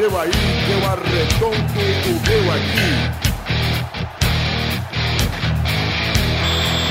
seu 0.00 0.18
aí, 0.18 0.30
que 0.30 0.72
eu 0.72 0.80
arredondo 0.86 1.56
o 2.06 2.12
meu 2.26 2.52
aqui. 2.54 2.90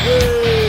Está 0.06 0.69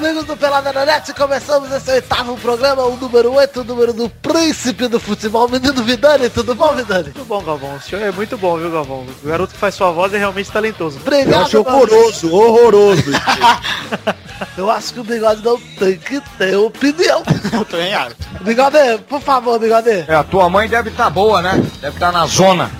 amigos 0.00 0.24
do 0.24 0.34
Pelada 0.34 0.72
na 0.72 0.86
Net, 0.86 1.12
começamos 1.12 1.70
esse 1.70 1.90
oitavo 1.90 2.34
programa, 2.38 2.84
o 2.84 2.96
número 2.96 3.34
8, 3.34 3.60
o 3.60 3.64
número 3.64 3.92
do 3.92 4.08
príncipe 4.08 4.88
do 4.88 4.98
futebol, 4.98 5.46
menino 5.46 5.82
Vidani. 5.84 6.30
Tudo 6.30 6.54
bom, 6.54 6.72
Vidani? 6.74 7.04
Muito 7.14 7.24
bom, 7.26 7.42
Galvão. 7.42 7.76
O 7.76 7.80
senhor 7.82 8.02
é 8.02 8.10
muito 8.10 8.38
bom, 8.38 8.56
viu, 8.56 8.70
Galvão? 8.70 9.06
O 9.22 9.26
garoto 9.28 9.52
que 9.52 9.58
faz 9.60 9.74
sua 9.74 9.90
voz 9.90 10.14
é 10.14 10.16
realmente 10.16 10.50
talentoso. 10.50 10.96
Eu 10.96 11.02
Obrigado, 11.02 11.42
acho 11.44 11.62
Galvão. 11.62 11.82
horroroso, 11.82 12.34
horroroso. 12.34 13.02
Eu 14.56 14.70
acho 14.70 14.94
que 14.94 15.00
o 15.00 15.04
bigode 15.04 15.44
não 15.44 15.60
tem 15.78 15.98
que 15.98 16.18
ter 16.38 16.56
opinião. 16.56 17.22
Eu 17.52 17.62
também 17.66 17.92
acho. 17.92 18.16
Bigode, 18.40 18.78
por 19.06 19.20
favor, 19.20 19.58
bigode. 19.58 20.06
É, 20.08 20.14
a 20.14 20.24
tua 20.24 20.48
mãe 20.48 20.66
deve 20.66 20.88
estar 20.88 21.10
boa, 21.10 21.42
né? 21.42 21.62
Deve 21.78 21.96
estar 21.96 22.10
na 22.10 22.24
zona. 22.26 22.70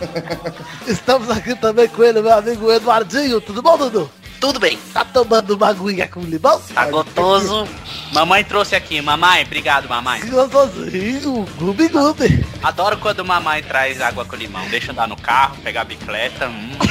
Estamos 0.87 1.29
aqui 1.29 1.55
também 1.55 1.87
com 1.87 2.03
ele, 2.03 2.23
meu 2.23 2.33
amigo 2.33 2.73
Eduardinho. 2.73 3.43
Tudo 3.43 3.61
bom, 3.61 3.77
Dudu? 3.77 4.11
Tudo 4.41 4.59
bem, 4.59 4.79
Tá 4.93 5.05
tomando 5.05 5.55
uma 5.55 5.69
aguinha 5.69 6.09
com 6.09 6.21
limão? 6.21 6.61
tá 6.75 6.87
gostoso. 6.87 7.69
Mamãe 8.13 8.43
trouxe 8.43 8.75
aqui, 8.75 9.01
mamãe, 9.03 9.43
obrigado, 9.45 9.89
mamãe. 9.89 10.21
Que 10.21 10.31
gostosinho, 10.31 11.47
gubi 11.59 11.89
gubi. 11.89 12.45
Adoro 12.63 12.97
quando 12.99 13.25
mamãe 13.25 13.63
traz 13.63 14.01
água 14.01 14.25
com 14.25 14.35
limão. 14.37 14.67
Deixa 14.69 14.89
eu 14.89 14.93
andar 14.93 15.07
no 15.07 15.17
carro, 15.17 15.57
pegar 15.63 15.83
a 15.83 15.85
bicicleta. 15.85 16.49
Hum. 16.49 16.71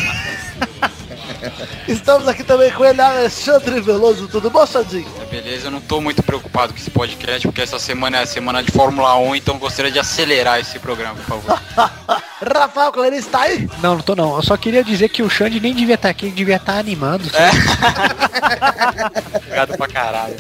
Estamos 1.88 2.28
aqui 2.28 2.44
também 2.44 2.72
com 2.72 2.86
ele, 2.86 3.02
Alexandre 3.02 3.82
Veloso. 3.82 4.28
Tudo 4.28 4.50
bom, 4.50 4.66
Xandinho? 4.66 5.10
Beleza, 5.32 5.68
eu 5.68 5.72
não 5.72 5.82
tô 5.82 6.00
muito 6.00 6.22
preocupado 6.22 6.74
com 6.74 6.80
esse 6.80 6.92
podcast, 6.92 7.48
porque 7.48 7.62
essa 7.62 7.80
semana 7.80 8.18
é 8.18 8.24
a 8.24 8.28
semana 8.28 8.62
de 8.62 8.72
Fórmula 8.72 9.16
1, 9.18 9.36
então 9.36 9.58
gostaria 9.58 9.92
de 9.92 10.00
acelerar 10.00 10.60
esse 10.60 10.78
programa, 10.80 11.16
por 11.16 11.42
favor. 11.42 11.60
Rafael 12.42 12.92
Clarice 12.92 13.28
está 13.28 13.42
aí? 13.42 13.70
Não, 13.82 13.96
não 13.96 14.02
tô 14.02 14.16
não. 14.16 14.36
Eu 14.36 14.42
só 14.42 14.56
queria 14.56 14.84
dizer 14.84 15.10
que 15.10 15.22
o 15.22 15.30
Xande 15.30 15.60
nem 15.60 15.74
devia 15.74 15.96
estar 15.96 16.10
aqui, 16.10 16.28
ele 16.28 16.36
devia 16.36 16.56
estar 16.56 16.78
animando. 16.78 17.26
Obrigado 19.36 19.78
pra 19.78 19.88
caralho. 19.88 20.36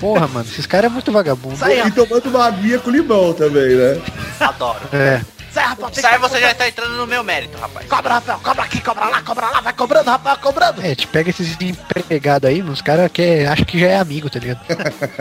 Porra, 0.00 0.26
mano, 0.26 0.46
esses 0.50 0.66
caras 0.66 0.90
é 0.90 0.92
muito 0.92 1.12
vagabundo. 1.12 1.56
Sai, 1.56 1.86
e 1.86 1.90
tomando 1.92 2.28
uma 2.28 2.46
aguinha 2.46 2.78
com 2.80 2.90
limão 2.90 3.32
também, 3.32 3.76
né? 3.76 4.02
Adoro. 4.40 4.80
É. 4.92 5.20
sai, 5.52 5.64
Rafael. 5.64 5.90
tem 5.90 6.02
Sai, 6.02 6.18
você 6.18 6.40
já 6.40 6.50
está 6.50 6.66
entrando 6.68 6.96
no 6.96 7.06
meu 7.06 7.22
mérito, 7.22 7.56
rapaz. 7.56 7.86
Cobra, 7.86 8.14
Rafael, 8.14 8.40
cobra 8.42 8.62
aqui, 8.64 8.80
cobra 8.80 9.04
lá, 9.06 9.22
cobra 9.22 9.50
lá, 9.50 9.60
vai 9.60 9.72
cobrando, 9.72 10.10
Rafael, 10.10 10.38
cobrando. 10.38 10.84
É, 10.84 10.94
te 10.94 11.06
pega 11.06 11.30
esses 11.30 11.56
empregados 11.60 12.48
aí, 12.48 12.62
os 12.62 12.82
caras 12.82 13.12
que 13.12 13.44
acham 13.46 13.64
que 13.64 13.78
já 13.78 13.86
é 13.86 13.98
amigo, 13.98 14.28
tá 14.28 14.40
ligado? 14.40 14.60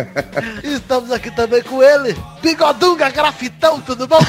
Estamos 0.64 1.12
aqui 1.12 1.30
também 1.30 1.62
com 1.62 1.84
ele, 1.84 2.18
Bigodunga 2.42 3.12
Grafitão, 3.12 3.80
tudo 3.81 4.08
bom? 4.08 4.20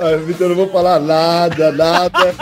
Ah, 0.00 0.16
Vitor, 0.16 0.42
eu 0.44 0.48
não 0.50 0.56
vou 0.56 0.68
falar 0.70 1.00
nada, 1.00 1.72
nada. 1.72 2.34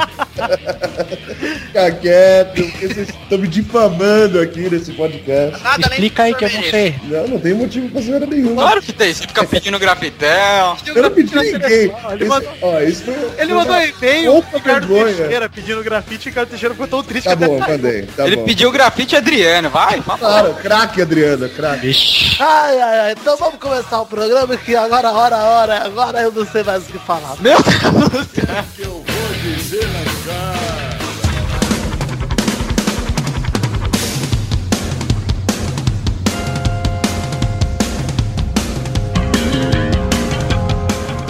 Fica 1.66 1.90
quieto, 1.92 2.54
porque 2.54 2.86
vocês 2.88 3.08
estão 3.08 3.38
me 3.38 3.48
difamando 3.48 4.40
aqui 4.40 4.68
nesse 4.68 4.92
podcast. 4.92 5.62
Nada 5.62 5.86
Explica 5.88 6.22
aí 6.24 6.34
que 6.34 6.44
eu 6.44 6.50
não 6.50 6.62
sei. 6.64 6.94
Não, 7.04 7.28
não 7.28 7.38
tem 7.40 7.54
motivo 7.54 7.88
pra 7.88 8.00
zoeira 8.02 8.26
nenhuma. 8.26 8.62
Claro 8.62 8.82
que 8.82 8.92
tem, 8.92 9.12
você 9.14 9.26
fica 9.26 9.44
pedindo 9.44 9.78
grafitel. 9.78 10.76
Eu 10.86 11.02
não 11.02 11.10
pedi 11.10 11.34
ninguém. 11.34 11.58
Ele 11.60 11.92
Esse- 12.14 12.24
mandou- 12.26 12.52
ó, 12.62 12.80
isso 12.80 13.04
foi, 13.04 13.14
Ele 13.14 13.32
foi 13.36 13.54
mandou 13.54 13.76
e-mail 13.76 14.36
Opa, 14.36 14.48
pro 14.48 14.58
Ricardo 14.58 14.86
vergonha. 14.88 15.14
Teixeira 15.16 15.48
pedindo 15.48 15.82
grafite 15.84 16.14
e 16.14 16.28
o 16.28 16.30
Ricardo 16.30 16.48
Teixeira 16.50 16.74
ficou 16.74 16.88
tão 16.88 17.02
triste 17.02 17.24
Tá 17.28 17.36
que 17.36 17.46
bom, 17.46 17.62
até 17.62 17.72
mandei. 17.72 18.02
Tá 18.02 18.26
Ele 18.26 18.36
bom. 18.36 18.44
pediu 18.44 18.70
grafite 18.70 19.16
Adriano, 19.16 19.70
vai. 19.70 20.02
Claro, 20.18 20.54
craque, 20.54 21.00
Adriana, 21.02 21.48
craque. 21.48 21.90
Ai, 22.38 22.80
ai, 22.80 22.98
ai, 23.00 23.12
então 23.12 23.36
vamos 23.36 23.58
começar 23.58 24.00
o 24.00 24.06
programa 24.06 24.56
que 24.56 24.76
agora, 24.76 25.10
hora, 25.12 25.36
hora, 25.36 25.84
agora 25.86 26.20
eu 26.20 26.30
não 26.32 26.46
sei 26.46 26.62
mais 26.62 26.82
o 26.82 26.92
que 26.92 26.98
falar. 26.98 27.36
Meu 27.46 27.62
Deus 27.62 28.08
do 28.10 28.24
céu. 28.34 28.64
Que 28.74 28.82
eu 28.82 28.90
vou 28.90 29.34
dizer 29.40 29.86
na 29.86 30.02
cara. 30.26 30.96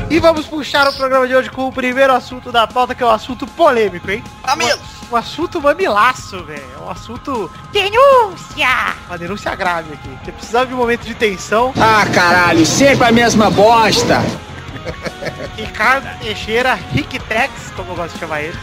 E 0.09 0.19
vamos 0.19 0.47
puxar 0.47 0.89
o 0.89 0.95
programa 0.95 1.29
de 1.29 1.37
hoje 1.37 1.51
com 1.51 1.69
o 1.69 1.73
primeiro 1.73 2.15
assunto 2.15 2.51
da 2.51 2.67
pauta, 2.67 2.95
que 2.95 3.03
é 3.03 3.07
um 3.07 3.11
assunto 3.11 3.47
polêmico, 3.49 4.11
hein? 4.11 4.25
Amigo. 4.43 4.81
Um, 5.11 5.15
um 5.15 5.17
assunto 5.19 5.61
mamilaço, 5.61 6.43
velho. 6.45 6.65
Um 6.83 6.89
assunto 6.89 7.51
denúncia! 7.71 8.95
Uma 9.07 9.19
denúncia 9.19 9.55
grave 9.55 9.93
aqui. 9.93 10.09
Você 10.25 10.33
precisava 10.33 10.65
de 10.65 10.73
um 10.73 10.79
momento 10.79 11.03
de 11.03 11.15
tensão. 11.15 11.75
Ah, 11.79 12.07
caralho, 12.07 12.65
sempre 12.65 13.07
a 13.07 13.13
mesma 13.13 13.51
bosta. 13.51 14.23
Ricardo 15.57 16.19
Teixeira, 16.21 16.75
Rick 16.93 17.19
Tex, 17.21 17.73
como 17.77 17.93
eu 17.93 17.97
gosto 17.97 18.15
de 18.15 18.21
chamar 18.21 18.43
ele. 18.43 18.57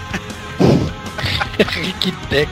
Rick 1.69 2.11
Tex. 2.29 2.49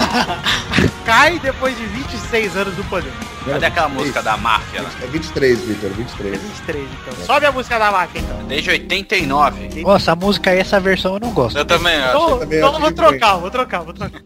Cai 1.04 1.38
depois 1.38 1.76
de 1.76 1.84
26 1.84 2.56
anos 2.56 2.74
do 2.74 2.84
poder. 2.84 3.12
Cadê 3.44 3.66
aquela 3.66 3.88
música 3.88 4.22
da 4.22 4.36
máfia 4.36 4.82
lá? 4.82 4.90
É 5.02 5.06
23, 5.06 5.60
Vitor, 5.60 5.90
23. 5.90 6.40
23, 6.40 6.88
então. 7.02 7.26
Sobe 7.26 7.46
a 7.46 7.52
música 7.52 7.78
da 7.78 7.90
máquina, 7.92 8.24
então. 8.26 8.46
Desde 8.46 8.70
89. 8.70 9.82
Nossa, 9.82 10.12
a 10.12 10.16
música 10.16 10.50
aí, 10.50 10.58
essa 10.60 10.80
versão 10.80 11.14
eu 11.14 11.20
não 11.20 11.30
gosto. 11.32 11.58
Eu 11.58 11.64
também 11.64 11.94
acho. 11.96 12.08
Então, 12.16 12.38
também 12.38 12.58
então 12.58 12.68
acho 12.70 12.76
eu 12.78 12.80
vou 12.80 12.92
trocar, 12.92 13.34
vou 13.36 13.50
trocar, 13.50 13.80
vou 13.82 13.92
trocar. 13.94 14.22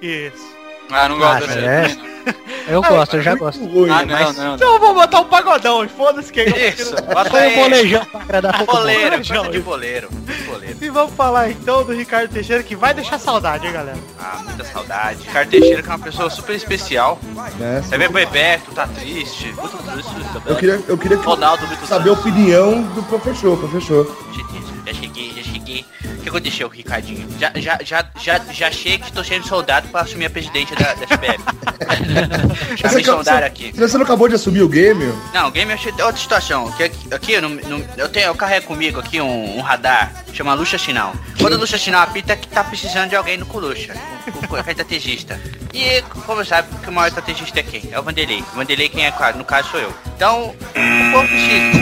Isso. 0.00 0.56
Ah, 0.90 1.08
não 1.08 1.18
gosto 1.18 1.44
Ah, 1.44 1.46
dessa. 1.46 1.58
é? 1.60 1.96
Eu 2.68 2.82
gosto, 2.82 3.16
eu 3.16 3.22
já 3.22 3.34
gosto. 3.34 3.64
Ruim. 3.64 3.88
Ah, 3.90 4.04
não, 4.04 4.18
não, 4.18 4.32
não. 4.32 4.54
Então 4.56 4.74
eu 4.74 4.78
vou 4.80 4.92
botar 4.94 5.20
um 5.20 5.24
pagodão 5.24 5.82
e 5.84 5.88
foda-se 5.88 6.30
que 6.30 6.42
Isso, 6.42 6.94
bota 7.02 7.34
um 7.34 7.56
molejão 7.56 8.04
pra 8.04 8.20
agradar. 8.20 8.64
Boleiro, 8.66 9.10
coisa 9.16 9.48
de 9.50 9.60
boleiro. 9.60 10.08
de 10.10 10.32
boleiro. 10.44 10.76
E 10.78 10.90
vamos 10.90 11.14
falar 11.14 11.50
então 11.50 11.82
do 11.82 11.92
Ricardo 11.94 12.30
Teixeira 12.30 12.62
que 12.62 12.76
vai 12.76 12.92
deixar 12.92 13.18
saudade, 13.18 13.66
hein, 13.66 13.72
galera? 13.72 13.96
Ah, 14.20 14.40
muita 14.44 14.64
saudade. 14.64 15.22
Ricardo 15.24 15.48
Teixeira 15.48 15.82
que 15.82 15.88
é 15.88 15.92
uma 15.92 16.04
pessoa 16.04 16.28
super 16.28 16.54
especial. 16.54 17.18
Né? 17.58 17.80
Você 17.82 17.96
vê 17.96 18.06
Bebeto, 18.08 18.70
tá 18.72 18.86
triste. 18.86 19.50
Muito 19.52 19.76
triste. 19.90 20.10
Eu 20.44 20.56
queria, 20.56 20.80
eu 20.88 20.98
queria 20.98 21.16
que- 21.16 21.24
Ronaldo, 21.26 21.66
muito 21.66 21.86
saber 21.86 22.10
a 22.10 22.12
opinião 22.12 22.82
do 22.82 23.02
professor, 23.04 23.56
professor. 23.58 24.14
Já 24.86 24.94
cheguei, 24.94 25.32
já 25.36 25.42
cheguei. 25.42 25.84
O 26.04 26.22
que 26.22 26.28
aconteceu, 26.30 26.68
Ricardinho? 26.68 27.26
Já, 27.38 27.52
já, 27.56 27.78
já, 27.82 28.04
já, 28.18 28.40
já 28.50 28.70
chego 28.70 29.04
que 29.04 29.12
tô 29.12 29.22
sendo 29.22 29.46
soldado 29.46 29.86
pra 29.88 30.00
assumir 30.02 30.26
a 30.26 30.30
presidência 30.30 30.74
da, 30.76 30.94
da 30.94 31.04
SBF. 31.04 31.38
me 32.26 33.04
soldaram 33.04 33.46
aqui. 33.46 33.72
Você 33.74 33.96
não 33.96 34.04
acabou 34.04 34.28
de 34.28 34.34
assumir 34.34 34.62
o 34.62 34.68
game? 34.68 35.12
Não, 35.32 35.48
o 35.48 35.50
game 35.50 35.70
eu 35.70 35.74
achei 35.76 35.92
outra 35.92 36.16
situação. 36.16 36.70
Que 36.72 36.84
aqui, 37.14 37.40
não, 37.40 37.48
não- 37.50 37.84
eu, 37.96 38.08
tenho, 38.08 38.26
eu 38.26 38.34
carrego 38.34 38.66
comigo 38.66 38.98
aqui 39.00 39.20
um, 39.20 39.58
um 39.58 39.60
radar, 39.60 40.12
chama 40.32 40.54
Luxa 40.54 40.78
Sinal. 40.78 41.14
Quando 41.38 41.54
a 41.54 41.56
Luxa 41.56 41.78
Sinal 41.78 42.02
apita, 42.02 42.32
é 42.32 42.36
que 42.36 42.48
tá 42.48 42.62
precisando 42.64 43.10
de 43.10 43.16
alguém 43.16 43.36
no 43.36 43.46
Coluxa, 43.46 43.94
com, 44.24 44.46
com 44.46 44.56
estrategista. 44.56 45.40
E, 45.78 46.02
como 46.26 46.44
sabe, 46.44 46.68
que 46.82 46.88
o 46.88 46.92
maior 46.92 47.06
estrategista 47.06 47.60
é 47.60 47.62
quem? 47.62 47.88
É 47.92 48.00
o 48.00 48.02
Vanderlei. 48.02 48.40
O 48.52 48.56
Vanderlei 48.56 48.88
quem 48.88 49.06
é, 49.06 49.12
claro, 49.12 49.38
no 49.38 49.44
caso 49.44 49.70
sou 49.70 49.78
eu. 49.78 49.94
Então, 50.16 50.48
o 50.50 51.12
povo 51.12 51.28
precisa. 51.28 51.78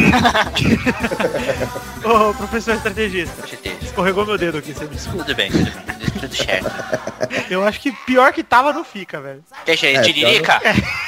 Ô, 2.04 2.34
professor 2.34 2.74
estrategista, 2.74 3.34
escorregou 3.80 4.26
meu 4.26 4.36
dedo 4.36 4.58
aqui, 4.58 4.74
você 4.74 4.84
me 4.84 4.90
desculpa. 4.90 5.24
Tudo 5.24 5.34
bem, 5.34 5.50
tudo 5.50 5.64
bem. 5.64 5.96
Tudo 6.20 6.34
certo. 6.36 6.70
Eu 7.50 7.66
acho 7.66 7.80
que 7.80 7.90
pior 7.90 8.34
que 8.34 8.42
tava 8.42 8.70
não 8.70 8.84
fica, 8.84 9.18
velho. 9.18 9.42
Deixa 9.64 9.86
aí, 9.86 9.96
É, 9.96 10.02
tiririca? 10.02 10.60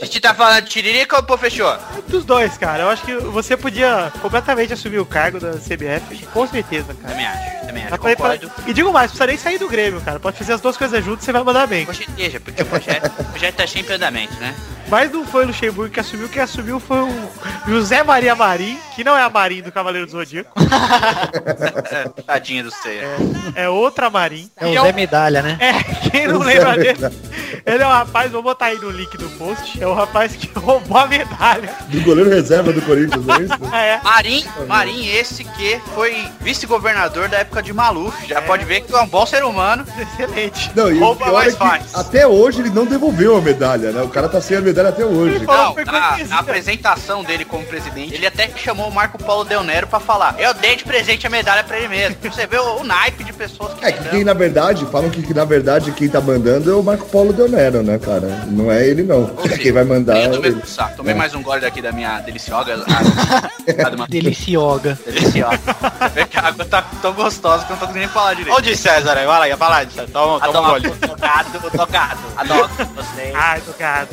A 0.00 0.04
gente 0.04 0.20
tá 0.20 0.34
falando 0.34 0.64
de 0.64 0.70
tiririca 0.70 1.16
ou 1.16 1.22
professor? 1.22 1.78
Dos 2.08 2.24
dois, 2.24 2.56
cara. 2.58 2.84
Eu 2.84 2.90
acho 2.90 3.04
que 3.04 3.14
você 3.16 3.56
podia 3.56 4.12
completamente 4.20 4.72
assumir 4.72 4.98
o 4.98 5.06
cargo 5.06 5.40
da 5.40 5.52
CBF, 5.52 6.26
com 6.32 6.46
certeza, 6.46 6.94
cara. 6.94 7.14
Também 7.14 7.26
acho, 7.26 7.66
também 7.66 7.84
acho, 7.84 7.98
concordo. 7.98 8.52
E 8.66 8.72
digo 8.72 8.92
mais, 8.92 9.10
não 9.10 9.16
precisa 9.16 9.26
nem 9.26 9.36
sair 9.36 9.58
do 9.58 9.68
Grêmio, 9.68 10.00
cara. 10.00 10.20
Pode 10.20 10.38
fazer 10.38 10.52
as 10.52 10.60
duas 10.60 10.76
coisas 10.76 11.04
juntas 11.04 11.22
e 11.22 11.26
você 11.26 11.32
vai 11.32 11.42
mandar 11.42 11.66
bem. 11.66 11.86
Com 11.86 11.94
certeza, 11.94 12.40
porque 12.40 12.62
o 12.62 12.66
projeto, 12.66 13.06
o 13.20 13.24
projeto 13.24 13.54
tá 13.54 13.66
sempre 13.66 13.92
em 13.92 13.96
andamento, 13.96 14.34
né? 14.34 14.54
Mas 14.88 15.10
não 15.10 15.26
foi 15.26 15.44
o 15.44 15.46
Luxemburgo 15.48 15.92
que 15.92 16.00
assumiu, 16.00 16.28
quem 16.28 16.42
assumiu 16.42 16.78
foi 16.78 16.98
o 16.98 17.30
José 17.66 18.02
Maria 18.02 18.34
Marim, 18.34 18.78
que 18.94 19.02
não 19.02 19.16
é 19.16 19.22
a 19.22 19.30
Marim 19.30 19.62
do 19.62 19.72
Cavaleiro 19.72 20.06
do 20.06 20.12
Zodíaco, 20.12 20.50
Tadinha 22.26 22.62
do 22.62 22.70
ceia. 22.70 23.08
é 23.54 23.68
outra 23.68 24.10
Marim. 24.10 24.50
É 24.56 24.66
o 24.66 24.82
Zé 24.84 24.92
Medalha, 24.92 25.42
né? 25.42 25.56
É, 25.60 25.72
quem 26.10 26.28
não 26.28 26.38
lembra 26.40 26.76
dele, 26.76 26.98
ele 27.64 27.82
é 27.82 27.86
o 27.86 27.90
rapaz, 27.90 28.30
vou 28.30 28.42
botar 28.42 28.66
aí 28.66 28.78
no 28.78 28.90
link 28.90 29.16
do 29.16 29.28
post, 29.30 29.82
é 29.82 29.86
o 29.86 29.94
rapaz 29.94 30.36
que 30.36 30.50
roubou 30.58 30.98
a 30.98 31.06
medalha. 31.06 31.70
Do 31.88 32.00
goleiro 32.02 32.30
reserva 32.30 32.72
do 32.72 32.82
Corinthians, 32.82 33.24
não 33.24 33.34
é 33.34 33.42
isso? 33.42 33.54
É, 33.74 34.00
Marim, 34.04 34.44
Marim, 34.68 35.06
esse 35.08 35.42
que 35.42 35.80
foi 35.94 36.28
vice-governador 36.40 37.28
da 37.28 37.38
época 37.38 37.60
de 37.62 37.72
Maluf. 37.72 38.26
Já 38.26 38.40
pode 38.40 38.64
ver 38.64 38.82
que 38.82 38.94
é 38.94 39.00
um 39.00 39.06
bom 39.06 39.26
ser 39.26 39.42
humano. 39.44 39.84
excelente. 39.98 40.70
Não, 40.76 40.90
e 40.92 40.94
o 40.98 41.00
Rouba 41.00 41.24
pior 41.24 41.32
mais 41.32 41.92
é 41.92 41.98
até 41.98 42.26
hoje 42.26 42.60
ele 42.60 42.70
não 42.70 42.86
devolveu 42.86 43.36
a 43.36 43.40
medalha, 43.40 43.90
né? 43.90 44.02
O 44.02 44.08
cara 44.08 44.28
tá 44.28 44.40
sem 44.40 44.56
a 44.56 44.60
medalha 44.60 44.73
medalha 44.74 44.88
até 44.88 45.04
hoje. 45.04 45.46
Não, 45.46 45.74
na, 46.28 46.38
apresentação 46.38 47.22
dele 47.22 47.44
como 47.44 47.64
presidente, 47.64 48.14
ele 48.14 48.26
até 48.26 48.48
que 48.48 48.60
chamou 48.60 48.88
o 48.88 48.92
Marco 48.92 49.22
Paulo 49.22 49.44
Del 49.44 49.62
Nero 49.62 49.86
pra 49.86 50.00
falar. 50.00 50.34
Eu 50.38 50.52
dei 50.54 50.76
de 50.76 50.84
presente 50.84 51.26
a 51.26 51.30
medalha 51.30 51.62
pra 51.62 51.78
ele 51.78 51.88
mesmo. 51.88 52.16
Você 52.22 52.46
vê 52.46 52.58
o, 52.58 52.80
o 52.80 52.84
naipe 52.84 53.22
de 53.22 53.32
pessoas 53.32 53.74
que 53.74 53.84
É 53.84 53.92
que 53.92 54.08
quem 54.08 54.24
na 54.24 54.34
verdade, 54.34 54.84
falam 54.86 55.10
que, 55.10 55.22
que 55.22 55.32
na 55.32 55.44
verdade 55.44 55.92
quem 55.92 56.08
tá 56.08 56.20
mandando 56.20 56.70
é 56.70 56.74
o 56.74 56.82
Marco 56.82 57.06
Paulo 57.06 57.32
Del 57.32 57.48
Nero, 57.48 57.82
né, 57.82 57.98
cara? 57.98 58.26
Não 58.48 58.70
é 58.70 58.84
ele 58.86 59.02
não. 59.02 59.30
Seja, 59.42 59.58
Quem 59.58 59.72
vai 59.72 59.84
mandar 59.84 60.16
é 60.16 60.26
eu 60.26 60.32
tomei, 60.32 60.50
ele. 60.50 60.66
saco. 60.66 60.96
Tomei 60.96 61.14
É. 61.14 61.16
mais 61.16 61.34
um 61.34 61.42
gole 61.42 61.60
daqui 61.60 61.80
da 61.80 61.92
minha. 61.92 62.16
A, 62.16 62.20
Delicioga. 62.20 62.76
deliciosa. 65.06 65.58
Vê 66.14 66.24
que 66.26 66.38
a 66.38 66.48
água 66.48 66.64
tá 66.64 66.82
tão 67.00 67.12
gostosa 67.12 67.64
que 67.64 67.72
eu 67.72 67.74
não 67.74 67.80
tô 67.80 67.86
conseguindo 67.86 68.06
nem 68.06 68.08
falar 68.08 68.34
direito. 68.34 68.56
Onde 68.56 68.76
César 68.76 69.16
aí? 69.16 69.26
Vai 69.26 69.50
lá, 69.50 69.56
vai 69.56 69.70
lá, 69.70 69.90
César. 69.90 70.08
Toma, 70.12 70.40
toma 70.40 70.60
um 70.60 70.70
gole. 70.72 70.90
tocado, 70.90 71.70
tocado. 71.70 72.20
Adoro 72.36 72.68
vocês. 72.94 73.34
Ai, 73.34 73.60
tocado. 73.60 74.08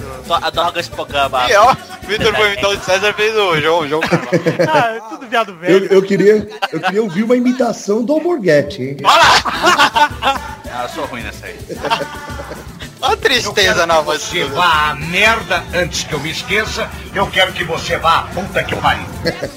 Adoro 0.51 0.80
esse 0.80 0.89
programa. 0.89 1.50
E 1.50 1.56
ó, 1.56 1.75
Vitor 2.07 2.36
foi 2.36 2.48
imitar 2.53 2.69
o 2.71 2.80
César 2.80 3.13
fez 3.13 3.36
o 3.36 3.59
João, 3.59 3.88
João. 3.88 4.01
Ah, 4.71 4.95
é 4.95 5.00
tudo 5.09 5.27
viado 5.27 5.51
Eu, 5.51 5.57
velho. 5.57 5.86
eu, 5.94 6.01
queria, 6.01 6.50
eu 6.71 6.80
queria 6.80 7.01
ouvir 7.03 7.24
uma 7.24 7.36
imitação 7.36 8.03
do 8.03 8.13
Alborguete, 8.13 8.81
hein? 8.83 8.98
Ah, 9.03 10.83
eu 10.83 10.89
sou 10.89 11.06
ruim 11.06 11.21
nessa 11.24 11.45
aí. 11.45 11.57
Olha 13.01 13.13
a 13.13 13.18
tristeza 13.18 13.86
na 13.88 14.00
voz. 14.01 14.21
Você 14.21 14.44
vá 14.45 14.92
à 14.92 14.95
merda 14.95 15.63
antes 15.74 16.03
que 16.03 16.13
eu 16.13 16.19
me 16.19 16.30
esqueça. 16.31 16.89
Eu 17.15 17.25
quero 17.27 17.51
que 17.51 17.63
você 17.63 17.97
vá 17.97 18.19
à 18.19 18.21
puta 18.24 18.63
que 18.63 18.75
pariu. 18.75 19.06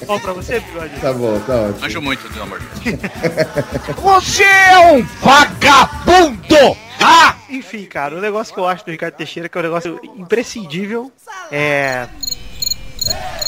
Bom 0.06 0.18
pra 0.18 0.32
você, 0.32 0.60
bigode. 0.60 0.94
Tá 1.00 1.12
bom, 1.12 1.38
tá 1.40 1.54
ótimo. 1.54 1.80
Manjo 1.80 2.00
muito, 2.02 2.28
pelo 2.30 2.42
amor 2.44 2.60
de 2.60 2.66
Deus. 2.96 3.00
Você 3.96 4.44
é 4.44 4.78
um 4.94 5.02
vagabundo! 5.20 6.76
Ah! 7.00 7.33
Enfim, 7.54 7.86
cara, 7.86 8.16
o 8.16 8.20
negócio 8.20 8.52
que 8.52 8.58
eu 8.58 8.66
acho 8.66 8.84
do 8.84 8.90
Ricardo 8.90 9.14
Teixeira, 9.14 9.48
que 9.48 9.56
é 9.56 9.60
um 9.60 9.64
negócio 9.64 10.00
imprescindível, 10.16 11.12
é... 11.50 12.08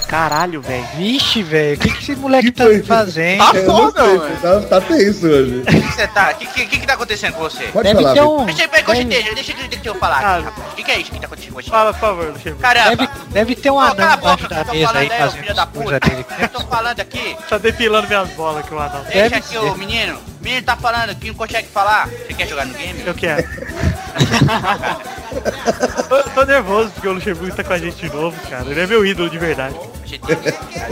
Caralho, 0.08 0.62
velho. 0.62 0.86
Vixe, 0.96 1.42
velho, 1.42 1.76
o 1.76 1.80
que, 1.80 1.90
que 1.90 1.98
esse 1.98 2.14
moleque 2.14 2.44
Que 2.46 2.52
tá 2.52 2.64
foi? 2.64 2.82
fazendo? 2.82 3.38
Tá 3.38 3.52
não 3.54 3.64
foda, 3.64 4.04
mano. 4.04 4.36
tá, 4.40 4.60
tá 4.60 4.80
tenso 4.80 5.26
hoje. 5.26 5.56
O 5.58 5.64
que 5.66 5.80
que 5.80 5.92
você 5.92 6.06
tá? 6.06 6.30
O 6.30 6.34
que, 6.36 6.46
que, 6.46 6.66
que 6.66 6.78
que 6.80 6.86
tá 6.86 6.94
acontecendo 6.94 7.32
com 7.34 7.40
você? 7.40 7.64
Pode 7.64 7.88
Deve 7.88 8.02
falar, 8.02 8.14
ter 8.14 8.22
um. 8.22 8.44
Deixa, 8.46 8.68
peraí, 8.68 9.04
deixa, 9.04 9.34
deixa, 9.34 9.52
deixa, 9.52 9.68
deixa 9.68 9.88
eu 9.88 9.94
falar 9.96 10.24
Ah. 10.24 10.34
aqui, 10.36 10.44
rapaz. 10.44 10.72
O 10.72 10.76
que, 10.76 10.82
que 10.84 10.90
é 10.92 10.98
isso 11.00 11.10
que 11.10 11.18
tá 11.18 11.26
acontecendo 11.26 11.54
com 11.54 11.60
você? 11.62 11.70
Fala, 11.70 11.92
por 11.92 12.00
favor. 12.00 12.34
Caramba! 12.60 12.96
deve, 12.96 13.08
deve 13.32 13.54
ter 13.56 13.70
um 13.70 13.80
anão 13.80 13.96
cala 13.96 14.12
a 14.12 14.16
embaixo 14.16 14.48
da 14.48 14.54
que 14.56 14.60
eu 14.60 14.64
tô 14.64 14.72
mesa 14.72 14.86
falando 14.86 14.96
aí 15.02 15.10
aí, 15.10 15.16
ô 15.16 15.18
fazendo 15.26 15.42
filho 15.42 15.54
da 15.54 15.66
puta. 15.66 16.00
dele. 16.00 16.26
Eu 16.40 16.48
tô 16.48 16.60
falando 16.60 17.00
aqui. 17.00 17.36
Tá 17.48 17.58
depilando 17.58 18.06
minhas 18.08 18.28
bolas 18.30 18.64
aqui, 18.64 18.74
o 18.74 18.78
anão. 18.78 19.02
Deixa 19.02 19.18
Deve 19.18 19.34
aqui 19.34 19.48
ser. 19.48 19.58
o 19.58 19.76
menino. 19.76 20.18
O 20.40 20.44
menino 20.44 20.62
tá 20.64 20.76
falando 20.76 21.16
que 21.16 21.26
não 21.28 21.34
consegue 21.34 21.66
falar. 21.66 22.06
Você 22.08 22.32
quer 22.34 22.46
jogar 22.46 22.64
no 22.66 22.74
game? 22.74 23.02
Eu 23.04 23.14
quero. 23.14 23.44
tô, 26.08 26.22
tô 26.30 26.44
nervoso 26.44 26.90
porque 26.92 27.08
o 27.08 27.12
Luxemburgo 27.12 27.54
tá 27.54 27.64
com 27.64 27.72
a 27.72 27.78
gente 27.78 27.96
de 28.08 28.14
novo, 28.14 28.36
cara. 28.48 28.68
Ele 28.70 28.80
é 28.80 28.86
meu 28.86 29.04
ídolo 29.04 29.28
de 29.30 29.38
verdade. 29.38 29.74
A 30.02 30.06
gente, 30.06 30.22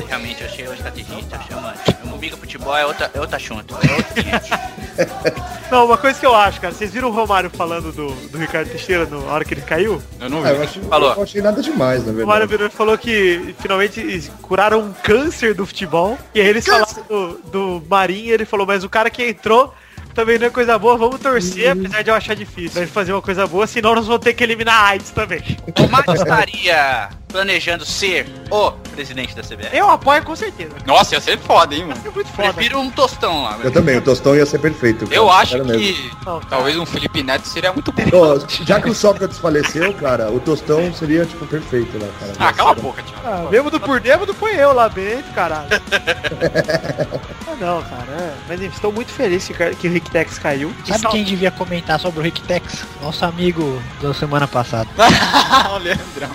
realmente, 0.08 0.40
eu 0.42 0.46
achei 0.48 0.68
o 0.68 0.74
estrategista, 0.74 1.40
chama. 1.48 1.74
Comigo 2.10 2.36
futebol 2.36 2.76
é 2.76 2.86
outra, 2.86 3.10
é 3.12 3.20
outra 3.20 3.36
assunto. 3.36 3.74
É 3.74 3.92
outro 3.96 4.22
gente. 4.22 4.50
Não, 5.70 5.86
uma 5.86 5.98
coisa 5.98 6.18
que 6.20 6.24
eu 6.26 6.34
acho, 6.34 6.60
cara. 6.60 6.72
Vocês 6.72 6.92
viram 6.92 7.08
o 7.08 7.12
Romário 7.12 7.50
falando 7.50 7.90
do, 7.90 8.14
do 8.28 8.38
Ricardo 8.38 8.68
Teixeira 8.68 9.04
no- 9.06 9.26
na 9.26 9.32
hora 9.32 9.44
que 9.44 9.52
ele 9.54 9.60
caiu? 9.62 10.00
Eu 10.20 10.30
não 10.30 10.44
Ah, 10.44 10.50
eu, 10.50 10.58
vi. 10.58 10.62
achei, 10.64 10.82
Falou. 10.84 11.10
eu 11.10 11.16
não 11.16 11.22
achei 11.24 11.42
nada 11.42 11.60
demais, 11.62 12.04
na 12.06 12.12
O 12.12 12.20
Romário 12.20 12.46
verdade. 12.46 12.50
virou 12.50 12.66
e 12.68 12.70
falou 12.70 12.96
que 12.98 13.54
finalmente 13.58 14.30
curaram 14.42 14.80
um 14.80 14.92
câncer 14.92 15.52
do 15.54 15.66
futebol. 15.66 16.16
E 16.34 16.40
aí 16.40 16.46
eles 16.46 16.64
falaram 16.64 16.86
do, 17.08 17.40
do 17.50 17.82
Marinho 17.88 18.26
e 18.26 18.30
ele 18.30 18.44
falou, 18.44 18.64
mas 18.66 18.84
o 18.84 18.88
cara 18.88 19.10
que 19.10 19.24
entrou 19.26 19.74
também 20.14 20.38
não 20.38 20.46
é 20.46 20.50
coisa 20.50 20.78
boa, 20.78 20.96
vamos 20.96 21.20
torcer, 21.20 21.72
apesar 21.72 22.02
de 22.02 22.10
eu 22.10 22.14
achar 22.14 22.34
difícil. 22.34 22.70
Pra 22.70 22.82
ele 22.82 22.90
fazer 22.90 23.12
uma 23.12 23.20
coisa 23.20 23.46
boa, 23.46 23.66
senão 23.66 23.94
nós 23.94 24.06
vamos 24.06 24.22
ter 24.22 24.32
que 24.32 24.44
eliminar 24.44 24.74
a 24.74 24.86
AIDS 24.88 25.10
também. 25.10 25.42
O 25.66 25.72
estaria 26.14 27.10
planejando 27.28 27.84
ser 27.84 28.26
o 28.54 28.72
presidente 28.94 29.34
da 29.34 29.42
CBF. 29.42 29.76
Eu 29.76 29.90
apoio 29.90 30.22
com 30.22 30.36
certeza. 30.36 30.70
Nossa, 30.86 31.14
ia 31.14 31.20
ser 31.20 31.38
foda, 31.38 31.74
hein, 31.74 31.84
mano. 31.84 32.00
É 32.04 32.10
muito 32.10 32.30
foda. 32.30 32.52
Prefiro 32.52 32.78
um 32.78 32.90
tostão 32.90 33.42
lá. 33.42 33.58
Eu 33.62 33.70
também, 33.70 33.98
o 33.98 34.02
Tostão 34.02 34.36
ia 34.36 34.46
ser 34.46 34.58
perfeito. 34.58 35.04
cara. 35.04 35.16
Eu 35.16 35.30
acho 35.30 35.60
que 35.64 36.10
cara. 36.24 36.40
talvez 36.48 36.76
um 36.76 36.86
Felipe 36.86 37.22
Neto 37.22 37.48
seria 37.48 37.72
muito 37.72 37.90
bom. 37.90 38.02
Ó, 38.12 38.38
já 38.64 38.80
que 38.80 38.88
o 38.88 38.94
Sócrates 38.94 39.38
faleceu, 39.38 39.92
cara, 39.94 40.30
o 40.30 40.38
Tostão 40.38 40.92
seria, 40.94 41.24
tipo, 41.26 41.46
perfeito 41.46 41.98
lá, 41.98 42.08
cara. 42.20 42.32
Ah, 42.38 42.52
cala 42.52 42.70
a 42.70 42.74
boca, 42.74 43.02
tio. 43.02 43.14
Ah, 43.24 43.46
bêbado 43.50 43.80
por 43.80 44.00
bêbado 44.00 44.32
foi 44.34 44.54
eu 44.54 44.72
lá 44.72 44.88
dentro, 44.88 45.32
caralho. 45.32 45.68
ah, 47.48 47.56
não, 47.60 47.82
cara. 47.82 48.12
é. 48.20 48.34
Mas 48.48 48.60
enfim, 48.60 48.74
estou 48.74 48.92
muito 48.92 49.10
feliz 49.10 49.46
que, 49.46 49.54
que 49.74 49.88
o 49.88 49.92
Rick 49.92 50.10
Tex 50.10 50.38
caiu. 50.38 50.72
Sabe 50.86 51.08
quem 51.08 51.24
devia 51.24 51.50
comentar 51.50 51.98
sobre 51.98 52.20
o 52.20 52.22
Rick 52.22 52.42
Tex? 52.42 52.84
Nosso 53.02 53.24
amigo 53.24 53.82
da 54.00 54.14
semana 54.14 54.46
passada. 54.46 54.88
o 55.74 55.78
Leandrão. 55.78 56.30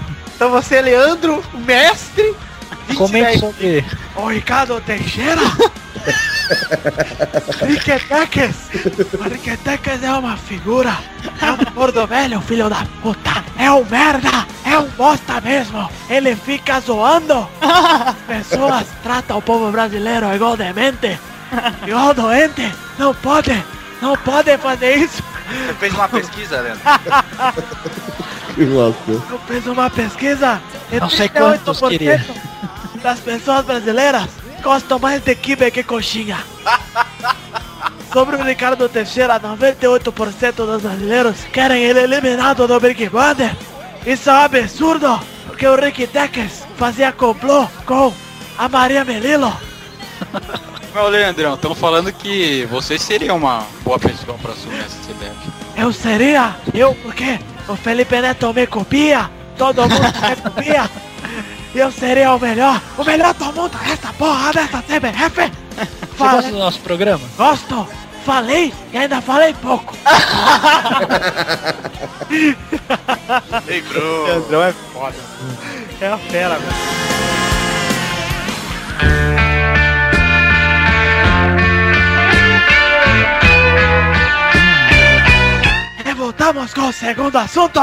Então 0.40 0.50
você, 0.50 0.80
Leandro, 0.80 1.44
o 1.52 1.58
mestre. 1.58 2.34
20 2.88 2.96
Comente 2.96 3.40
sobre. 3.40 3.84
Ô, 4.16 4.28
Ricardo 4.28 4.80
Teixeira. 4.80 5.36
Riqueteques. 7.68 8.56
O 9.20 9.22
Riqueteques 9.22 10.02
é 10.02 10.10
uma 10.10 10.38
figura. 10.38 10.96
É 11.42 11.52
um 11.52 11.58
gordo 11.74 12.06
velho, 12.06 12.40
filho 12.40 12.70
da 12.70 12.86
puta. 13.02 13.44
É 13.58 13.70
um 13.70 13.84
merda. 13.84 14.46
É 14.64 14.78
um 14.78 14.88
bosta 14.88 15.42
mesmo. 15.42 15.86
Ele 16.08 16.34
fica 16.34 16.80
zoando. 16.80 17.46
As 17.60 18.16
pessoas 18.26 18.86
tratam 19.02 19.36
o 19.36 19.42
povo 19.42 19.70
brasileiro 19.70 20.34
igual 20.34 20.56
demente. 20.56 21.20
Igual 21.86 22.14
doente. 22.14 22.72
Não 22.98 23.14
pode. 23.14 23.62
Não 24.00 24.16
pode 24.16 24.56
fazer 24.56 25.00
isso. 25.00 25.22
Você 25.66 25.74
fez 25.74 25.92
uma 25.92 26.08
pesquisa, 26.08 26.62
Leandro? 26.62 26.82
Nossa. 28.66 28.96
Eu 29.08 29.38
fiz 29.46 29.66
uma 29.66 29.88
pesquisa 29.90 30.60
e 30.92 31.00
Não 31.00 31.08
sei 31.10 31.28
38% 31.28 31.32
quantos 31.32 31.80
queria. 31.88 32.24
das 33.02 33.18
pessoas 33.20 33.64
brasileiras 33.64 34.28
gostam 34.62 34.98
mais 34.98 35.22
de 35.22 35.34
kibe 35.34 35.70
que 35.70 35.82
coxinha. 35.82 36.38
Sobre 38.12 38.36
o 38.36 38.42
Ricardo 38.42 38.88
Teixeira, 38.88 39.38
98% 39.40 40.52
dos 40.54 40.82
brasileiros 40.82 41.36
querem 41.52 41.82
ele 41.84 42.00
eliminado 42.00 42.66
do 42.66 42.80
Big 42.80 43.08
Brother. 43.08 43.54
Isso 44.04 44.28
é 44.28 44.32
um 44.32 44.36
absurdo, 44.36 45.20
porque 45.46 45.66
o 45.66 45.76
Rick 45.76 46.06
Deckers 46.08 46.64
fazia 46.76 47.12
complô 47.12 47.66
com 47.86 48.12
a 48.58 48.68
Maria 48.68 49.04
Melilo. 49.04 49.52
Meu 50.92 51.08
Leandrão, 51.08 51.54
estão 51.54 51.74
falando 51.74 52.12
que 52.12 52.66
você 52.70 52.98
seria 52.98 53.32
uma 53.32 53.64
boa 53.84 53.98
pessoa 53.98 54.36
pra 54.38 54.52
assumir 54.52 54.80
essa 54.80 54.96
CBF. 55.06 55.36
Eu 55.76 55.92
seria, 55.92 56.56
eu 56.74 56.94
porque 56.96 57.38
o 57.70 57.76
Felipe 57.76 58.20
Neto 58.20 58.52
me 58.52 58.66
copia, 58.66 59.30
todo 59.56 59.82
mundo 59.82 59.94
me 60.02 60.36
copia. 60.42 60.90
Eu 61.74 61.90
seria 61.92 62.34
o 62.34 62.38
melhor, 62.40 62.80
o 62.98 63.04
melhor 63.04 63.32
do 63.34 63.44
mundo 63.46 63.78
nessa 63.86 64.12
porra 64.14 64.52
dessa 64.52 64.82
CBF. 64.82 65.52
Você 65.70 65.86
gosta 66.18 66.34
Falei, 66.42 66.50
do 66.50 66.58
nosso 66.58 66.80
programa? 66.80 67.24
gosto, 67.36 67.86
falei 68.26 68.74
e 68.92 68.98
ainda 68.98 69.20
falei 69.20 69.54
pouco. 69.54 69.96
Ei, 73.68 73.80
bro. 73.82 74.24
Leandrão 74.26 74.62
é 74.64 74.72
foda. 74.72 75.14
É 76.00 76.08
a 76.08 76.18
fera, 76.18 76.58
velho. 76.58 76.74
Voltamos 86.20 86.74
com 86.74 86.82
o 86.82 86.92
segundo 86.92 87.34
assunto. 87.36 87.80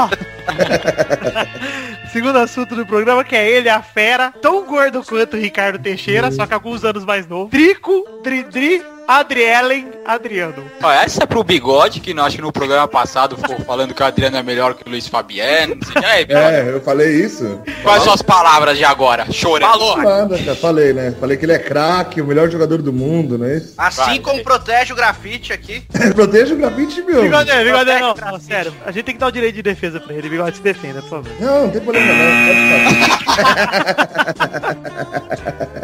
segundo 2.12 2.38
assunto 2.38 2.76
do 2.76 2.86
programa, 2.86 3.24
que 3.24 3.34
é 3.34 3.50
ele, 3.50 3.68
a 3.68 3.82
fera, 3.82 4.32
tão 4.40 4.64
gordo 4.64 5.02
quanto 5.02 5.36
o 5.36 5.40
Ricardo 5.40 5.82
Teixeira, 5.82 6.30
só 6.30 6.46
que 6.46 6.54
alguns 6.54 6.84
anos 6.84 7.04
mais 7.04 7.26
novo. 7.26 7.50
Trico, 7.50 8.04
Dridri, 8.22 8.80
Adrielen, 9.08 9.88
Adriano. 10.04 10.62
Ó, 10.82 10.92
essa 10.92 11.22
é 11.22 11.26
pro 11.26 11.42
bigode, 11.42 11.98
que 11.98 12.12
acho 12.20 12.36
que 12.36 12.42
no 12.42 12.52
programa 12.52 12.86
passado 12.86 13.38
ficou 13.38 13.58
falando 13.60 13.94
que 13.94 14.02
o 14.02 14.04
Adriano 14.04 14.36
é 14.36 14.42
melhor 14.42 14.74
que 14.74 14.86
o 14.86 14.90
Luiz 14.90 15.08
Fabiano. 15.08 15.78
Aí, 16.04 16.26
bigode, 16.26 16.54
É, 16.54 16.70
eu 16.74 16.82
falei 16.82 17.24
isso. 17.24 17.58
quais 17.82 18.02
são 18.02 18.12
as 18.12 18.20
palavras 18.20 18.76
de 18.76 18.84
agora? 18.84 19.24
Chorando. 19.32 19.70
Falou. 19.70 19.96
Nada, 19.96 20.36
cara. 20.36 20.54
Falei, 20.54 20.92
né? 20.92 21.14
Falei 21.18 21.38
que 21.38 21.46
ele 21.46 21.52
é 21.52 21.58
craque, 21.58 22.20
o 22.20 22.26
melhor 22.26 22.50
jogador 22.50 22.82
do 22.82 22.92
mundo, 22.92 23.38
né? 23.38 23.62
Assim 23.78 24.02
Vai, 24.02 24.18
como 24.18 24.42
protege 24.42 24.92
o 24.92 24.96
grafite 24.96 25.54
aqui. 25.54 25.82
Proteja 26.14 26.52
o 26.52 26.58
grafite, 26.58 27.00
meu. 27.00 27.22
Bigode, 27.22 27.50
bigode, 27.50 27.70
Protege 27.70 28.00
não, 28.00 28.14
não, 28.14 28.40
sério. 28.40 28.74
A 28.84 28.92
gente 28.92 29.04
tem 29.04 29.14
que 29.14 29.20
dar 29.20 29.28
o 29.28 29.32
direito 29.32 29.54
de 29.54 29.62
defesa 29.62 29.98
pra 30.00 30.14
ele. 30.14 30.28
Bigode, 30.28 30.56
se 30.58 30.62
defenda, 30.62 31.00
por 31.00 31.08
favor. 31.08 31.32
Não, 31.40 31.62
não 31.62 31.70
tem 31.70 31.80
problema 31.80 32.12
não. 32.12 32.46
Pode 32.46 34.38
falar. 34.44 35.68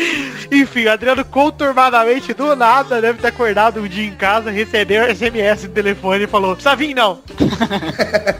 Enfim, 0.50 0.86
o 0.86 0.92
Adriano 0.92 1.24
conturbadamente, 1.24 2.34
do 2.34 2.54
nada, 2.56 3.00
deve 3.00 3.20
ter 3.20 3.28
acordado 3.28 3.80
um 3.80 3.88
dia 3.88 4.06
em 4.06 4.14
casa, 4.14 4.50
recebeu 4.50 5.14
SMS 5.14 5.64
no 5.64 5.70
telefone 5.70 6.24
e 6.24 6.26
falou, 6.26 6.54
precisa 6.54 6.76
vir 6.76 6.94
não. 6.94 7.20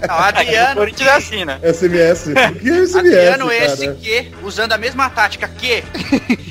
Não, 0.08 0.16
O 0.16 0.18
Adriano, 0.18 0.76
Corinthians 0.76 1.08
é 1.08 1.12
assim, 1.12 1.44
né? 1.44 1.60
SMS. 1.62 2.26
O 2.26 2.32
que 2.58 2.70
é 2.70 2.86
SMS, 2.86 2.96
Adriano 2.96 3.52
esse 3.52 3.86
cara? 3.86 3.96
que, 3.96 4.32
usando 4.42 4.72
a 4.72 4.78
mesma 4.78 5.10
tática 5.10 5.46
que 5.46 5.84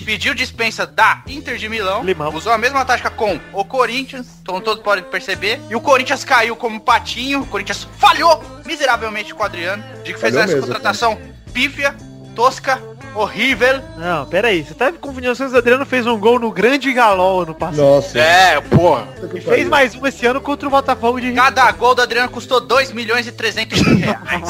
pediu 0.06 0.34
dispensa 0.34 0.86
da 0.86 1.22
Inter 1.28 1.58
de 1.58 1.68
Milão, 1.68 2.04
Limão. 2.04 2.34
usou 2.34 2.54
a 2.54 2.58
mesma 2.58 2.86
tática 2.86 3.10
com 3.10 3.39
o 3.54 3.66
Corinthians, 3.66 4.28
então 4.42 4.62
todos 4.62 4.84
podem 4.84 5.04
perceber, 5.04 5.60
e 5.70 5.75
o 5.75 5.82
Corinthians 5.82 6.24
caiu 6.24 6.56
como 6.56 6.80
patinho, 6.80 7.42
o 7.42 7.46
Corinthians 7.46 7.88
falhou 7.98 8.42
miseravelmente 8.66 9.34
com 9.34 9.42
o 9.42 9.46
Adriano, 9.46 9.84
de 10.04 10.13
que 10.13 10.20
fez 10.20 10.34
Falhou 10.34 10.44
essa 10.44 10.54
mesmo, 10.54 10.68
contratação 10.68 11.20
pífia, 11.54 11.96
tosca, 12.36 12.80
horrível, 13.16 13.82
Não, 13.98 14.25
pera 14.25 14.50
aí, 14.50 14.63
você 14.63 14.74
tá 14.74 14.92
me 14.92 14.98
confundindo, 14.98 15.34
o 15.34 15.58
Adriano 15.58 15.86
fez 15.86 16.06
um 16.06 16.18
gol 16.18 16.39
no 16.39 16.51
Grande 16.51 16.92
Galol 16.94 17.42
ano 17.42 17.56
passado. 17.56 17.82
Nossa. 17.82 18.20
É, 18.20 18.60
porra. 18.62 19.08
E 19.34 19.42
fez 19.42 19.68
mais 19.68 19.96
um 19.96 20.06
esse 20.06 20.25
ano 20.25 20.42
contra 20.42 20.68
o 20.68 20.72
Botafogo 20.72 21.20
de 21.20 21.32
cada 21.34 21.72
gol 21.72 21.96
do 21.96 22.01
Adriano 22.01 22.30
custou 22.30 22.60
2 22.60 22.92
milhões 22.92 23.28
e 23.28 23.32
300 23.32 23.82
mil 23.82 23.98
reais. 23.98 24.42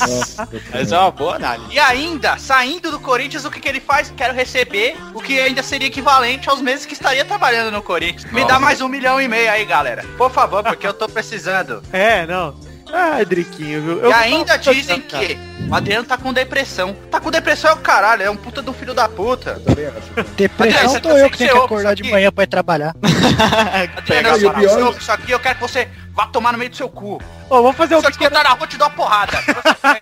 Nossa, 0.00 0.48
Mas 0.72 0.92
é 0.92 0.98
uma 0.98 1.10
boa 1.10 1.36
análise. 1.36 1.72
E 1.72 1.78
ainda, 1.78 2.36
saindo 2.38 2.90
do 2.90 3.00
Corinthians, 3.00 3.44
o 3.44 3.50
que, 3.50 3.60
que 3.60 3.68
ele 3.68 3.80
faz? 3.80 4.12
Quero 4.16 4.34
receber 4.34 4.96
o 5.14 5.20
que 5.20 5.38
ainda 5.40 5.62
seria 5.62 5.88
equivalente 5.88 6.48
aos 6.48 6.60
meses 6.60 6.86
que 6.86 6.94
estaria 6.94 7.24
trabalhando 7.24 7.72
no 7.72 7.82
Corinthians. 7.82 8.30
Me 8.32 8.44
dá 8.44 8.58
mais 8.58 8.80
um 8.80 8.88
milhão 8.88 9.20
e 9.20 9.28
meio 9.28 9.50
aí, 9.50 9.64
galera. 9.64 10.04
Por 10.16 10.30
favor, 10.30 10.62
porque 10.62 10.86
eu 10.86 10.94
tô 10.94 11.08
precisando. 11.08 11.82
É, 11.92 12.26
não. 12.26 12.54
Ah, 12.92 13.22
Driquinho, 13.24 13.82
viu? 13.82 13.98
e 14.00 14.04
Eu- 14.04 14.14
ainda 14.14 14.56
dizem 14.56 15.00
que 15.00 15.38
o 15.68 15.74
Adriano 15.74 16.04
tá 16.06 16.16
com 16.16 16.32
depressão. 16.32 16.94
Tá 17.10 17.20
com 17.20 17.30
depressão 17.30 17.70
é 17.70 17.74
o 17.74 17.78
caralho, 17.78 18.22
é 18.22 18.30
um 18.30 18.36
puta 18.36 18.62
do 18.62 18.72
filho 18.72 18.94
da 18.94 19.08
puta. 19.08 19.50
eu 19.50 19.60
também 19.60 19.86
acho. 19.86 20.30
Depressão 20.36 20.80
Adriano, 20.96 21.00
tô 21.00 21.08
você 21.10 21.24
eu 21.24 21.30
que 21.30 21.38
tenho 21.38 21.50
que 21.52 21.58
acordar 21.58 21.94
de 21.94 22.02
manhã 22.10 22.30
pra 22.32 22.44
ir 22.44 22.48
trabalhar. 22.48 22.94
Adriano, 23.96 24.28
E 24.28 24.32
o 24.32 24.34
se 24.70 24.76
pior- 24.76 24.96
isso 24.98 25.12
aqui, 25.12 25.30
eu 25.32 25.40
quero 25.40 25.54
que 25.56 25.60
você 25.62 25.88
vá 26.14 26.26
tomar 26.26 26.52
no 26.52 26.58
meio 26.58 26.70
do 26.70 26.76
seu 26.76 26.88
cu. 26.88 27.20
Ô, 27.50 27.62
vamos 27.62 27.76
fazer 27.76 27.96
um 27.96 28.00
Se 28.00 28.06
eu 28.06 28.10
te 28.10 28.18
pequeno... 28.18 28.36
contar 28.36 28.48
na 28.48 28.54
rua, 28.54 28.66
te 28.66 28.76
dou 28.76 28.86
uma 28.88 28.94
porrada. 28.94 29.38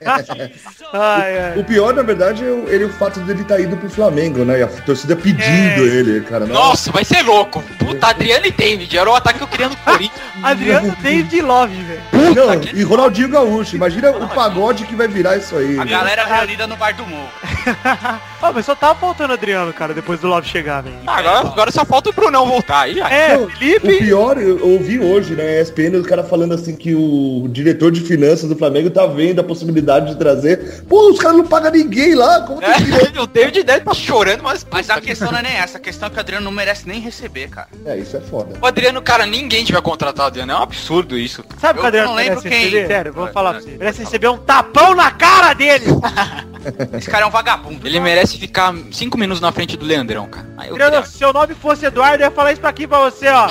Ai, 0.92 1.38
ai. 1.38 1.58
O 1.58 1.64
pior, 1.64 1.92
na 1.92 2.02
verdade, 2.02 2.44
é 2.44 2.48
o, 2.50 2.68
ele, 2.68 2.84
o 2.84 2.88
fato 2.92 3.18
dele 3.20 3.42
estar 3.42 3.60
indo 3.60 3.76
pro 3.76 3.90
Flamengo, 3.90 4.44
né? 4.44 4.60
E 4.60 4.62
a 4.62 4.66
torcida 4.68 5.16
pedindo 5.16 5.42
É. 5.42 5.78
ele, 5.78 6.20
cara. 6.22 6.46
Nossa, 6.46 6.92
vai 6.92 7.04
ser 7.04 7.22
louco. 7.22 7.62
Puta, 7.78 8.06
Adriano 8.06 8.46
e 8.46 8.50
David. 8.52 8.96
Era 8.96 9.10
o 9.10 9.14
ataque 9.14 9.38
que 9.38 9.44
eu 9.44 9.48
queria 9.48 9.68
no 9.68 9.76
Corinthians. 9.76 10.20
Adriano 10.42 10.96
David 11.02 11.40
Love, 11.42 11.74
velho. 11.74 12.00
Não, 12.34 12.54
e 12.78 12.82
Ronaldinho 12.84 13.28
Gaúcho. 13.28 13.74
Imagina 13.76 14.10
o 14.12 14.28
pagode 14.28 14.84
que 14.86 14.94
vai 14.94 15.08
virar 15.08 15.36
isso 15.36 15.56
aí. 15.56 15.76
A 15.78 15.84
né? 15.84 15.90
galera 15.90 16.24
reunida 16.24 16.66
no 16.66 16.76
bar 16.76 16.94
do 16.94 17.04
morro. 17.06 17.28
Ah, 18.42 18.52
mas 18.52 18.64
só 18.66 18.76
tava 18.76 18.94
faltando 18.94 19.32
Adriano, 19.32 19.72
cara, 19.72 19.92
depois 19.92 20.20
do 20.20 20.28
Love 20.28 20.46
chegar, 20.46 20.80
velho. 20.82 20.94
Ah, 21.04 21.16
agora, 21.18 21.38
agora 21.40 21.72
só 21.72 21.84
falta 21.84 22.10
o 22.10 22.12
Brunão 22.12 22.46
voltar. 22.46 22.82
Aí. 22.82 23.00
É, 23.00 23.34
Não, 23.36 23.44
O 23.44 23.50
Felipe... 23.50 23.96
pior, 23.98 24.38
eu 24.40 24.64
ouvi 24.64 25.00
hoje 25.00 25.34
na 25.34 25.42
ESPN 25.42 25.98
o 25.98 26.04
cara 26.04 26.22
falando 26.22 26.54
assim 26.54 26.76
que 26.76 26.94
o 26.94 27.35
diretor 27.48 27.90
de 27.90 28.00
finanças 28.00 28.48
do 28.48 28.56
Flamengo 28.56 28.90
tá 28.90 29.06
vendo 29.06 29.40
a 29.40 29.44
possibilidade 29.44 30.06
de 30.10 30.16
trazer. 30.16 30.82
Pô, 30.88 31.10
os 31.10 31.18
caras 31.18 31.36
não 31.38 31.46
pagam 31.46 31.70
ninguém 31.72 32.14
lá. 32.14 32.40
Como 32.42 32.60
que 32.60 32.64
É, 32.66 33.20
o 33.20 33.26
David 33.26 33.62
deve 33.62 33.80
tá 33.84 33.94
chorando, 33.94 34.42
mas. 34.42 34.66
Mas 34.70 34.88
a 34.90 35.00
questão 35.00 35.30
não 35.30 35.38
é 35.38 35.42
nem 35.42 35.52
essa, 35.52 35.78
a 35.78 35.80
questão 35.80 36.06
é 36.06 36.10
que 36.10 36.16
o 36.16 36.20
Adriano 36.20 36.44
não 36.44 36.52
merece 36.52 36.86
nem 36.88 37.00
receber, 37.00 37.48
cara. 37.48 37.68
É, 37.84 37.96
isso 37.96 38.16
é 38.16 38.20
foda. 38.20 38.54
O 38.60 38.66
Adriano, 38.66 39.00
cara, 39.02 39.26
ninguém 39.26 39.64
tiver 39.64 39.80
contratado 39.82 40.24
o 40.24 40.26
Adriano. 40.28 40.52
É 40.52 40.56
um 40.56 40.62
absurdo 40.62 41.16
isso. 41.18 41.44
Sabe 41.60 41.78
o 41.78 41.82
que 41.82 41.82
o 41.82 41.84
Eu 41.84 41.86
Adriano 41.88 42.08
não 42.10 42.16
lembro 42.16 42.42
merece 42.42 42.48
quem- 42.48 42.64
receber? 42.70 42.86
Sério, 42.86 43.12
vou 43.12 43.24
Vai, 43.24 43.32
falar 43.32 43.52
vai. 43.52 43.60
pra 43.62 43.70
você. 43.70 43.78
Merece 43.78 44.02
receber 44.04 44.28
um 44.28 44.38
tapão 44.38 44.94
na 44.94 45.10
cara 45.10 45.52
dele! 45.54 45.86
Esse 46.98 47.10
cara 47.10 47.24
é 47.24 47.26
um 47.28 47.30
vagabundo. 47.30 47.86
Ele 47.86 48.00
merece 48.00 48.38
ficar 48.38 48.74
cinco 48.92 49.16
minutos 49.18 49.40
na 49.40 49.52
frente 49.52 49.76
do 49.76 49.84
Leandrão, 49.84 50.26
cara. 50.28 50.46
Aí 50.56 50.70
queria- 50.70 51.04
se 51.06 51.18
seu 51.18 51.32
nome 51.32 51.54
fosse 51.54 51.86
Eduardo, 51.86 52.22
eu 52.22 52.26
ia 52.28 52.30
falar 52.30 52.52
isso 52.52 52.66
aqui 52.66 52.86
pra 52.86 52.98
você, 53.10 53.28
ó. 53.28 53.46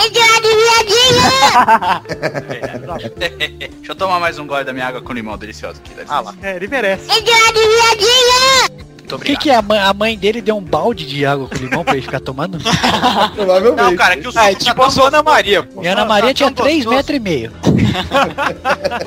Deixa 3.18 3.92
eu 3.92 3.96
tomar 3.96 4.20
mais 4.20 4.38
um 4.40 4.46
gole 4.48 4.64
da 4.64 4.74
minha 4.74 4.88
água 4.88 5.02
com 5.02 5.14
limão 5.14 5.38
deliciosa 5.38 5.80
aqui. 5.84 5.92
Ah 6.08 6.20
lá. 6.22 6.36
É, 6.42 6.56
ele 6.56 6.68
merece. 6.68 7.06
Muito 9.06 9.16
O 9.16 9.20
que, 9.20 9.34
obrigado. 9.34 9.42
que 9.44 9.50
é? 9.52 9.56
a 9.56 9.62
mãe, 9.62 9.80
a 9.80 9.94
mãe 9.94 10.18
dele 10.18 10.42
deu 10.42 10.58
um 10.58 10.62
balde 10.62 11.06
de 11.06 11.26
água 11.26 11.48
com 11.48 11.56
limão 11.56 11.84
pra 11.84 11.94
ele 11.94 12.02
ficar 12.02 12.20
tomando? 12.20 12.58
Provavelmente. 13.36 13.82
Não, 13.84 13.96
cara, 13.96 14.14
é 14.16 14.18
que 14.18 14.28
o 14.28 14.32
suco, 14.32 14.44
Ah, 14.44 14.50
é 14.50 14.54
tá 14.54 14.60
tipo 14.60 14.76
tão 14.76 14.86
a 14.86 14.90
sua 14.92 15.08
Ana 15.10 15.22
Maria, 15.24 15.62
pô. 15.64 15.84
E 15.84 15.88
a 15.88 15.92
Ana 15.92 16.02
Tá 16.02 16.08
Maria 16.08 16.28
tão 16.30 16.34
tinha 16.34 16.52
3 16.52 16.76
gostoso. 16.86 16.96
metros 16.96 17.16
e 17.16 17.20
meio. 17.20 17.52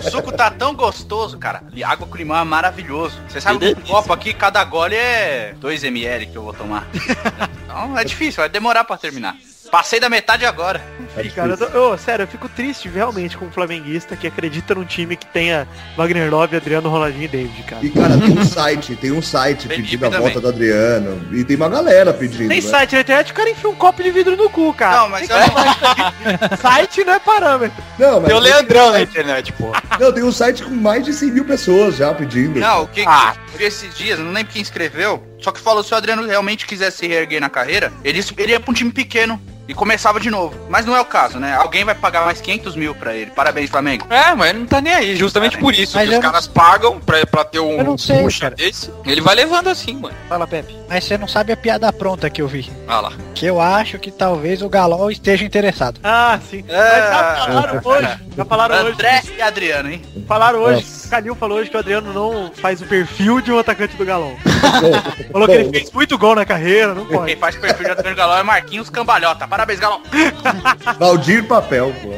O 0.07 0.11
suco 0.11 0.33
tá 0.33 0.51
tão 0.51 0.75
gostoso, 0.75 1.37
cara. 1.37 1.63
E 1.75 1.83
água 1.83 2.07
com 2.07 2.17
limão 2.17 2.37
é 2.39 2.45
maravilhoso. 2.45 3.19
Você 3.29 3.41
sabe 3.41 3.75
que 3.75 3.81
um 3.81 3.85
copo 3.87 4.13
aqui, 4.13 4.33
cada 4.33 4.63
gole 4.65 4.95
é 4.95 5.55
2ml 5.61 6.31
que 6.31 6.37
eu 6.37 6.43
vou 6.43 6.53
tomar. 6.53 6.87
Então 7.69 7.97
é 7.99 8.03
difícil, 8.03 8.41
vai 8.41 8.49
demorar 8.49 8.83
pra 8.83 8.97
terminar. 8.97 9.37
Passei 9.71 10.01
da 10.01 10.09
metade 10.09 10.47
agora. 10.47 10.81
Ih, 11.23 11.31
cara, 11.31 11.51
eu 11.53 11.57
tô- 11.57 11.93
ô, 11.93 11.99
sério, 11.99 12.23
eu 12.23 12.27
fico 12.29 12.49
triste 12.49 12.89
realmente 12.89 13.37
com 13.37 13.47
um 13.47 13.51
flamenguista 13.51 14.17
que 14.17 14.27
acredita 14.27 14.75
num 14.75 14.85
time 14.85 15.17
que 15.17 15.27
tenha 15.27 15.67
Wagner 15.97 16.31
Love, 16.31 16.57
Adriano, 16.57 16.89
Ronaldinho 16.89 17.25
e 17.25 17.29
David, 17.29 17.63
cara. 17.65 17.85
E 17.85 17.91
cara, 17.91 18.17
tem 18.19 18.39
um 18.39 18.45
site, 18.45 18.97
tem 18.97 19.13
um 19.13 19.21
site 19.23 19.63
Felipe 19.69 19.83
pedindo 19.83 20.07
a 20.07 20.11
também. 20.11 20.23
volta 20.25 20.41
do 20.41 20.49
Adriano. 20.49 21.21
E 21.33 21.45
tem 21.45 21.57
uma 21.57 21.69
galera 21.69 22.13
pedindo. 22.15 22.49
Tem 22.49 22.61
né? 22.63 22.69
site 22.69 22.95
na 22.95 23.01
internet, 23.01 23.33
o 23.33 23.35
cara 23.35 23.51
enfia 23.51 23.69
um 23.69 23.75
copo 23.75 24.03
de 24.03 24.11
vidro 24.11 24.37
no 24.37 24.49
cu, 24.49 24.73
cara. 24.75 25.03
Não, 25.03 25.09
mas 25.11 25.29
eu 25.29 25.37
não... 25.37 26.57
Site 26.59 27.05
não 27.05 27.15
é 27.15 27.19
parâmetro. 27.19 27.83
Não, 27.99 28.21
mas 28.21 28.29
Tem 28.29 28.37
o 28.37 28.41
Leandrão 28.41 28.93
na 28.93 29.01
internet, 29.03 29.53
pô. 29.53 29.73
Não, 29.99 30.13
tem 30.13 30.23
um 30.23 30.33
site 30.33 30.63
com 30.63 30.71
mais 30.71 31.05
de 31.05 31.13
100 31.13 31.31
mil 31.33 31.45
pessoas 31.45 31.97
já 31.97 32.15
pedindo. 32.15 32.59
Não, 32.61 32.85
o 32.85 32.89
que 32.89 33.05
Ah. 33.07 33.35
que 33.53 33.59
vi 33.59 33.65
esses 33.65 33.95
dias, 33.95 34.19
não 34.19 34.33
lembro 34.33 34.53
quem 34.53 34.63
escreveu, 34.63 35.23
só 35.41 35.51
que 35.51 35.61
falou 35.61 35.83
se 35.83 35.93
o 35.93 35.97
Adriano 35.97 36.27
realmente 36.27 36.67
quisesse 36.67 36.99
se 36.99 37.07
reerguer 37.07 37.41
na 37.41 37.51
carreira, 37.51 37.93
ele, 38.05 38.23
ele 38.37 38.53
ia 38.53 38.61
pra 38.61 38.71
um 38.71 38.75
time 38.75 38.91
pequeno 38.93 39.41
e 39.69 39.75
começava 39.75 40.19
de 40.19 40.31
novo. 40.31 40.57
Mas 40.69 40.85
não 40.87 40.97
é 40.97 41.01
o 41.01 41.05
caso, 41.05 41.39
né? 41.39 41.55
Alguém 41.55 41.85
vai 41.85 41.95
pagar 41.95 42.25
mais 42.25 42.41
500 42.41 42.75
mil 42.75 42.95
pra 42.95 43.15
ele. 43.15 43.31
Parabéns, 43.31 43.69
Flamengo. 43.71 44.07
É, 44.11 44.35
mas 44.35 44.51
ele 44.51 44.61
não 44.61 44.67
tá 44.67 44.81
nem 44.81 44.95
aí, 44.95 45.15
justamente 45.15 45.59
por 45.59 45.75
isso. 45.75 45.95
Mas 45.97 46.09
que 46.09 46.15
os 46.17 46.23
não- 46.23 46.23
caras 46.31 46.47
pagam 46.47 46.99
pra, 47.01 47.25
pra 47.27 47.45
ter 47.45 47.61
um 47.61 47.73
Eu 47.79 47.85
não 47.85 47.99
sei, 47.99 48.23
puxa 48.23 48.41
cara. 48.43 48.55
desse. 48.57 48.91
Ele 49.05 49.21
vai 49.21 49.35
levando 49.35 49.69
assim, 49.69 49.95
mano. 49.97 50.15
Fala, 50.29 50.47
Pepe. 50.47 50.77
Mas 50.89 51.05
você 51.05 51.19
não 51.19 51.29
sabe 51.29 51.53
a 51.53 51.57
piada 51.57 51.93
pronta 51.93 52.31
que 52.31 52.41
eu 52.41 52.49
vi. 52.49 52.71
Olha 52.89 53.01
lá. 53.01 53.13
Que 53.35 53.45
eu 53.47 53.61
acho 53.61 53.99
que 53.99 54.11
talvez 54.11 54.63
o 54.63 54.69
Galol 54.69 55.11
esteja 55.11 55.45
interessado. 55.45 56.01
Ah, 56.03 56.39
sim. 56.51 56.65
É. 56.67 56.77
Mas 56.77 57.05
já 57.11 57.47
falaram 57.47 57.81
hoje. 57.85 58.19
Já 58.37 58.45
falaram 58.45 58.75
hoje. 58.77 58.93
André 58.93 59.23
e 59.37 59.43
Adriano, 59.43 59.91
hein? 59.91 60.03
Falaram 60.27 60.61
hoje. 60.61 60.81
Nossa. 60.83 61.07
O 61.07 61.11
Calil 61.11 61.35
falou 61.35 61.59
hoje 61.59 61.71
que 61.71 61.77
o 61.77 61.81
Adriano 61.81 62.13
não 62.13 62.51
faz 62.55 62.81
o 62.83 62.87
perfil 62.87 63.41
de 63.41 63.51
um 63.53 63.59
atacante 63.59 63.97
do 63.97 64.05
Galão. 64.05 64.37
Bom, 64.81 65.29
Falou 65.33 65.49
que 65.49 65.55
ele 65.55 65.71
fez 65.71 65.91
muito 65.91 66.17
gol 66.19 66.35
na 66.35 66.45
carreira, 66.45 66.95
não 66.95 67.05
pode. 67.07 67.27
Quem 67.27 67.37
faz 67.37 67.57
perfil 67.57 67.85
de 67.85 67.91
Adriano 67.91 68.17
Galão 68.17 68.39
é 68.39 68.43
Marquinhos 68.43 68.91
Cambalhota. 68.91 69.47
Parabéns, 69.59 69.81
Galão. 69.81 70.01
Valdir 71.01 71.45
Papel, 71.49 71.93
pô. 72.01 72.11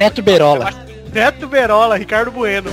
Neto 0.00 0.20
Berola. 0.20 0.70
Neto 1.12 1.46
Berola, 1.46 1.96
Ricardo 1.96 2.32
Bueno. 2.32 2.68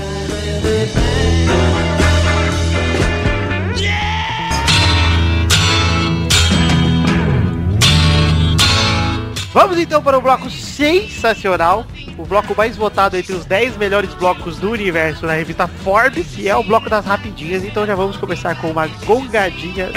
Vamos 9.53 9.77
então 9.77 10.01
para 10.01 10.17
o 10.17 10.21
bloco 10.21 10.49
sensacional, 10.49 11.85
o 12.17 12.25
bloco 12.25 12.55
mais 12.57 12.75
votado 12.75 13.15
entre 13.15 13.33
os 13.33 13.45
10 13.45 13.77
melhores 13.77 14.11
blocos 14.15 14.57
do 14.57 14.71
universo 14.71 15.27
na 15.27 15.33
revista 15.33 15.67
Forbes, 15.67 16.35
e 16.35 16.49
é 16.49 16.55
o 16.55 16.63
bloco 16.63 16.89
das 16.89 17.05
rapidinhas, 17.05 17.63
então 17.63 17.85
já 17.85 17.93
vamos 17.93 18.17
começar 18.17 18.59
com 18.59 18.71
uma 18.71 18.87
gongadinha. 18.87 19.91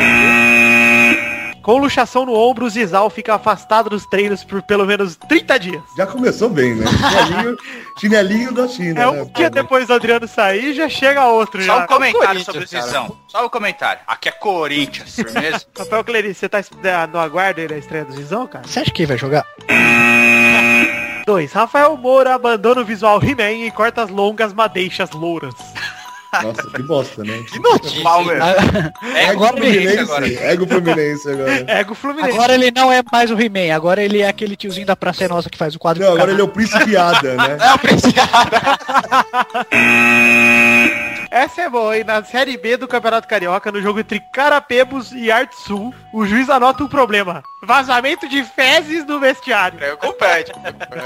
Com 1.62 1.76
luxação 1.78 2.24
no 2.24 2.32
ombro, 2.34 2.64
o 2.64 2.70
Zizal 2.70 3.10
fica 3.10 3.34
afastado 3.34 3.90
dos 3.90 4.06
treinos 4.06 4.42
por 4.42 4.62
pelo 4.62 4.86
menos 4.86 5.16
30 5.28 5.58
dias. 5.58 5.82
Já 5.96 6.06
começou 6.06 6.48
bem, 6.48 6.74
né? 6.74 6.86
Chinelinho, 6.86 7.56
chinelinho 8.00 8.52
da 8.52 8.66
China. 8.66 9.00
É 9.02 9.04
né? 9.12 9.22
um 9.22 9.24
dia 9.26 9.50
depois 9.50 9.86
do 9.86 9.92
Adriano 9.92 10.26
sair, 10.26 10.72
já 10.74 10.88
chega 10.88 11.26
outro 11.26 11.60
Só 11.62 11.76
já. 11.78 11.84
um 11.84 11.86
comentário 11.86 12.42
sobre 12.44 12.64
o 12.64 12.68
cara. 12.68 12.82
Zizão. 12.86 13.16
Só 13.28 13.44
um 13.44 13.48
comentário. 13.50 14.00
Aqui 14.06 14.30
é 14.30 14.32
Corinthians, 14.32 15.12
firmeza? 15.14 15.66
Rafael 15.78 16.02
Clerice, 16.04 16.40
você 16.40 16.48
tá 16.48 16.62
da- 16.82 17.06
no 17.06 17.18
aguardo 17.18 17.60
aí 17.60 17.68
da 17.68 17.76
estreia 17.76 18.04
do 18.06 18.12
Zizão, 18.14 18.46
cara? 18.46 18.66
Você 18.66 18.80
acha 18.80 18.90
que 18.90 19.04
vai 19.04 19.18
jogar? 19.18 19.44
2. 21.26 21.52
Rafael 21.52 21.96
Moura 21.96 22.34
abandona 22.34 22.80
o 22.80 22.84
visual 22.84 23.22
He-Man 23.22 23.66
e 23.66 23.70
corta 23.70 24.02
as 24.02 24.10
longas 24.10 24.52
madeixas 24.54 25.10
louras. 25.10 25.54
Nossa, 26.32 26.70
que 26.70 26.82
bosta, 26.82 27.24
né? 27.24 27.42
Que 27.50 27.58
notícia. 27.58 28.02
Mal 28.02 28.24
mesmo. 28.24 28.42
É 29.14 29.24
Ego 29.24 29.44
agora 29.44 29.56
Fluminense, 29.56 29.98
agora. 29.98 30.26
Ego 30.26 30.66
Fluminense 30.66 31.30
agora. 31.30 31.64
Ego 31.68 31.94
Fluminense. 31.94 32.30
Agora 32.32 32.54
ele 32.54 32.70
não 32.70 32.92
é 32.92 33.02
mais 33.10 33.30
o 33.30 33.40
He-Man, 33.40 33.74
agora 33.74 34.02
ele 34.02 34.20
é 34.20 34.28
aquele 34.28 34.56
tiozinho 34.56 34.86
da 34.86 34.94
Praça 34.94 35.24
é 35.24 35.28
Nossa 35.28 35.50
que 35.50 35.58
faz 35.58 35.74
o 35.74 35.78
quadro 35.78 36.04
Não, 36.04 36.12
agora 36.12 36.30
ele 36.30 36.40
é 36.40 36.44
o 36.44 36.48
Príncipe 36.48 36.96
Ada, 36.96 37.34
né? 37.34 37.58
É 37.60 37.74
o 37.74 37.78
Preciado. 37.78 38.50
essa 41.30 41.62
é 41.62 41.68
boa, 41.68 41.96
hein? 41.96 42.04
Na 42.04 42.22
Série 42.24 42.56
B 42.56 42.76
do 42.76 42.88
Campeonato 42.88 43.28
Carioca, 43.28 43.70
no 43.70 43.80
jogo 43.80 44.00
entre 44.00 44.20
Carapebos 44.32 45.12
e 45.12 45.30
Arte 45.30 45.54
Sul, 45.60 45.94
o 46.12 46.26
juiz 46.26 46.48
anota 46.50 46.82
um 46.82 46.88
problema. 46.88 47.42
Vazamento 47.62 48.28
de 48.28 48.42
fezes 48.42 49.06
no 49.06 49.20
vestiário. 49.20 49.78
É, 49.82 49.94
compete. 49.96 50.50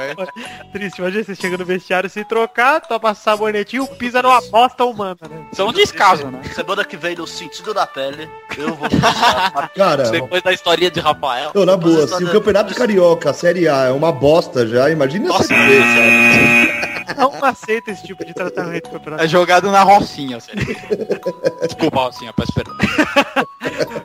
Triste, 0.73 0.99
imagina 0.99 1.25
você 1.25 1.35
chega 1.35 1.59
no 1.59 1.65
vestiário 1.65 2.09
se 2.09 2.25
trocar, 2.25 2.81
toma 2.81 3.15
sabonetinho, 3.15 3.87
pisa 3.87 4.23
numa 4.23 4.41
bosta 4.43 4.85
humana, 4.85 5.19
né? 5.29 5.45
São 5.53 5.73
descaso, 5.73 6.29
né? 6.29 6.41
Semana 6.55 6.85
que 6.85 6.97
vem, 6.97 7.17
no 7.17 7.27
sentido 7.27 7.75
da 7.75 7.87
pele, 7.87 8.29
eu 8.57 8.75
vou 8.75 8.89
passar 9.01 9.71
Cara, 9.75 10.11
Depois 10.11 10.43
da 10.43 10.53
historinha 10.53 10.91
de 10.91 11.01
Rafael. 11.01 11.51
ô, 11.55 11.65
na 11.65 11.77
boa, 11.77 12.07
se 12.07 12.25
o 12.25 12.31
Campeonato 12.31 12.75
Carioca, 12.75 13.31
a 13.31 13.35
Série 13.35 13.69
A, 13.69 13.85
é 13.87 13.91
uma 13.91 14.13
bosta 14.13 14.67
já, 14.67 14.89
imagina 14.91 15.35
a 15.35 15.43
Série 15.43 15.67
B, 15.67 15.79
cara. 15.79 16.64
Não 17.17 17.45
aceita 17.45 17.91
esse 17.91 18.07
tipo 18.07 18.25
de 18.25 18.33
tratamento 18.35 18.91
campeonato. 18.91 19.23
É 19.25 19.29
jogado 19.29 19.71
na 19.71 19.83
rocinha, 19.83 20.39
assim. 20.39 20.53
Desculpa, 21.63 22.01
rocinha, 22.01 22.33
peço 22.33 22.53
perdão. 22.53 22.75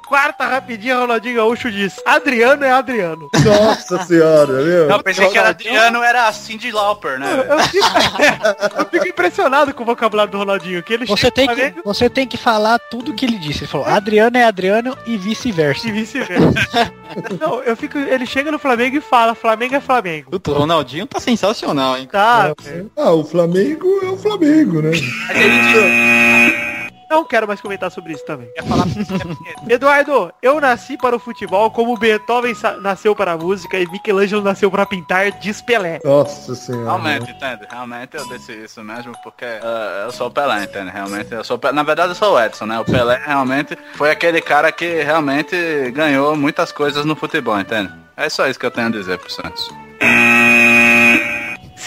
Quarta 0.08 0.46
rapidinha, 0.46 0.98
Ronaldinho 0.98 1.36
Gaúcho 1.36 1.72
diz, 1.72 2.02
Adriano 2.06 2.64
é 2.64 2.72
Adriano. 2.72 3.30
Nossa 3.46 4.04
senhora, 4.06 4.54
meu. 4.64 4.88
Não, 4.88 5.00
pensei 5.02 5.30
que 5.30 5.38
era 5.38 5.50
Adriano, 5.50 6.02
era 6.02 6.28
a 6.28 6.34
Cindy 6.34 6.72
Lauper, 6.72 7.20
né? 7.20 7.28
Eu 7.50 7.60
fico, 7.60 8.80
eu 8.80 8.86
fico 8.86 9.08
impressionado 9.08 9.74
com 9.74 9.84
o 9.84 9.86
vocabulário 9.86 10.32
do 10.32 10.38
Ronaldinho, 10.38 10.82
que 10.82 10.94
ele 10.94 11.06
Você 11.06 11.28
chega 11.28 11.32
tem, 11.34 11.48
que, 11.74 11.82
você 11.84 12.10
tem 12.10 12.28
que 12.28 12.38
falar 12.38 12.80
tudo 12.80 13.14
que 13.14 13.26
ele 13.26 13.38
disse. 13.38 13.62
Ele 13.62 13.72
falou, 13.72 13.88
Adriano 13.88 14.38
é 14.38 14.44
Adriano 14.44 14.98
e 15.06 15.18
vice-versa. 15.18 15.88
e 15.88 15.92
vice-versa. 15.92 16.94
Não, 17.40 17.62
eu 17.64 17.76
fico, 17.76 17.98
ele 17.98 18.26
chega 18.26 18.52
no 18.52 18.60
Flamengo 18.60 18.98
e 18.98 19.02
fala, 19.02 19.36
Flamengo 19.36 19.76
é 19.76 19.80
Flamengo. 19.80 20.32
O 20.32 20.52
Ronaldinho 20.52 21.06
tá 21.06 21.20
sensacional, 21.20 21.98
hein? 21.98 22.08
Tá, 22.12 22.54
Ah, 22.98 23.12
o 23.12 23.24
Flamengo 23.24 23.88
é 24.04 24.10
o 24.10 24.18
Flamengo, 24.18 24.82
né? 24.82 24.92
Não 27.10 27.26
quero 27.26 27.48
mais 27.48 27.60
comentar 27.60 27.90
sobre 27.90 28.14
isso 28.14 28.24
também. 28.24 28.48
Eduardo, 29.68 30.32
eu 30.44 30.62
nasci 30.62 30.96
para 30.96 31.16
o 31.16 31.20
futebol 31.20 31.72
como 31.72 31.98
Beethoven 31.98 32.54
nasceu 32.82 33.16
para 33.16 33.32
a 33.32 33.38
música 33.38 33.80
e 33.80 33.88
Michelangelo 33.88 34.44
nasceu 34.44 34.70
para 34.70 34.86
pintar, 34.86 35.32
diz 35.40 35.60
Pelé. 35.60 36.00
Nossa 36.06 36.54
senhora. 36.54 36.86
Realmente, 36.86 37.32
entende? 37.32 37.68
Realmente 37.68 38.16
eu 38.16 38.30
disse 38.30 38.54
isso 38.54 38.84
mesmo 38.84 39.12
porque 39.24 39.46
eh, 39.46 40.04
eu 40.06 40.12
sou 40.12 40.28
o 40.28 40.32
Pelé, 40.32 40.66
entende? 40.66 40.92
Realmente 40.92 41.34
eu 41.34 41.44
sou 41.44 41.58
o 41.58 41.60
Pelé. 41.60 41.74
Na 41.74 41.84
verdade 41.84 42.12
eu 42.12 42.16
sou 42.16 42.36
o 42.36 42.40
Edson, 42.40 42.68
né? 42.68 42.80
O 42.80 42.86
Pelé 42.86 43.20
realmente 43.26 43.76
foi 43.96 44.12
aquele 44.12 44.40
cara 44.40 44.72
que 44.72 45.02
realmente 45.02 45.90
ganhou 45.92 46.36
muitas 46.38 46.72
coisas 46.72 47.06
no 47.06 47.16
futebol, 47.16 47.60
entende? 47.60 47.92
É 48.16 48.30
só 48.30 48.48
isso 48.48 48.60
que 48.60 48.66
eu 48.68 48.72
tenho 48.72 48.88
a 48.88 48.92
dizer 48.92 49.18
pro 49.18 49.32
Santos. 49.32 49.68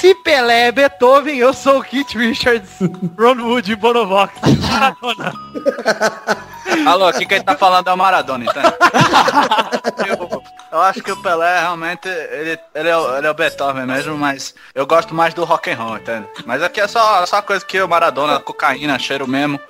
Se 0.03 0.17
Pelé 0.17 0.67
é 0.67 0.73
Beethoven, 0.73 1.39
eu 1.39 1.55
sou 1.55 1.79
o 1.79 1.85
Keith 1.85 2.15
Richards, 2.17 2.71
Ron 3.17 3.41
Wood 3.41 3.71
e 3.71 3.77
Bonovox. 3.77 4.35
Maradona. 4.69 5.33
Alô, 6.87 7.07
aqui 7.07 7.25
quem 7.25 7.41
tá 7.41 7.57
falando 7.57 7.89
é 7.89 7.93
o 7.93 7.97
Maradona, 7.97 8.45
entende? 8.45 8.67
eu, 10.09 10.43
eu 10.73 10.81
acho 10.81 11.03
que 11.03 11.13
o 11.13 11.17
Pelé 11.23 11.61
realmente, 11.61 12.09
ele, 12.09 12.59
ele, 12.75 12.89
é, 12.89 12.97
o, 12.97 13.17
ele 13.17 13.27
é 13.27 13.31
o 13.31 13.35
Beethoven 13.35 13.87
mesmo, 13.87 14.17
mas 14.17 14.55
eu 14.75 14.87
gosto 14.87 15.15
mais 15.15 15.35
do 15.35 15.45
rock 15.45 15.71
and 15.71 15.77
roll, 15.77 15.97
entende? 15.97 16.27
Mas 16.47 16.63
aqui 16.63 16.81
é 16.81 16.89
só, 16.89 17.25
só 17.27 17.43
coisa 17.43 17.65
que 17.65 17.81
o 17.81 17.89
Maradona, 17.89 18.41
cocaína, 18.41 18.99
cheiro 18.99 19.29
mesmo. 19.29 19.61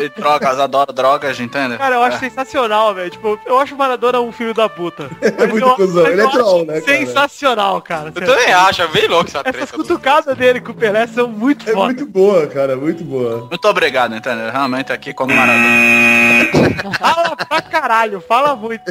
E 0.00 0.08
drogas, 0.10 0.58
adoro 0.58 0.92
drogas, 0.92 1.40
entende? 1.40 1.78
Cara, 1.78 1.94
eu 1.94 2.02
acho 2.02 2.18
sensacional, 2.18 2.94
velho. 2.94 3.10
Tipo, 3.10 3.38
eu 3.46 3.58
acho 3.58 3.74
o 3.74 3.78
Maradona 3.78 4.20
um 4.20 4.32
filho 4.32 4.54
da 4.54 4.68
puta. 4.68 5.10
É 5.20 5.46
muito 5.46 5.66
eu- 5.66 5.74
cuzão. 5.74 6.06
Ele 6.06 6.22
é 6.22 6.28
troll, 6.28 6.64
né, 6.64 6.80
cara? 6.80 6.98
Sensacional, 6.98 7.82
cara. 7.82 8.12
Eu 8.14 8.26
também 8.26 8.52
acho, 8.52 8.82
é 8.82 8.88
bem 8.88 9.08
louco 9.08 9.28
essa 9.28 9.49
Essas 9.50 9.70
cutucadas 9.70 10.36
dele 10.36 10.60
com 10.60 10.72
o 10.72 10.74
Pelé 10.74 11.06
são 11.06 11.28
muito 11.28 11.68
É 11.68 11.72
foda. 11.72 11.84
muito 11.86 12.06
boa, 12.06 12.46
cara, 12.46 12.76
muito 12.76 13.04
boa. 13.04 13.46
Muito 13.48 13.64
obrigado, 13.68 14.14
entendeu? 14.14 14.50
Realmente 14.50 14.92
aqui 14.92 15.12
quando 15.12 15.30
o 15.32 15.34
Maradona. 15.36 16.94
Fala 16.98 17.36
pra 17.36 17.62
caralho, 17.62 18.20
fala 18.20 18.54
muito. 18.56 18.82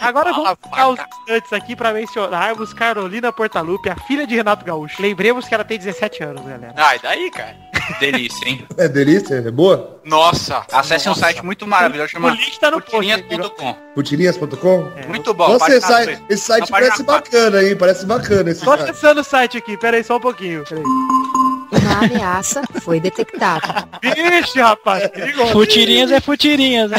Agora 0.00 0.32
vamos 0.32 0.56
ficar 0.62 0.88
os 0.88 0.98
instantes 1.00 1.52
aqui 1.52 1.74
pra 1.76 1.92
mencionarmos 1.92 2.72
Carolina 2.74 3.32
Portalupe, 3.32 3.88
a 3.88 3.96
filha 4.06 4.26
de 4.26 4.34
Renato 4.34 4.64
Gaúcho. 4.64 5.00
Lembremos 5.00 5.46
que 5.48 5.54
ela 5.54 5.64
tem 5.64 5.78
17 5.78 6.22
anos, 6.24 6.42
galera. 6.44 6.74
Ai, 6.76 6.98
daí, 7.02 7.30
cara. 7.30 7.56
Delícia, 8.00 8.48
hein? 8.48 8.66
É 8.76 8.88
delícia? 8.88 9.34
É 9.36 9.50
boa? 9.50 10.00
Nossa. 10.04 10.64
Acesse 10.72 11.08
um 11.08 11.14
site 11.14 11.44
muito 11.44 11.66
maravilhoso 11.66 12.08
O 12.08 12.10
chamado 12.10 12.36
link 12.36 12.58
tá 12.58 12.70
no 12.70 12.80
post. 12.80 12.90
Futirinhas.com. 12.96 13.74
Putirinhas.com? 13.94 14.90
Muito 15.08 15.34
bom. 15.34 15.48
Nossa, 15.48 15.80
página 15.80 16.12
esse 16.12 16.22
esse 16.28 16.44
site 16.44 16.70
parece 16.70 17.02
bacana, 17.02 17.62
hein? 17.62 17.76
Parece 17.76 18.06
bacana 18.06 18.50
esse 18.50 18.64
Tô 18.64 18.76
site. 18.76 18.90
acessando 18.90 19.20
o 19.20 19.24
site 19.24 19.58
aqui, 19.58 19.76
pera 19.76 19.96
aí 19.96 20.04
só 20.04 20.16
um 20.16 20.20
pouquinho. 20.20 20.64
Pera 20.64 20.80
aí. 20.80 21.75
Uma 21.86 22.04
ameaça 22.04 22.62
foi 22.80 23.00
detectada. 23.00 23.88
Vixe, 24.02 24.60
rapaz, 24.60 25.08
perigoso. 25.08 25.52
Futirinhas 25.52 26.10
é 26.10 26.20
futirinhas, 26.20 26.90
né? 26.90 26.98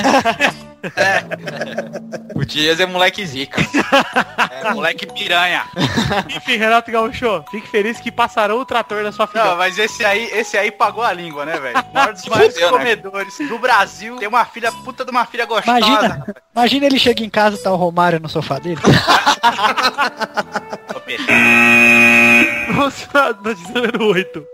O 2.36 2.46
Dias 2.46 2.80
é 2.80 2.86
moleque 2.86 3.26
zica. 3.26 3.62
É, 4.52 4.74
moleque 4.74 5.06
piranha. 5.08 5.66
Enfim, 6.36 6.58
Renato 6.58 6.92
Gaúcho, 6.92 7.44
fique 7.50 7.68
feliz 7.68 8.00
que 8.00 8.12
passarão 8.12 8.60
o 8.60 8.66
trator 8.66 9.04
na 9.04 9.12
sua 9.12 9.28
filha. 9.28 9.44
Não, 9.44 9.58
mas 9.58 9.78
esse 9.78 10.06
aí, 10.06 10.30
esse 10.32 10.58
aí 10.58 10.72
pagou 10.72 11.04
a 11.04 11.12
língua, 11.12 11.46
né, 11.46 11.60
velho? 11.60 11.78
O 11.78 11.94
maior 11.94 12.14
dos 12.14 12.26
maiores 12.26 12.56
né? 12.56 12.68
comedores 12.70 13.38
do 13.50 13.60
Brasil. 13.60 14.18
Tem 14.18 14.28
uma 14.28 14.46
filha, 14.46 14.72
puta 14.72 15.04
de 15.04 15.12
uma 15.12 15.26
filha 15.26 15.46
gostosa. 15.46 15.78
Imagina, 15.80 16.26
imagina 16.56 16.86
ele 16.86 17.00
chega 17.00 17.24
em 17.24 17.30
casa 17.30 17.58
e 17.58 17.60
tá 17.60 17.72
o 17.72 17.76
Romário 17.76 18.20
no 18.20 18.30
sofá 18.30 18.60
dele. 18.60 18.80
Pra 23.12 23.34
notícia 23.34 23.74
número 23.74 24.06
8. 24.14 24.46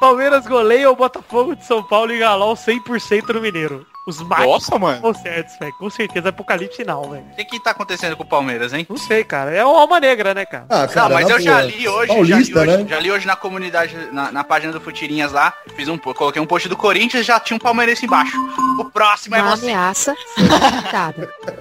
Palmeiras 0.00 0.46
goleia 0.46 0.90
o 0.90 0.96
Botafogo 0.96 1.56
de 1.56 1.64
São 1.64 1.82
Paulo 1.82 2.12
e 2.12 2.18
Galol 2.18 2.54
100% 2.54 3.34
no 3.34 3.40
Mineiro. 3.40 3.86
Os 4.06 4.20
mais 4.22 4.46
Nossa, 4.46 4.78
mano. 4.78 4.96
estão 4.96 5.14
certos, 5.14 5.58
velho. 5.58 5.72
Com 5.72 5.90
certeza, 5.90 6.28
apocalipse 6.28 6.76
final, 6.76 7.10
velho. 7.10 7.24
O 7.32 7.36
que 7.36 7.44
que 7.44 7.60
tá 7.60 7.72
acontecendo 7.72 8.16
com 8.16 8.22
o 8.22 8.26
Palmeiras, 8.26 8.72
hein? 8.72 8.86
Não 8.88 8.96
sei, 8.96 9.24
cara. 9.24 9.50
É 9.50 9.64
uma 9.64 9.80
alma 9.80 9.98
negra, 9.98 10.32
né, 10.32 10.46
cara? 10.46 10.66
Ah, 10.68 10.86
cara, 10.86 11.08
não, 11.08 11.14
mas 11.16 11.28
eu 11.28 11.40
já 11.40 11.58
boa. 11.58 11.62
li 11.64 11.88
hoje, 11.88 12.06
Paulista, 12.08 12.54
já, 12.54 12.64
li 12.64 12.70
hoje 12.70 12.82
né? 12.84 12.88
já 12.88 13.00
li 13.00 13.10
hoje 13.10 13.26
na 13.26 13.34
comunidade, 13.36 13.96
na, 14.12 14.30
na 14.30 14.44
página 14.44 14.72
do 14.72 14.80
Futirinhas 14.80 15.32
lá, 15.32 15.52
fiz 15.74 15.88
um, 15.88 15.98
coloquei 15.98 16.40
um 16.40 16.46
post 16.46 16.68
do 16.68 16.76
Corinthians 16.76 17.22
e 17.22 17.26
já 17.26 17.40
tinha 17.40 17.56
um 17.56 17.60
palmeirense 17.60 18.06
embaixo. 18.06 18.36
O 18.78 18.84
próximo 18.84 19.34
é 19.34 19.42
Uma 19.42 19.56
você, 19.56 19.66
ameaça 19.66 20.14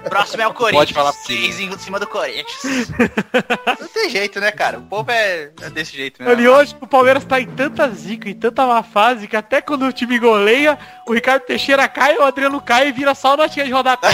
o 0.05 0.09
próximo 0.09 0.43
é 0.43 0.47
o 0.47 0.53
Corinthians. 0.53 0.79
Pode 0.81 0.93
falar 0.93 1.13
seis 1.13 1.59
em 1.59 1.75
cima 1.77 1.99
do 1.99 2.07
Corinthians. 2.07 2.89
Não 3.79 3.87
tem 3.87 4.09
jeito, 4.09 4.39
né, 4.39 4.51
cara? 4.51 4.77
O 4.77 4.81
povo 4.81 5.11
é, 5.11 5.49
é 5.61 5.69
desse 5.69 5.95
jeito 5.95 6.21
Eu 6.21 6.33
li 6.33 6.43
mesmo. 6.43 6.57
hoje 6.57 6.75
o 6.79 6.87
Palmeiras 6.87 7.25
tá 7.25 7.39
em 7.39 7.47
tanta 7.47 7.89
zica, 7.89 8.29
em 8.29 8.35
tanta 8.35 8.65
má 8.65 8.83
fase, 8.83 9.27
que 9.27 9.35
até 9.35 9.61
quando 9.61 9.85
o 9.85 9.93
time 9.93 10.19
goleia, 10.19 10.77
o 11.07 11.13
Ricardo 11.13 11.43
Teixeira 11.43 11.87
cai, 11.87 12.17
o 12.17 12.23
Adriano 12.35 12.59
cai 12.59 12.89
e 12.89 12.91
vira 12.91 13.15
só 13.15 13.37
notinha 13.37 13.65
de 13.65 13.71
rodapé. 13.71 14.09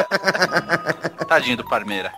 Tadinho 1.28 1.58
do 1.58 1.64
Palmeiras. 1.64 2.10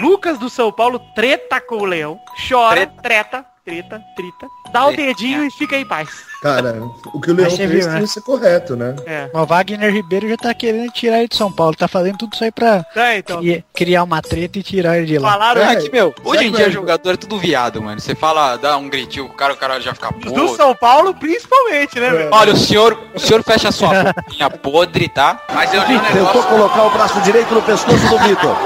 Lucas 0.00 0.38
do 0.40 0.50
São 0.50 0.72
Paulo 0.72 0.98
treta 1.14 1.60
com 1.60 1.76
o 1.76 1.84
Leão, 1.84 2.18
chora, 2.48 2.84
treta, 2.84 3.00
treta, 3.00 3.46
trita, 3.70 4.46
dá 4.72 4.86
o 4.86 4.92
dedinho 4.96 5.44
e 5.44 5.50
fica 5.50 5.76
em 5.76 5.84
paz. 5.86 6.08
Cara, 6.42 6.74
o 7.12 7.20
que 7.20 7.30
o 7.30 7.34
Leão 7.34 7.50
fez 7.50 7.70
viu, 7.70 7.80
tem 7.80 7.88
né? 7.90 8.00
que 8.00 8.06
ser 8.06 8.22
correto, 8.22 8.74
né? 8.74 8.96
É. 9.06 9.28
O 9.34 9.44
Wagner 9.44 9.92
Ribeiro 9.92 10.26
já 10.26 10.38
tá 10.38 10.54
querendo 10.54 10.90
tirar 10.90 11.18
ele 11.18 11.28
de 11.28 11.36
São 11.36 11.52
Paulo. 11.52 11.76
Tá 11.76 11.86
fazendo 11.86 12.16
tudo 12.16 12.32
isso 12.32 12.42
aí 12.42 12.50
pra 12.50 12.82
É, 12.96 13.18
então. 13.18 13.40
cri- 13.40 13.62
criar 13.74 14.02
uma 14.04 14.22
treta 14.22 14.58
e 14.58 14.62
tirar 14.62 14.96
ele 14.96 15.06
de 15.06 15.18
lá. 15.18 15.32
Falaram 15.32 15.60
É, 15.60 15.74
É 15.74 15.76
que, 15.76 15.90
meu, 15.92 16.14
hoje 16.24 16.46
em 16.46 16.50
dia 16.50 16.64
vai- 16.64 16.70
jogador 16.72 17.10
é 17.12 17.16
tudo 17.18 17.38
viado, 17.38 17.82
mano. 17.82 18.00
Você 18.00 18.14
fala, 18.14 18.56
dá 18.56 18.74
um 18.78 18.88
gritinho 18.88 19.26
com 19.28 19.34
o 19.34 19.36
cara, 19.36 19.52
o 19.52 19.56
cara 19.56 19.78
já 19.82 19.92
fica 19.92 20.10
do 20.12 20.18
puto. 20.32 20.56
São 20.56 20.74
Paulo, 20.74 21.12
principalmente, 21.14 22.00
né, 22.00 22.08
velho? 22.10 22.30
Olha, 22.32 22.54
o 22.54 22.56
senhor, 22.56 22.98
o 23.14 23.18
senhor 23.18 23.42
fecha 23.42 23.70
sua 23.70 23.90
boquinha 24.14 24.48
podre, 24.48 25.08
tá? 25.10 25.42
Mas 25.54 25.74
eu 25.74 25.82
li 25.86 25.94
um 25.96 26.02
negócio, 26.14 26.42
colocar 26.44 26.84
o 26.84 26.90
braço 26.90 27.20
direito 27.20 27.52
no 27.54 27.60
pescoço 27.60 28.08
do 28.08 28.18
Vitor. 28.18 28.56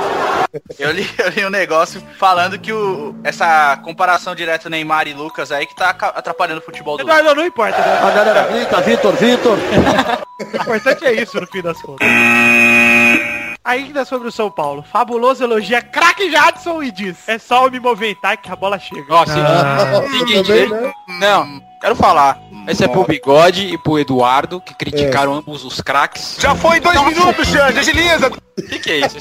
Eu 0.78 0.90
li, 0.90 1.08
eu 1.18 1.28
li 1.30 1.46
um 1.46 1.50
negócio 1.50 2.02
falando 2.18 2.58
que 2.58 2.72
o, 2.72 3.14
essa 3.24 3.76
comparação 3.78 4.34
direta 4.34 4.70
Neymar 4.70 5.08
e 5.08 5.14
Lucas 5.14 5.50
aí 5.52 5.66
que 5.66 5.74
tá 5.76 5.90
atrapalhando 5.90 6.60
o 6.60 6.64
futebol 6.64 6.96
do 6.96 7.02
Eduardo, 7.02 7.34
não 7.34 7.46
importa, 7.46 7.78
né? 7.78 7.98
A 7.98 8.10
galera 8.10 8.46
grita, 8.46 8.80
Vitor, 8.80 9.14
Vitor. 9.14 9.58
O 10.36 10.42
importante 10.42 11.04
é 11.04 11.12
isso, 11.22 11.40
no 11.40 11.46
fim 11.46 11.62
das 11.62 11.80
contas. 11.80 12.08
Ainda 13.64 14.04
sobre 14.04 14.26
o 14.28 14.32
São 14.32 14.50
Paulo. 14.50 14.82
Fabuloso 14.82 15.44
elogia 15.44 15.80
craque 15.80 16.30
Jadson 16.30 16.82
e 16.82 16.90
diz 16.90 17.16
É 17.28 17.38
só 17.38 17.64
eu 17.64 17.70
me 17.70 17.78
movimentar 17.80 18.36
que 18.36 18.50
a 18.50 18.56
bola 18.56 18.78
chega. 18.78 19.06
Ó, 19.08 19.24
seguinte, 19.24 19.46
Ah, 19.46 20.02
seguinte, 20.10 20.42
também, 20.48 20.68
né? 20.68 20.92
não, 21.20 21.62
quero 21.84 21.96
falar. 21.96 22.40
Esse 22.66 22.82
é 22.82 22.88
pro 22.88 23.04
Bigode 23.04 23.66
e 23.74 23.76
pro 23.76 23.98
Eduardo, 23.98 24.58
que 24.58 24.72
criticaram 24.74 25.34
ambos 25.34 25.66
os 25.66 25.82
craques. 25.82 26.38
Já 26.40 26.54
foi 26.54 26.78
em 26.78 26.80
dois 26.80 26.98
minutos, 27.04 27.46
Xande, 27.46 27.78
agiliza. 27.78 28.28
O 28.28 28.32
que, 28.62 28.78
que 28.78 28.90
é 28.90 28.98
isso? 29.00 29.18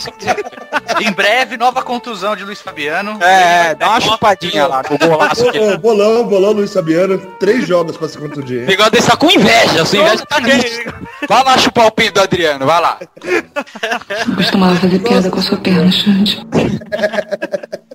Em 1.02 1.12
breve, 1.12 1.58
nova 1.58 1.82
contusão 1.84 2.38
de 2.38 2.46
Luiz 2.46 2.62
Fabiano. 2.62 3.18
É, 3.22 3.72
é, 3.72 3.76
dá 3.76 3.90
uma 3.90 4.00
chupadinha 4.00 4.66
lá 4.66 4.82
no 4.90 4.98
golaço. 4.98 5.52
que- 5.52 5.60
ô, 5.60 5.78
bolão, 5.78 6.26
bolão, 6.26 6.54
Luiz 6.54 6.72
Fabiano, 6.72 7.18
três 7.38 7.68
jogos 7.68 7.98
pra 7.98 8.08
se 8.08 8.18
contundir. 8.18 8.64
O 8.64 8.68
Bigode 8.68 8.98
está 8.98 9.18
com 9.18 9.30
inveja, 9.30 9.84
sua 9.84 10.00
inveja 10.00 10.26
tá 10.26 10.40
nisso. 10.40 10.80
Vai 11.28 11.44
lá 11.44 11.58
chupar 11.58 11.88
o 11.88 11.92
pinto 11.92 12.14
do 12.14 12.22
Adriano, 12.22 12.66
vai 12.66 12.80
lá. 12.80 12.98
Costumava 14.38 14.78
fazer 14.78 15.00
piada 15.00 15.30
com 15.30 15.40
a 15.40 15.42
sua 15.42 15.58
perna, 15.58 15.92
Xande. 15.92 16.48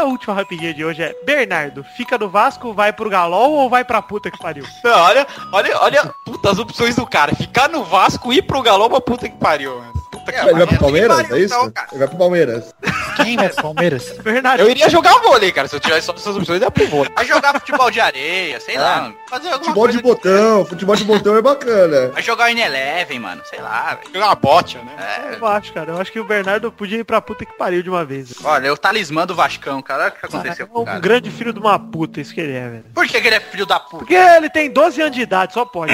A 0.01 0.05
última 0.05 0.33
rapidinha 0.33 0.73
de 0.73 0.83
hoje 0.83 1.03
é, 1.03 1.15
Bernardo, 1.27 1.85
fica 1.95 2.17
no 2.17 2.27
Vasco, 2.27 2.73
vai 2.73 2.91
pro 2.91 3.11
Galol 3.11 3.53
ou 3.53 3.69
vai 3.69 3.85
pra 3.85 4.01
puta 4.01 4.31
que 4.31 4.39
pariu? 4.39 4.65
Não, 4.83 4.99
olha, 4.99 5.27
olha, 5.53 5.79
olha, 5.79 6.15
puta, 6.25 6.51
as 6.51 6.59
opções 6.59 6.97
do 6.97 7.07
cara. 7.07 7.37
Ficar 7.37 7.69
no 7.69 7.85
Vasco 7.85 8.33
ir 8.33 8.41
pro 8.41 8.63
Galão 8.63 8.89
pra 8.89 8.99
puta 8.99 9.29
que 9.29 9.37
pariu, 9.37 9.79
mano. 9.79 9.93
Puta 10.33 10.43
que 10.45 10.49
Ele 10.49 10.59
vai 10.59 10.67
pro 10.67 10.77
que 10.77 10.83
Palmeiras, 10.83 11.17
pariu, 11.17 11.37
é 11.37 11.41
isso? 11.41 11.55
então, 11.55 11.71
cara. 11.71 11.89
Ele 11.91 11.99
vai 11.99 12.09
pro 12.09 12.19
Palmeiras. 12.19 12.75
Quem 13.17 13.37
vai 13.37 13.49
pro 13.49 13.63
Palmeiras? 13.63 14.11
Bernardo, 14.23 14.63
Eu 14.63 14.71
iria 14.71 14.89
jogar 14.89 15.19
vôlei, 15.21 15.53
cara. 15.53 15.69
Se 15.69 15.77
eu 15.77 15.81
tivesse 15.81 16.07
só 16.07 16.13
essas 16.13 16.37
opções, 16.37 16.61
eu 16.61 16.67
ia 16.67 16.71
pro 16.71 16.87
vôlei. 16.87 17.13
Vai 17.15 17.25
jogar 17.27 17.53
futebol 17.55 17.91
de 17.91 18.01
areia, 18.01 18.61
sei 18.61 18.79
lá, 18.79 19.11
Ah. 19.11 19.13
Fazer 19.31 19.47
alguma 19.49 19.59
Futebol 19.65 19.85
coisa. 19.85 19.97
de 19.99 20.03
botão, 20.03 20.65
futebol 20.67 20.97
de 20.97 21.05
botão 21.05 21.37
é 21.37 21.43
bacana. 21.43 22.09
Vai 22.09 22.23
jogar 22.23 22.51
em 22.51 22.59
Eleven, 22.61 23.19
mano. 23.21 23.43
Sei 23.45 23.61
lá, 23.61 23.95
velho. 23.95 24.13
Jogar 24.13 24.27
uma 24.27 24.35
bote, 24.35 24.77
né? 24.79 24.93
É. 24.99 25.37
eu 25.41 25.47
acho, 25.47 25.73
cara. 25.73 25.93
Eu 25.93 26.01
acho 26.01 26.11
que 26.11 26.19
o 26.21 26.25
Bernardo 26.25 26.73
podia 26.73 26.99
ir 26.99 27.05
pra 27.05 27.21
puta 27.21 27.45
que 27.45 27.53
pariu 27.57 27.83
de 27.83 27.89
uma 27.91 28.05
vez. 28.05 28.35
Olha, 28.43 28.67
é 28.69 28.73
o 28.73 28.77
talismã 28.77 29.27
do 29.27 29.35
Vascão, 29.35 29.81
cara. 29.83 30.05
Olha 30.05 30.09
o 30.11 30.13
que 30.13 30.27
aconteceu 30.27 30.65
É 30.67 30.69
com 30.69 30.79
o 30.79 30.83
um 30.83 30.85
cara. 30.85 30.99
grande 30.99 31.31
filho 31.31 31.53
de 31.53 31.61
uma 31.61 31.79
puta, 31.79 32.21
isso 32.21 32.35
que 32.35 32.41
ele 32.41 32.53
é, 32.55 32.69
velho. 32.69 32.85
Por 32.95 33.07
que, 33.07 33.21
que 33.21 33.27
ele 33.27 33.37
é 33.37 33.41
filho 33.41 33.67
da 33.67 33.79
puta? 33.79 33.99
Porque 33.99 34.15
ele 34.15 34.51
tem 34.51 34.71
12 34.71 35.01
anos 35.01 35.15
de 35.17 35.23
idade, 35.23 35.53
só 35.55 35.65
pode. 35.65 35.93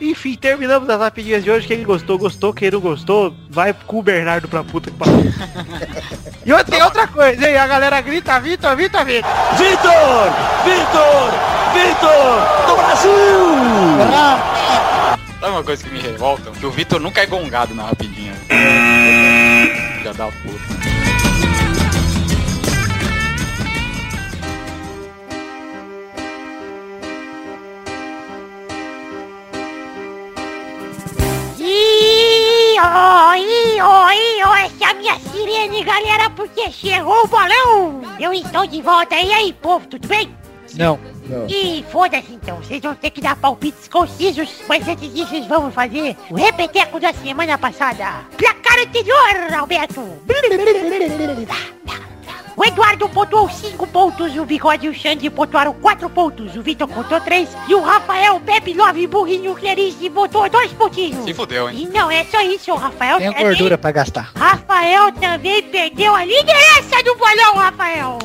Enfim, 0.00 0.36
terminamos 0.36 0.88
as 0.88 0.98
rapidinhas 0.98 1.42
de 1.42 1.50
hoje. 1.50 1.66
Quem 1.66 1.82
gostou, 1.82 2.16
gostou. 2.18 2.52
Quem 2.54 2.70
não 2.70 2.80
gostou, 2.80 3.34
vai 3.50 3.72
com 3.72 3.98
o 3.98 4.02
Bernardo 4.02 4.46
pra 4.48 4.62
puta 4.62 4.90
que 4.90 4.96
pariu. 4.96 5.32
e 6.46 6.52
outra- 6.52 6.66
tem 6.72 6.82
outra 6.82 7.06
coisa, 7.08 7.48
hein? 7.48 7.56
A 7.56 7.66
galera 7.66 8.00
grita, 8.00 8.38
Vitor, 8.40 8.76
Vitor, 8.76 9.04
Vitor. 9.04 9.30
Vitor! 9.56 10.32
Vitor! 10.64 11.32
Vitor! 11.74 12.66
Do 12.66 12.76
Brasil! 12.76 13.10
Sabe 15.40 15.52
uma 15.52 15.62
coisa 15.64 15.82
que 15.84 15.90
me 15.90 16.00
revolta? 16.00 16.50
Que 16.50 16.66
o 16.66 16.70
Vitor 16.70 17.00
nunca 17.00 17.20
é 17.22 17.26
gongado 17.26 17.74
na 17.74 17.84
rapidinha. 17.84 18.34
Já 20.04 20.12
dá 20.12 20.26
puta. 20.26 20.97
Ó, 32.80 33.34
ih, 33.34 33.80
ó, 33.80 34.54
essa 34.54 34.84
é 34.84 34.86
a 34.86 34.94
minha 34.94 35.18
sirene, 35.18 35.82
galera, 35.82 36.30
porque 36.30 36.70
chegou 36.70 37.24
o 37.24 37.26
balão! 37.26 38.02
Eu 38.20 38.32
estou 38.32 38.66
de 38.66 38.80
volta, 38.80 39.16
e 39.16 39.32
aí, 39.32 39.52
povo, 39.52 39.84
tudo 39.88 40.06
bem? 40.06 40.32
Não. 40.76 40.98
Não. 41.28 41.46
E 41.48 41.84
foda-se 41.90 42.32
então, 42.32 42.56
vocês 42.58 42.80
vão 42.80 42.94
ter 42.94 43.10
que 43.10 43.20
dar 43.20 43.34
palpites 43.36 43.88
concisos, 43.88 44.62
mas 44.68 44.86
antes 44.86 45.12
disso 45.12 45.30
vocês 45.30 45.46
vão 45.46 45.72
fazer 45.72 46.16
o 46.30 46.36
repeteco 46.36 47.00
da 47.00 47.12
semana 47.12 47.58
passada. 47.58 48.24
Placar 48.36 48.78
anterior, 48.78 49.54
Alberto! 49.58 50.00
O 52.58 52.64
Eduardo 52.64 53.08
pontuou 53.08 53.48
5 53.48 53.86
pontos, 53.86 54.36
o 54.36 54.44
Bigode 54.44 54.86
e 54.86 54.88
o 54.88 54.94
Xande 54.94 55.30
pontuaram 55.30 55.72
4 55.74 56.10
pontos, 56.10 56.56
o 56.56 56.60
Vitor 56.62 56.88
contou 56.88 57.20
3 57.20 57.48
e 57.68 57.74
o 57.76 57.80
Rafael 57.80 58.40
Pepe 58.40 58.74
Love 58.74 59.06
Burrinho 59.06 59.54
Clarice 59.54 60.08
botou 60.08 60.50
2 60.50 60.72
pontinhos. 60.72 61.24
Se 61.24 61.32
fudeu, 61.32 61.70
hein? 61.70 61.82
E 61.82 61.86
não 61.96 62.10
é 62.10 62.24
só 62.24 62.40
isso, 62.42 62.72
o 62.72 62.76
Rafael 62.76 63.18
Tenho 63.18 63.30
também- 63.32 63.46
gordura 63.46 63.78
pra 63.78 63.92
gastar. 63.92 64.32
Rafael 64.36 65.12
também 65.12 65.62
perdeu 65.62 66.12
a 66.16 66.24
liderança 66.24 67.00
do 67.04 67.14
bolão, 67.14 67.54
Rafael. 67.54 68.18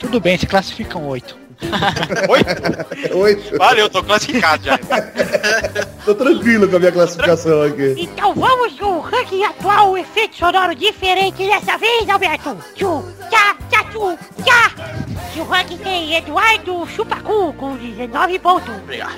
Tudo 0.00 0.18
bem, 0.18 0.36
se 0.36 0.46
classificam 0.48 1.06
oito. 1.06 1.45
Oito? 2.28 3.16
Oito. 3.16 3.58
Valeu, 3.58 3.88
tô 3.88 4.02
classificado 4.02 4.64
já. 4.64 4.78
Tô 6.04 6.14
tranquilo 6.14 6.68
com 6.68 6.76
a 6.76 6.78
minha 6.78 6.92
classificação 6.92 7.62
aqui. 7.62 7.94
Então 7.98 8.32
vamos 8.34 8.78
no 8.78 9.00
ranking 9.00 9.42
atual, 9.44 9.90
o 9.90 9.98
efeito 9.98 10.36
sonoro 10.36 10.74
diferente 10.74 11.38
dessa 11.38 11.76
vez, 11.78 12.08
Alberto. 12.08 12.56
Tchu, 12.74 13.04
tchá, 13.28 13.56
tchá, 13.68 13.84
tchu, 13.90 14.16
tchá. 14.44 14.72
E 15.34 15.40
o 15.40 15.44
ranking 15.44 15.78
tem 15.78 16.14
Eduardo 16.14 16.86
Chupacu 16.86 17.52
com 17.54 17.76
19 17.76 18.38
pontos. 18.38 18.74
Obrigado. 18.76 19.16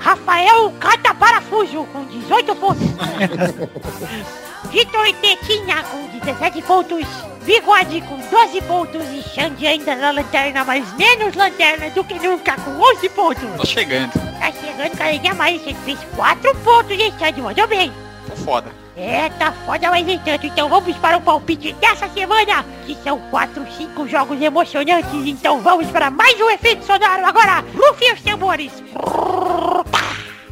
Rafael 0.00 0.70
Cata 0.80 1.14
Parafuso 1.14 1.84
com 1.92 2.04
18 2.04 2.56
pontos. 2.56 2.82
Vitor 4.70 5.12
Tetinha 5.20 5.82
com 5.84 6.08
17 6.18 6.62
pontos. 6.62 7.06
Bigode 7.44 8.00
com 8.02 8.16
12 8.16 8.60
pontos. 8.62 9.02
E 9.12 9.22
Xande 9.22 9.66
ainda 9.66 9.94
na 9.94 10.10
lanterna, 10.10 10.64
mas 10.64 10.90
menos 10.94 11.34
lanterna 11.34 11.90
do 11.90 12.02
que 12.02 12.14
nunca 12.14 12.56
com 12.56 12.70
11 12.70 13.08
pontos. 13.10 13.44
Tô 13.56 13.66
chegando. 13.66 14.12
Tá 14.38 14.50
chegando 14.52 14.96
cada 14.96 15.18
dia 15.18 15.34
mais. 15.34 15.60
Você 15.62 15.74
fez 15.84 15.98
4 16.16 16.54
pontos, 16.56 16.98
hein, 16.98 17.12
Xande? 17.18 17.42
Mandou 17.42 17.66
bem. 17.66 17.92
Tô 18.28 18.36
foda. 18.36 18.84
É, 18.96 19.28
tá 19.30 19.52
foda, 19.66 19.90
mas 19.90 20.06
nem 20.06 20.18
tanto. 20.20 20.46
Então 20.46 20.68
vamos 20.68 20.96
para 20.96 21.18
o 21.18 21.20
palpite 21.20 21.72
dessa 21.74 22.08
semana, 22.08 22.64
que 22.86 22.96
são 23.02 23.18
4, 23.30 23.66
5 23.76 24.08
jogos 24.08 24.40
emocionantes. 24.40 25.12
Então 25.26 25.60
vamos 25.60 25.88
para 25.88 26.10
mais 26.10 26.40
um 26.40 26.48
efeito 26.50 26.84
sonoro 26.84 27.26
agora. 27.26 27.64
Rufem 27.76 28.12
os 28.12 28.22
tambores. 28.22 28.72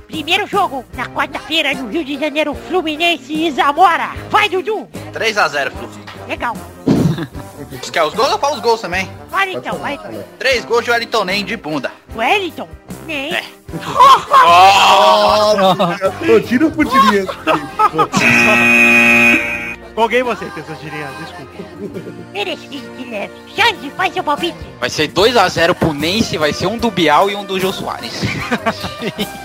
Primeiro 0.09 0.47
jogo, 0.47 0.85
na 0.95 1.07
quarta-feira, 1.07 1.73
no 1.73 1.89
Rio 1.89 2.05
de 2.05 2.19
Janeiro, 2.19 2.55
Fluminense 2.69 3.33
e 3.33 3.51
Zamora. 3.51 4.11
Vai, 4.29 4.49
Dudu. 4.49 4.87
3x0, 5.13 5.71
Flu. 5.71 5.89
Legal. 6.29 6.55
Você 7.71 7.91
quer 7.91 8.03
os 8.05 8.15
gols 8.15 8.33
ou 8.33 8.39
fala 8.39 8.55
os 8.55 8.61
gols 8.61 8.81
também? 8.81 9.11
Então, 9.49 9.79
vai. 9.79 9.99
3 10.39 10.65
gols 10.65 10.85
de 10.85 10.91
Wellington 10.91 11.25
Nem 11.25 11.45
de 11.45 11.57
bunda. 11.57 11.91
Wellington. 12.15 12.69
Nem. 13.07 13.33
Ô, 16.29 16.41
tira 16.41 16.71
por 16.71 16.87
tirinha. 16.87 17.25
Colguei 19.95 20.23
você, 20.25 20.45
pessoas 20.47 20.79
tirinhas, 20.79 21.11
desculpa. 21.19 21.53
Merecido 22.33 23.11
leve. 23.11 23.33
Xande, 23.55 23.91
faz 23.91 24.15
seu 24.15 24.25
palpite. 24.25 24.57
Vai 24.81 24.89
ser 24.91 25.09
2x0 25.09 25.75
pro 25.75 25.93
Nense, 25.93 26.39
vai 26.39 26.53
ser 26.53 26.67
um 26.67 26.79
do 26.79 26.91
Bial 26.91 27.31
e 27.31 27.37
um 27.37 27.45
do 27.45 27.61
Jô 27.61 27.73
Soares. 27.73 28.23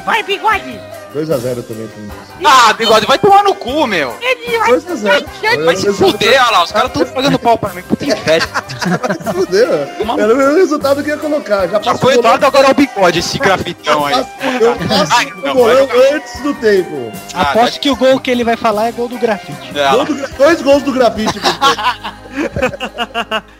Vai, 0.05 0.23
bigode. 0.23 0.79
2x0 1.15 1.63
também. 1.63 1.89
mim. 1.97 2.11
ah, 2.45 2.73
bigode, 2.73 3.05
vai 3.05 3.17
tomar 3.17 3.43
no 3.43 3.55
cu, 3.55 3.87
meu. 3.87 4.15
Ele 4.21 4.57
vai. 4.57 4.71
2x0. 4.73 5.65
Vai 5.65 5.75
se 5.75 5.93
fuder, 5.93 6.41
olha 6.41 6.51
lá, 6.51 6.63
os 6.63 6.71
caras 6.71 6.91
tudo 6.91 7.05
pagando 7.07 7.39
pau 7.39 7.57
pra 7.57 7.73
mim, 7.73 7.81
puta 7.81 8.05
inveja. 8.05 8.47
Vai 8.47 9.15
se 9.15 9.33
fuder, 9.33 9.67
ó. 9.69 10.19
Era 10.19 10.33
o 10.33 10.37
mesmo 10.37 10.55
resultado 10.55 11.03
que 11.03 11.09
ia 11.09 11.17
colocar. 11.17 11.67
Já 11.67 11.73
Já 11.73 11.79
passou 11.79 11.97
foi 11.97 12.17
o 12.17 12.27
agora 12.27 12.67
é 12.67 12.71
o 12.71 12.73
bigode, 12.73 13.19
esse 13.19 13.39
grafitão 13.39 14.05
aí. 14.05 14.25
Eu 14.59 14.75
passo 14.75 15.13
Ai, 15.13 15.25
o 15.25 15.87
vai 15.87 16.13
antes 16.13 16.41
do 16.41 16.53
tempo. 16.55 17.11
Ah, 17.33 17.51
Aposto 17.51 17.79
que 17.79 17.89
o 17.89 17.95
gol 17.95 18.19
que 18.19 18.29
ele 18.29 18.43
vai 18.43 18.57
falar 18.57 18.87
é 18.87 18.91
gol 18.91 19.07
do 19.07 19.17
grafite. 19.17 19.71
Gol 19.91 20.05
do 20.05 20.27
dois 20.37 20.61
gols 20.61 20.83
do 20.83 20.91
grafite. 20.91 21.39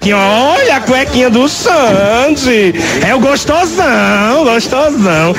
E 0.04 0.14
olha 0.14 0.76
a 0.78 0.82
cuequinha 0.82 1.30
do 1.30 1.48
Sandy. 1.50 2.74
É 3.06 3.16
o 3.16 3.20
gostosão, 3.20 4.44
gostosão. 4.46 5.34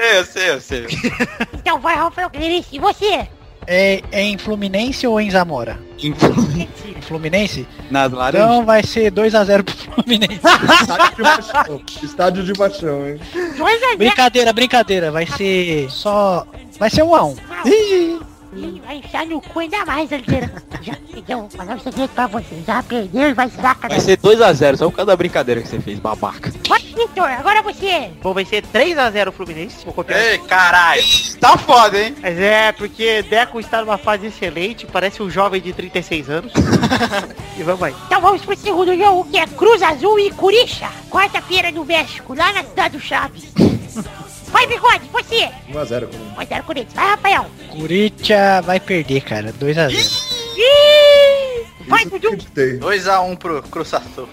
Eu 0.00 0.24
sei, 0.24 0.50
eu 0.50 0.60
sei. 0.60 0.86
Então 1.54 1.78
vai, 1.78 1.94
Rafael 1.94 2.30
Clarice. 2.30 2.68
E 2.72 2.78
você? 2.78 3.28
É, 3.66 4.02
é 4.10 4.22
em 4.22 4.38
Fluminense 4.38 5.06
ou 5.06 5.20
em 5.20 5.30
Zamora? 5.30 5.78
Em 5.98 6.14
Fluminense? 7.02 7.68
Nas 7.90 8.10
laranjas. 8.10 8.48
Então 8.48 8.64
vai 8.64 8.82
ser 8.82 9.12
2x0 9.12 9.62
pro 9.62 9.76
Fluminense. 9.76 10.40
Estádio 10.80 11.16
de 11.16 11.22
paixão. 11.22 11.82
Estádio 12.02 12.44
de 12.44 12.52
paixão, 12.54 13.06
hein? 13.06 13.20
2 13.56 13.60
a 13.60 13.86
0. 13.86 13.98
brincadeira, 13.98 14.52
brincadeira. 14.52 15.10
Vai 15.10 15.26
ser 15.26 15.90
só. 15.90 16.46
Vai 16.78 16.88
ser 16.88 17.02
1x1. 17.02 17.36
Ih, 17.66 18.19
vai 18.90 18.96
enfiar 18.96 19.24
no 19.24 19.40
cu 19.40 19.60
ainda 19.60 19.84
mais, 19.84 20.12
Aldeira. 20.12 20.50
Já 20.82 20.94
perdeu, 21.12 21.38
vou 21.38 21.50
falar 21.50 21.76
um 21.76 21.78
segredo 21.78 22.10
pra 22.10 22.26
você. 22.26 22.62
Já 22.66 22.82
perdeu 22.82 23.28
e 23.28 23.34
vai 23.34 23.48
se 23.48 23.56
dar 23.58 23.76
cada 23.76 23.94
Vai 23.94 24.00
ser 24.00 24.18
2x0, 24.18 24.76
só 24.76 24.90
por 24.90 24.96
causa 24.96 25.06
da 25.06 25.16
brincadeira 25.16 25.62
que 25.62 25.68
você 25.68 25.78
fez, 25.78 26.00
babaca. 26.00 26.52
Vai, 26.68 26.80
Vitor, 26.80 27.30
agora 27.30 27.62
você. 27.62 28.10
Bom, 28.20 28.34
vai 28.34 28.44
ser 28.44 28.64
3x0 28.64 29.30
Fluminense. 29.30 29.84
Vou 29.84 29.94
copiar. 29.94 30.18
Ei, 30.18 30.38
caralho. 30.38 31.02
Tá 31.38 31.56
foda, 31.56 32.00
hein? 32.02 32.16
Mas 32.20 32.36
é, 32.36 32.72
porque 32.72 33.22
Deco 33.22 33.60
está 33.60 33.80
numa 33.80 33.96
fase 33.96 34.26
excelente, 34.26 34.86
parece 34.86 35.22
um 35.22 35.30
jovem 35.30 35.60
de 35.60 35.72
36 35.72 36.28
anos. 36.28 36.52
e 37.56 37.62
vamos 37.62 37.82
aí. 37.84 37.94
Então 38.06 38.20
vamos 38.20 38.44
pro 38.44 38.56
segundo 38.56 38.96
jogo, 38.96 39.24
que 39.30 39.38
é 39.38 39.46
Cruz 39.46 39.82
Azul 39.82 40.18
e 40.18 40.32
Curixa. 40.32 40.88
Quarta-feira 41.08 41.70
no 41.70 41.84
México, 41.84 42.34
lá 42.34 42.52
na 42.52 42.64
cidade 42.64 42.96
do 42.96 43.00
Chaves. 43.00 43.52
Vai, 44.50 44.66
Bigode, 44.66 45.08
você. 45.12 45.48
1x0 45.70 46.08
comigo. 46.10 46.34
Vai 46.36 46.46
dar 46.46 46.60
o 46.60 46.64
Corinthians. 46.64 46.94
Vai, 46.94 47.08
Rafael. 47.10 47.46
Corinthians 47.70 48.64
vai 48.66 48.80
perder, 48.80 49.20
cara. 49.22 49.52
2x0. 49.52 50.30
Ih, 50.56 51.66
Vai, 51.88 52.04
Dudu. 52.04 52.28
acreditei. 52.28 52.78
2x1 52.78 53.36
pro 53.38 53.62
Cruz 53.62 53.94
Azul. 53.94 54.28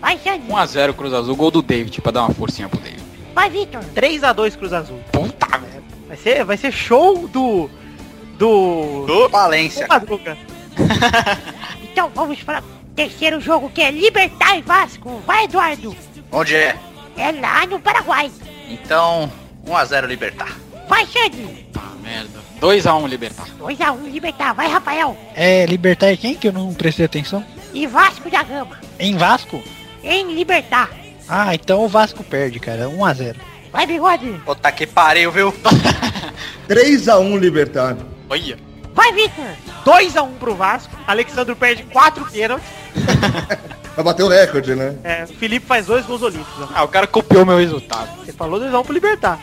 Vai, 0.00 0.18
Xande. 0.18 0.46
1x0 0.48 0.94
Cruz 0.94 1.12
Azul, 1.14 1.36
gol 1.36 1.50
do 1.50 1.62
David, 1.62 2.00
pra 2.00 2.12
dar 2.12 2.22
uma 2.24 2.34
forcinha 2.34 2.68
pro 2.68 2.78
David. 2.80 3.00
Vai, 3.34 3.48
Vitor. 3.50 3.82
3x2 3.94 4.56
Cruz 4.56 4.72
Azul. 4.72 5.00
Puta 5.12 5.46
merda. 5.58 5.82
Vai 6.08 6.16
ser, 6.16 6.44
vai 6.44 6.56
ser 6.56 6.72
show 6.72 7.28
do. 7.28 7.70
Do. 8.38 9.04
Do 9.06 9.28
Valência. 9.28 9.86
Madruga. 9.86 10.36
Então 11.92 12.08
vamos 12.14 12.40
para 12.42 12.60
o 12.60 12.94
terceiro 12.94 13.40
jogo, 13.40 13.68
que 13.68 13.82
é 13.82 13.90
Libertar 13.90 14.56
e 14.56 14.62
Vasco. 14.62 15.20
Vai, 15.26 15.44
Eduardo. 15.44 15.94
Onde 16.30 16.54
é? 16.54 16.76
É 17.16 17.32
lá 17.32 17.66
no 17.66 17.80
Paraguai. 17.80 18.30
Então, 18.68 19.30
1x0 19.66 20.06
Libertar. 20.06 20.56
Vai, 20.88 21.06
Xande. 21.06 21.66
Tá 21.72 21.82
merda. 22.02 22.40
2x1 22.60 23.08
Libertar. 23.08 23.46
2x1 23.58 24.10
Libertar. 24.10 24.52
Vai, 24.54 24.68
Rafael. 24.68 25.16
É 25.34 25.64
Libertar 25.66 26.16
quem 26.16 26.34
que 26.34 26.48
eu 26.48 26.52
não 26.52 26.72
prestei 26.74 27.06
atenção? 27.06 27.44
e 27.72 27.86
Vasco 27.86 28.28
da 28.28 28.42
Gama. 28.42 28.78
Em 28.98 29.16
Vasco? 29.16 29.62
Em 30.02 30.34
Libertar. 30.34 30.90
Ah, 31.28 31.54
então 31.54 31.84
o 31.84 31.88
Vasco 31.88 32.24
perde, 32.24 32.58
cara. 32.58 32.88
1x0. 32.88 33.36
Vai, 33.72 33.86
bigode. 33.86 34.32
Puta 34.44 34.72
que 34.72 34.86
pariu, 34.86 35.30
viu? 35.30 35.54
3x1 36.68 37.38
Libertar. 37.38 37.96
Olha. 38.28 38.58
Vai, 38.92 39.12
Victor. 39.12 39.44
2x1 39.84 40.28
pro 40.40 40.54
Vasco. 40.56 40.96
Alexandre 41.06 41.54
perde 41.54 41.84
4 41.84 42.24
pênaltis. 42.32 42.66
Vai 43.96 44.04
bater 44.04 44.22
o 44.22 44.28
recorde, 44.28 44.74
né? 44.74 44.96
É, 45.04 45.24
o 45.24 45.28
Felipe 45.28 45.66
faz 45.66 45.86
dois 45.86 46.06
gols 46.06 46.22
olímpicos. 46.22 46.62
ó. 46.62 46.68
Ah, 46.74 46.84
o 46.84 46.88
cara 46.88 47.06
copiou 47.06 47.44
meu 47.44 47.58
resultado. 47.58 48.08
Você 48.24 48.32
falou 48.32 48.60
2x1 48.60 48.84
pro 48.84 48.92
Libertar. 48.94 49.38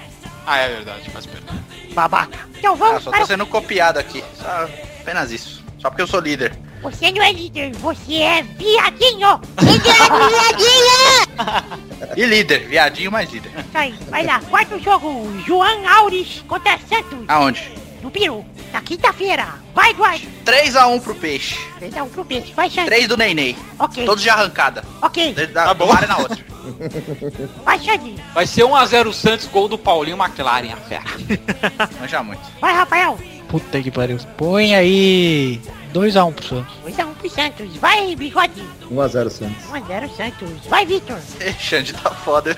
Ah, 0.46 0.58
é 0.60 0.70
verdade, 0.76 1.10
faz 1.10 1.26
pena. 1.26 1.46
Babaca. 1.94 2.40
Então 2.58 2.74
Ah, 2.74 2.78
vamos 2.78 3.04
só 3.04 3.10
para 3.12 3.20
tô 3.22 3.26
sendo 3.26 3.46
copiado 3.46 4.00
aqui. 4.00 4.24
Só 4.36 4.68
apenas 5.02 5.32
isso. 5.32 5.64
Só 5.80 5.90
porque 5.90 6.02
eu 6.02 6.08
sou 6.08 6.20
líder. 6.20 6.58
Você 6.82 7.12
não 7.12 7.22
é 7.24 7.32
líder, 7.34 7.72
você 7.76 8.22
é 8.22 8.44
viadinho. 8.44 9.42
Você 9.58 9.90
é 9.90 10.28
viadinho. 10.30 12.16
E 12.16 12.26
líder, 12.26 12.68
viadinho 12.68 13.12
mais 13.12 13.30
líder. 13.32 13.52
Isso 13.58 13.68
aí, 13.78 13.94
vai 14.10 14.26
lá. 14.26 14.40
Quarto 14.42 14.80
jogo, 14.80 15.28
João 15.46 15.88
Aures 15.88 16.44
contra 16.48 16.78
Santos. 16.88 17.20
Aonde? 17.28 17.72
No 18.02 18.10
Peru. 18.12 18.46
Na 18.72 18.82
quinta-feira. 18.82 19.48
Vai, 19.74 19.92
Eduardo. 19.92 20.28
3x1 20.46 21.02
pro 21.02 21.16
peixe. 21.16 21.56
3x1 21.80 22.10
pro 22.10 22.26
peixe. 22.26 22.54
Vai, 22.54 22.70
Xande. 22.70 22.88
3 22.88 23.08
do 23.08 23.18
Neném. 23.18 23.56
Ok. 23.80 24.06
Todos 24.06 24.24
de 24.24 24.30
arrancada. 24.30 24.84
Ok. 25.02 25.34
Da, 25.34 25.66
Tá 25.66 25.74
bom. 25.74 25.94
na 26.08 26.18
outra. 26.18 26.38
Vai, 27.64 27.80
Xande. 27.80 28.16
Vai 28.34 28.46
ser 28.46 28.64
1x0 28.64 29.14
Santos, 29.14 29.48
gol 29.48 29.68
do 29.70 29.78
Paulinho 29.78 30.18
McLaren, 30.18 30.74
a 30.74 30.78
fera. 30.78 31.04
Manja 32.00 32.22
muito. 32.24 32.42
Vai, 32.60 32.74
Rafael. 32.74 33.18
Puta 33.48 33.82
que 33.82 33.90
pariu. 33.90 34.18
Põe 34.36 34.76
aí 34.76 35.62
2x1 35.94 36.34
pro 36.34 36.46
Santos. 36.48 36.74
2x1 36.86 37.14
pro 37.16 37.30
Santos. 37.30 37.76
Vai, 37.78 38.16
bigode. 38.16 38.64
1x0 38.92 39.30
Santos. 39.30 39.66
1x0 39.72 40.10
Santos. 40.18 40.50
Vai, 40.68 40.86
Victor. 40.86 41.18
Ê, 41.40 41.54
Xande 41.60 41.94
tá 41.94 42.12
foda. 42.12 42.58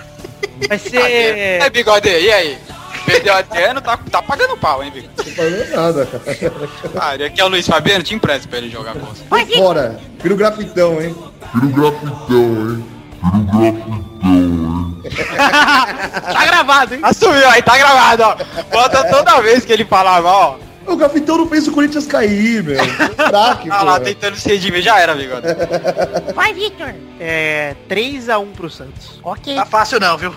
Vai 0.68 0.80
ser... 0.80 0.98
É, 1.02 1.70
bigode, 1.70 2.10
e 2.10 2.32
aí? 2.32 2.58
Perdeu 3.06 3.34
a 3.34 3.38
Adriano, 3.40 3.82
tá, 3.82 3.98
tá 4.12 4.22
pagando 4.22 4.58
pau, 4.58 4.84
hein, 4.84 4.92
bigode? 4.92 5.14
Não 5.18 5.36
falou 5.36 5.68
nada, 5.70 6.06
cara. 6.06 6.24
Ah, 7.00 7.16
e 7.16 7.24
aqui 7.24 7.42
é 7.42 7.46
o 7.46 7.48
Luiz 7.48 7.68
Fabiano, 7.68 8.04
te 8.04 8.14
empresto 8.16 8.48
pra 8.48 8.58
ele 8.58 8.70
jogar 8.70 8.94
bola. 8.94 9.14
Vai, 9.30 9.46
Victor. 9.46 9.64
Fora. 9.64 10.00
Vira 10.22 10.34
o 10.34 10.38
grafitão, 10.38 11.02
hein? 11.02 11.16
Tá 16.34 16.46
gravado, 16.46 16.94
hein? 16.94 17.00
Assumiu, 17.04 17.50
aí 17.50 17.62
tá 17.62 17.78
gravado, 17.78 18.24
ó. 18.24 18.36
Bota 18.72 19.04
toda 19.10 19.42
vez 19.42 19.66
que 19.66 19.74
ele 19.74 19.86
falava, 19.86 20.28
ó. 20.30 20.56
O 20.90 20.96
grafitão 20.96 21.38
não 21.38 21.48
fez 21.48 21.68
o 21.68 21.72
Corinthians 21.72 22.06
cair, 22.08 22.64
meu. 22.64 22.78
Craque, 23.16 23.70
Ah 23.72 23.84
lá, 23.84 24.00
pô. 24.00 24.06
tentando 24.06 24.36
se 24.36 24.50
redimir, 24.50 24.82
já 24.82 25.00
era, 25.00 25.14
bigode. 25.16 25.48
Vai, 26.34 26.54
Victor. 26.54 26.94
É... 27.20 27.76
3x1 27.90 28.52
pro 28.54 28.70
Santos. 28.70 29.20
Ok. 29.24 29.54
Tá 29.56 29.66
fácil 29.66 30.00
não, 30.00 30.18
viu? 30.18 30.34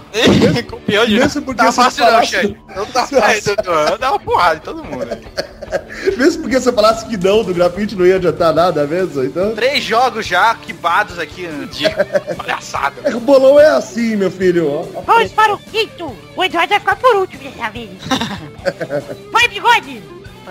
Copiou 0.69 1.07
de 1.07 1.19
Mesmo 1.19 1.43
porque 1.43 1.63
Tá 1.63 1.71
você 1.71 1.83
fácil 1.83 2.05
não, 2.05 2.11
falasse- 2.13 2.31
Xande. 2.33 2.57
Não 2.77 2.87
tá 2.87 3.07
fácil, 3.07 3.57
Dudu. 3.57 3.99
Dá 3.99 4.11
uma 4.11 4.19
porrada 4.19 4.57
em 4.57 4.61
todo 4.61 4.85
mundo. 4.85 5.07
Mesmo 6.19 6.43
porque 6.43 6.61
você 6.61 6.71
falasse 6.73 7.07
que 7.07 7.17
não 7.17 7.43
do 7.43 7.55
grafite 7.55 7.95
não 7.97 8.05
ia 8.05 8.17
adiantar 8.17 8.53
nada 8.53 8.87
mesmo, 8.87 9.25
então. 9.25 9.55
Três 9.55 9.83
jogos 9.83 10.27
já 10.27 10.55
quibados 10.57 11.19
aqui. 11.19 11.47
De 11.71 11.89
palhaçada. 12.37 12.95
É 13.05 13.11
que 13.11 13.17
O 13.17 13.21
bolão 13.21 13.59
é 13.59 13.69
assim, 13.69 14.17
meu 14.17 14.31
filho. 14.31 14.87
Vamos 15.07 15.33
para 15.33 15.55
o 15.55 15.59
quinto. 15.59 16.15
O 16.37 16.45
Eduardo 16.45 16.69
vai 16.71 16.81
ficar 16.81 16.97
por 16.97 17.17
último 17.17 17.43
dessa 17.43 17.71
vez. 17.71 17.89
Vai, 19.33 19.49
bigode. 19.49 20.03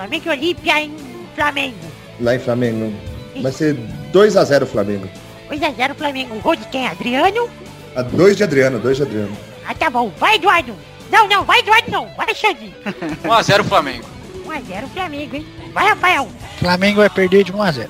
Flamengo 0.01 0.25
e 0.25 0.29
Olímpia 0.29 0.81
em 0.81 0.97
Flamengo. 1.35 1.77
Lá 2.19 2.35
em 2.35 2.39
Flamengo. 2.39 2.91
Vai 3.39 3.51
ser 3.51 3.75
2x0 4.11 4.65
Flamengo. 4.65 5.07
2x0 5.51 5.95
Flamengo. 5.95 6.39
Gol 6.39 6.55
de 6.55 6.65
quem? 6.69 6.87
Adriano? 6.87 7.47
A 7.95 8.01
2 8.01 8.37
de 8.37 8.43
Adriano, 8.43 8.79
2 8.79 8.97
de 8.97 9.03
Adriano. 9.03 9.37
Ah, 9.67 9.75
tá 9.75 9.91
bom. 9.91 10.11
Vai, 10.17 10.37
Eduardo. 10.37 10.75
Não, 11.11 11.27
não. 11.27 11.43
Vai, 11.43 11.59
Eduardo, 11.59 11.91
não. 11.91 12.07
Vai, 12.15 12.33
Xande. 12.33 12.73
1x0 13.23 13.63
Flamengo. 13.63 14.05
1x0 14.47 14.87
Flamengo, 14.91 15.35
hein? 15.35 15.45
Vai, 15.71 15.89
Rafael. 15.89 16.27
Flamengo 16.57 17.01
vai 17.01 17.09
perder 17.09 17.43
de 17.43 17.53
1x0. 17.53 17.87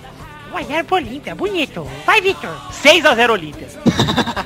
1x0 0.54 0.84
pro 0.84 0.96
Olímpia. 0.98 1.34
Bonito. 1.34 1.88
Vai, 2.06 2.20
Victor. 2.20 2.54
6x0 2.84 3.30
Olímpia. 3.30 3.68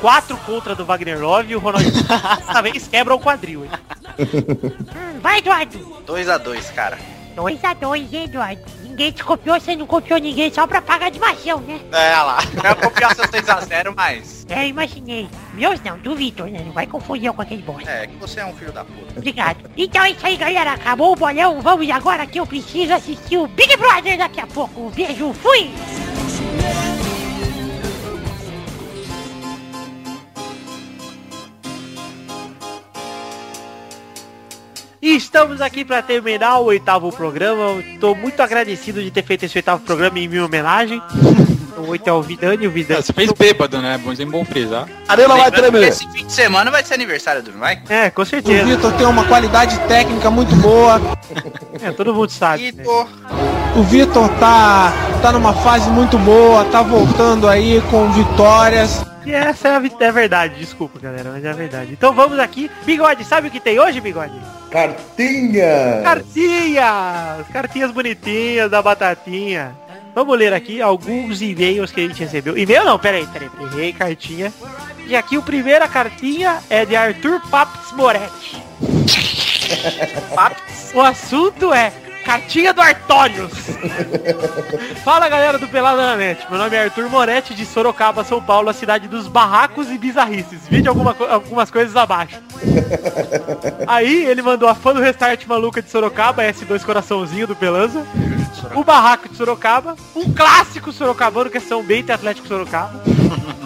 4 0.00 0.36
contra 0.38 0.74
do 0.74 0.84
Wagner 0.84 1.20
Love 1.20 1.52
e 1.52 1.56
o 1.56 1.58
Ronaldinho 1.58 1.92
dessa 2.02 2.62
vez 2.62 2.88
quebra 2.88 3.14
o 3.14 3.20
quadril, 3.20 3.64
hein? 3.64 3.70
Hum, 4.18 5.20
vai, 5.20 5.38
Eduardo. 5.38 5.78
2x2, 6.06 6.72
cara. 6.74 6.98
2x2, 7.36 8.12
hein, 8.12 8.24
Eduardo? 8.24 8.62
Ninguém 8.82 9.10
te 9.10 9.24
copiou, 9.24 9.58
você 9.58 9.74
não 9.74 9.86
copiou 9.86 10.20
ninguém 10.20 10.52
só 10.52 10.66
pra 10.66 10.82
pagar 10.82 11.10
de 11.10 11.18
machão, 11.18 11.60
né? 11.60 11.80
É, 11.92 12.14
lá. 12.16 12.38
Eu 12.54 12.62
ia 12.62 12.74
copiar 12.74 13.14
seus 13.14 13.28
6x0, 13.28 13.94
mas. 13.96 14.46
É, 14.50 14.68
imaginei. 14.68 15.28
Meus 15.54 15.80
não, 15.80 15.96
do 15.98 16.14
Vitor, 16.14 16.48
né? 16.48 16.60
Não 16.62 16.72
vai 16.72 16.86
confundir 16.86 17.26
eu 17.26 17.34
com 17.34 17.40
aquele 17.40 17.62
bosta. 17.62 17.90
É, 17.90 18.06
que 18.06 18.16
você 18.16 18.40
é 18.40 18.44
um 18.44 18.52
filho 18.54 18.70
da 18.70 18.84
puta. 18.84 19.14
Obrigado. 19.16 19.70
Então 19.78 20.04
é 20.04 20.10
isso 20.10 20.26
aí, 20.26 20.36
galera. 20.36 20.74
Acabou 20.74 21.12
o 21.12 21.16
bolão. 21.16 21.58
Vamos 21.62 21.88
agora 21.88 22.26
que 22.26 22.38
eu 22.38 22.46
preciso 22.46 22.92
assistir 22.92 23.38
o 23.38 23.46
Big 23.46 23.78
Brother 23.78 24.18
daqui 24.18 24.40
a 24.40 24.46
pouco. 24.46 24.90
Beijo, 24.90 25.32
fui! 25.32 25.70
E 35.02 35.16
estamos 35.16 35.60
aqui 35.60 35.84
para 35.84 36.00
terminar 36.00 36.60
o 36.60 36.66
oitavo 36.66 37.10
programa. 37.10 37.80
Estou 37.80 38.14
muito 38.14 38.40
agradecido 38.40 39.02
de 39.02 39.10
ter 39.10 39.24
feito 39.24 39.44
esse 39.44 39.58
oitavo 39.58 39.82
programa 39.82 40.16
em 40.20 40.28
minha 40.28 40.44
homenagem. 40.44 41.02
O 41.74 41.88
oito 41.88 42.06
é 42.06 42.12
o 42.12 42.22
Vidani, 42.22 42.66
o 42.66 42.70
Vidani. 42.70 43.02
Você 43.02 43.12
fez 43.12 43.32
bêbado, 43.32 43.80
né? 43.80 43.98
Bom, 43.98 44.14
sem 44.14 44.26
bom 44.28 44.44
frisar. 44.44 44.86
Arena 45.08 45.34
vai 45.34 45.50
tremer. 45.50 45.88
Esse 45.88 46.06
fim 46.12 46.24
de 46.26 46.32
semana 46.32 46.70
vai 46.70 46.84
ser 46.84 46.94
aniversário 46.94 47.42
do 47.42 47.50
não 47.50 47.58
vai? 47.58 47.82
É, 47.88 48.08
com 48.08 48.22
O 48.22 48.26
certeza. 48.26 48.64
Vitor 48.64 48.92
tem 48.92 49.06
uma 49.06 49.24
qualidade 49.24 49.76
técnica 49.88 50.30
muito 50.30 50.54
boa. 50.56 51.00
É, 51.82 51.90
todo 51.90 52.14
mundo 52.14 52.30
sabe. 52.30 52.70
né? 52.70 52.70
Vitor. 52.70 53.08
O 53.74 53.82
Vitor 53.82 54.28
tá, 54.38 54.92
tá 55.22 55.32
numa 55.32 55.54
fase 55.54 55.90
muito 55.90 56.16
boa, 56.18 56.64
tá 56.66 56.82
voltando 56.82 57.48
aí 57.48 57.82
com 57.90 58.12
vitórias. 58.12 59.04
E 59.26 59.32
essa 59.32 59.68
é 59.68 59.76
a 59.76 59.82
é 60.06 60.12
verdade, 60.12 60.60
desculpa 60.60 61.00
galera, 61.00 61.30
mas 61.32 61.44
é 61.44 61.50
a 61.50 61.54
verdade. 61.54 61.90
Então 61.92 62.12
vamos 62.12 62.38
aqui. 62.38 62.70
Bigode, 62.84 63.24
sabe 63.24 63.48
o 63.48 63.50
que 63.50 63.58
tem 63.58 63.80
hoje, 63.80 64.00
Bigode? 64.00 64.34
Cartinha. 64.72 66.00
Cartinhas! 66.02 67.46
Cartinhas 67.52 67.90
bonitinhas 67.90 68.70
da 68.70 68.80
batatinha. 68.80 69.76
Vamos 70.14 70.38
ler 70.38 70.54
aqui 70.54 70.80
alguns 70.80 71.42
e-mails 71.42 71.92
que 71.92 72.00
a 72.00 72.08
gente 72.08 72.24
recebeu. 72.24 72.56
E-mail 72.56 72.82
não, 72.84 72.98
peraí, 72.98 73.26
peraí. 73.26 73.50
Errei, 73.60 73.92
cartinha. 73.92 74.50
E 75.06 75.14
aqui 75.14 75.36
o 75.36 75.42
primeira 75.42 75.86
cartinha 75.86 76.58
é 76.70 76.86
de 76.86 76.96
Arthur 76.96 77.40
Paps 77.50 77.92
Moretti. 77.92 78.62
Paps. 80.34 80.92
O 80.94 81.00
assunto 81.02 81.72
é 81.72 81.92
Cartinha 82.24 82.72
do 82.72 82.80
Artórios. 82.80 83.52
Fala 85.04 85.28
galera 85.28 85.58
do 85.58 85.68
Pelada 85.68 86.00
na 86.02 86.16
Net. 86.16 86.46
Meu 86.48 86.58
nome 86.58 86.76
é 86.76 86.84
Arthur 86.84 87.08
Moretti 87.10 87.54
de 87.54 87.66
Sorocaba, 87.66 88.24
São 88.24 88.40
Paulo, 88.40 88.68
a 88.68 88.72
cidade 88.72 89.08
dos 89.08 89.26
barracos 89.28 89.90
e 89.90 89.98
bizarrices. 89.98 90.60
Vídeo 90.68 90.90
alguma 90.90 91.14
co- 91.14 91.24
algumas 91.24 91.70
coisas 91.70 91.96
abaixo. 91.96 92.36
Aí 93.86 94.24
ele 94.26 94.42
mandou 94.42 94.68
a 94.68 94.74
fã 94.74 94.92
do 94.94 95.00
Restart 95.00 95.44
Maluca 95.46 95.82
de 95.82 95.90
Sorocaba, 95.90 96.42
S2 96.44 96.82
Coraçãozinho 96.84 97.46
do 97.46 97.56
Pelanza. 97.56 98.06
O 98.74 98.84
Barraco 98.84 99.28
de 99.28 99.36
Sorocaba. 99.36 99.96
Um 100.14 100.32
clássico 100.32 100.92
sorocabano 100.92 101.50
que 101.50 101.58
é 101.58 101.60
São 101.60 101.82
Bento 101.82 102.10
e 102.10 102.12
Atlético 102.12 102.46
Sorocaba. 102.46 103.02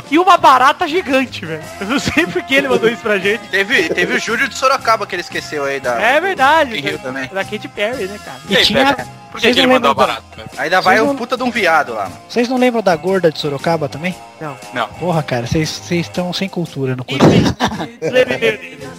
E 0.09 0.21
uma 0.21 0.37
barata 0.37 0.87
gigante, 0.87 1.45
velho. 1.45 1.65
Eu 1.81 1.87
não 1.89 1.99
sei 1.99 2.25
por 2.29 2.41
que 2.45 2.55
ele 2.55 2.69
mandou 2.69 2.89
isso 2.89 3.03
pra 3.03 3.19
gente. 3.19 3.41
Teve, 3.49 3.89
teve 3.89 4.15
o 4.15 4.21
Júlio 4.21 4.47
de 4.49 4.55
Sorocaba 4.57 5.05
que 5.05 5.17
ele 5.17 5.23
esqueceu 5.23 5.65
aí 5.65 5.81
da. 5.81 6.01
É 6.01 6.21
verdade. 6.21 6.81
Também. 6.99 7.27
Da 7.27 7.43
Katy 7.45 7.67
Perry, 7.67 8.05
né, 8.07 8.17
cara? 8.25 8.39
E 8.49 8.55
Ei, 8.55 8.63
tinha. 8.65 8.95
Pepe, 8.95 9.09
Por 9.31 9.41
que, 9.41 9.49
Vocês 9.49 9.55
que 9.55 9.61
ele 9.61 9.67
não 9.67 9.75
mandou 9.75 9.91
lembram 9.91 10.07
barato? 10.07 10.27
Ainda 10.57 10.81
vai 10.81 10.97
não- 10.99 11.15
puta 11.17 11.37
de 11.37 11.43
um 11.43 11.51
viado 11.51 11.93
lá, 11.93 12.05
mano. 12.05 12.17
Vocês 12.29 12.49
não 12.49 12.57
lembram 12.57 12.81
da 12.83 12.97
gorda 12.97 13.31
de 13.31 13.39
Sorocaba 13.39 13.87
também? 13.89 14.15
Não. 14.41 14.57
Não. 14.73 14.89
Porra, 14.89 15.23
cara, 15.23 15.47
vocês 15.47 15.69
vocês 15.69 16.07
estão 16.07 16.33
sem 16.33 16.49
cultura 16.49 16.97
no 16.97 17.05
coração. 17.05 17.29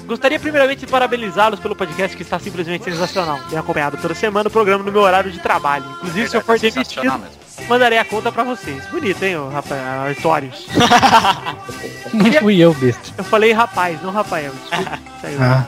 Gostaria 0.06 0.40
primeiramente 0.40 0.80
de 0.82 0.88
parabenizá-los 0.88 1.60
pelo 1.60 1.76
podcast 1.76 2.16
que 2.16 2.24
está 2.24 2.38
simplesmente 2.40 2.84
sensacional. 2.84 3.40
Tenho 3.50 3.60
acompanhado 3.62 3.98
toda 3.98 4.14
semana 4.14 4.48
o 4.48 4.52
programa 4.52 4.84
no 4.84 4.92
meu 4.92 5.02
horário 5.02 5.32
de 5.32 5.40
trabalho. 5.40 5.86
Inclusive, 5.98 6.30
se 6.30 6.38
eu 6.38 6.42
for 6.42 6.60
demitido, 6.60 7.04
mesmo. 7.04 7.26
mandarei 7.68 7.98
a 7.98 8.06
conta 8.06 8.32
pra 8.32 8.44
vocês. 8.44 8.86
Bonito, 8.92 9.24
hein, 9.24 9.36
rapaz, 9.52 9.82
Artórios? 10.18 10.68
Não 12.14 12.32
fui 12.34 12.58
eu, 12.60 12.74
besta. 12.76 13.12
Eu 13.18 13.24
falei 13.24 13.52
rapaz, 13.52 14.02
não 14.02 14.12
Rafael. 14.12 14.52
Desculpa. 14.70 15.00
Saiu. 15.22 15.38
Ah. 15.42 15.66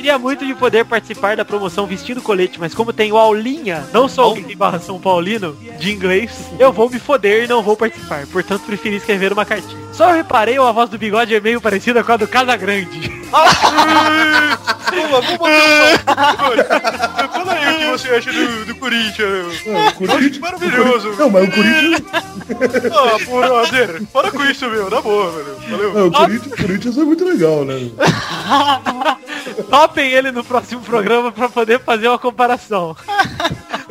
Queria 0.00 0.18
muito 0.18 0.46
de 0.46 0.54
poder 0.54 0.86
participar 0.86 1.36
da 1.36 1.44
promoção 1.44 1.86
vestindo 1.86 2.22
colete, 2.22 2.58
mas 2.58 2.74
como 2.74 2.90
tenho 2.90 3.18
aulinha, 3.18 3.86
não 3.92 4.08
sou 4.08 4.24
alguém 4.24 4.56
barra 4.56 4.80
São 4.80 4.98
Paulino, 4.98 5.54
de 5.78 5.92
inglês, 5.92 6.48
eu 6.58 6.72
vou 6.72 6.88
me 6.88 6.98
foder 6.98 7.44
e 7.44 7.46
não 7.46 7.62
vou 7.62 7.76
participar. 7.76 8.26
Portanto, 8.28 8.62
preferi 8.62 8.96
escrever 8.96 9.30
uma 9.30 9.44
cartinha. 9.44 9.89
Só 9.92 10.12
reparei, 10.12 10.56
a 10.58 10.72
voz 10.72 10.88
do 10.88 10.96
bigode 10.98 11.34
é 11.34 11.40
meio 11.40 11.60
parecida 11.60 12.02
com 12.02 12.12
a 12.12 12.16
do 12.16 12.26
Casa 12.26 12.56
Grande. 12.56 13.10
Pula, 14.90 15.20
vamos 15.20 15.36
botar 15.38 17.28
Pula 17.32 17.52
aí 17.52 17.74
o 17.74 17.78
que 17.78 17.86
você 17.90 18.08
acha 18.14 18.32
do, 18.32 18.64
do 18.64 18.74
Corinthians? 18.76 19.66
Não, 19.66 19.86
o 19.88 19.92
Corinthians- 19.94 20.38
maravilhoso. 20.38 21.14
Não, 21.18 21.30
mas 21.30 21.48
o 21.48 21.50
Corinthians. 21.52 22.02
Ah, 22.92 23.18
brother, 23.28 24.02
para 24.12 24.30
com 24.30 24.44
isso, 24.44 24.68
meu, 24.68 24.90
na 24.90 25.00
boa, 25.00 25.30
velho. 25.30 25.56
Valeu. 25.70 25.92
Não, 25.94 26.06
o 26.08 26.12
Corinthians, 26.12 26.52
o 26.52 26.56
Corinthians 26.56 26.98
é 26.98 27.04
muito 27.04 27.24
legal, 27.24 27.64
né? 27.64 27.90
Topem 29.68 30.10
ele 30.10 30.32
no 30.32 30.42
próximo 30.42 30.80
programa 30.80 31.30
pra 31.30 31.48
poder 31.48 31.80
fazer 31.80 32.08
uma 32.08 32.18
comparação. 32.18 32.96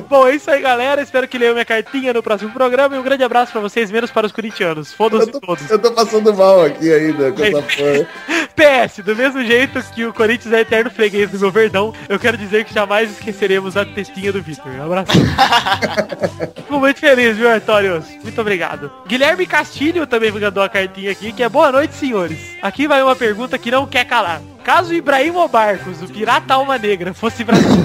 Bom, 0.10 0.28
é 0.28 0.36
isso 0.36 0.50
aí, 0.50 0.60
galera. 0.60 1.04
Espero 1.04 1.28
que 1.28 1.38
leiam 1.38 1.54
minha 1.54 1.64
cartinha 1.64 2.12
no 2.12 2.24
próximo 2.24 2.52
programa. 2.52 2.96
E 2.96 3.00
um 3.00 3.04
grande 3.04 3.24
abraço 3.24 3.52
pra 3.52 3.62
vocês, 3.62 3.92
menos 3.92 4.10
para 4.10 4.26
os 4.26 4.32
corintianos. 4.32 4.92
Foda-se 4.92 5.32
todos. 5.40 5.70
Eu 5.70 5.78
tô 5.78 5.92
passando 5.92 6.34
mal 6.34 6.64
aqui 6.66 6.92
ainda 6.92 7.32
com 7.32 7.44
essa 7.44 7.62
porra. 7.62 8.08
PS, 8.56 9.04
do 9.06 9.16
mesmo 9.16 9.44
jeito 9.46 9.82
que 9.94 10.04
o 10.06 10.14
Corinthians 10.14 10.52
é 10.52 10.62
eterno 10.62 10.90
freguês 10.90 11.30
do 11.30 11.40
meu 11.40 11.52
verdão, 11.52 11.94
eu 12.10 12.20
quero 12.20 12.36
dizer 12.36 12.66
que 12.66 12.74
jamais 12.74 13.12
esqueceremos 13.12 13.78
a 13.78 13.86
testinha 13.86 14.34
do 14.34 14.42
Vitor. 14.42 14.72
Um 14.72 14.86
abraço. 14.86 15.12
Fico 16.56 16.80
muito 16.80 17.00
feliz, 17.00 17.38
viu, 17.38 17.50
Artorius? 17.50 18.06
Muito 18.24 18.42
obrigado. 18.42 18.92
Guilherme 19.08 19.46
Castilho 19.46 20.08
também 20.08 20.32
mandou 20.32 20.64
a 20.64 20.70
cartinha 20.70 21.12
aqui, 21.12 21.32
que 21.32 21.44
é 21.44 21.48
boa 21.48 21.72
noite, 21.72 21.94
senhores. 21.94 22.58
Aqui 22.62 22.88
vai 22.88 23.04
uma 23.04 23.16
pergunta 23.16 23.58
que 23.58 23.70
não 23.72 23.86
quer 23.86 24.06
calar. 24.06 24.42
Caso 24.70 24.94
Ibrahim 24.94 25.34
Barcos, 25.52 26.00
o 26.00 26.08
pirata 26.08 26.54
alma 26.54 26.78
negra, 26.78 27.12
fosse 27.12 27.44
brasileiro, 27.44 27.82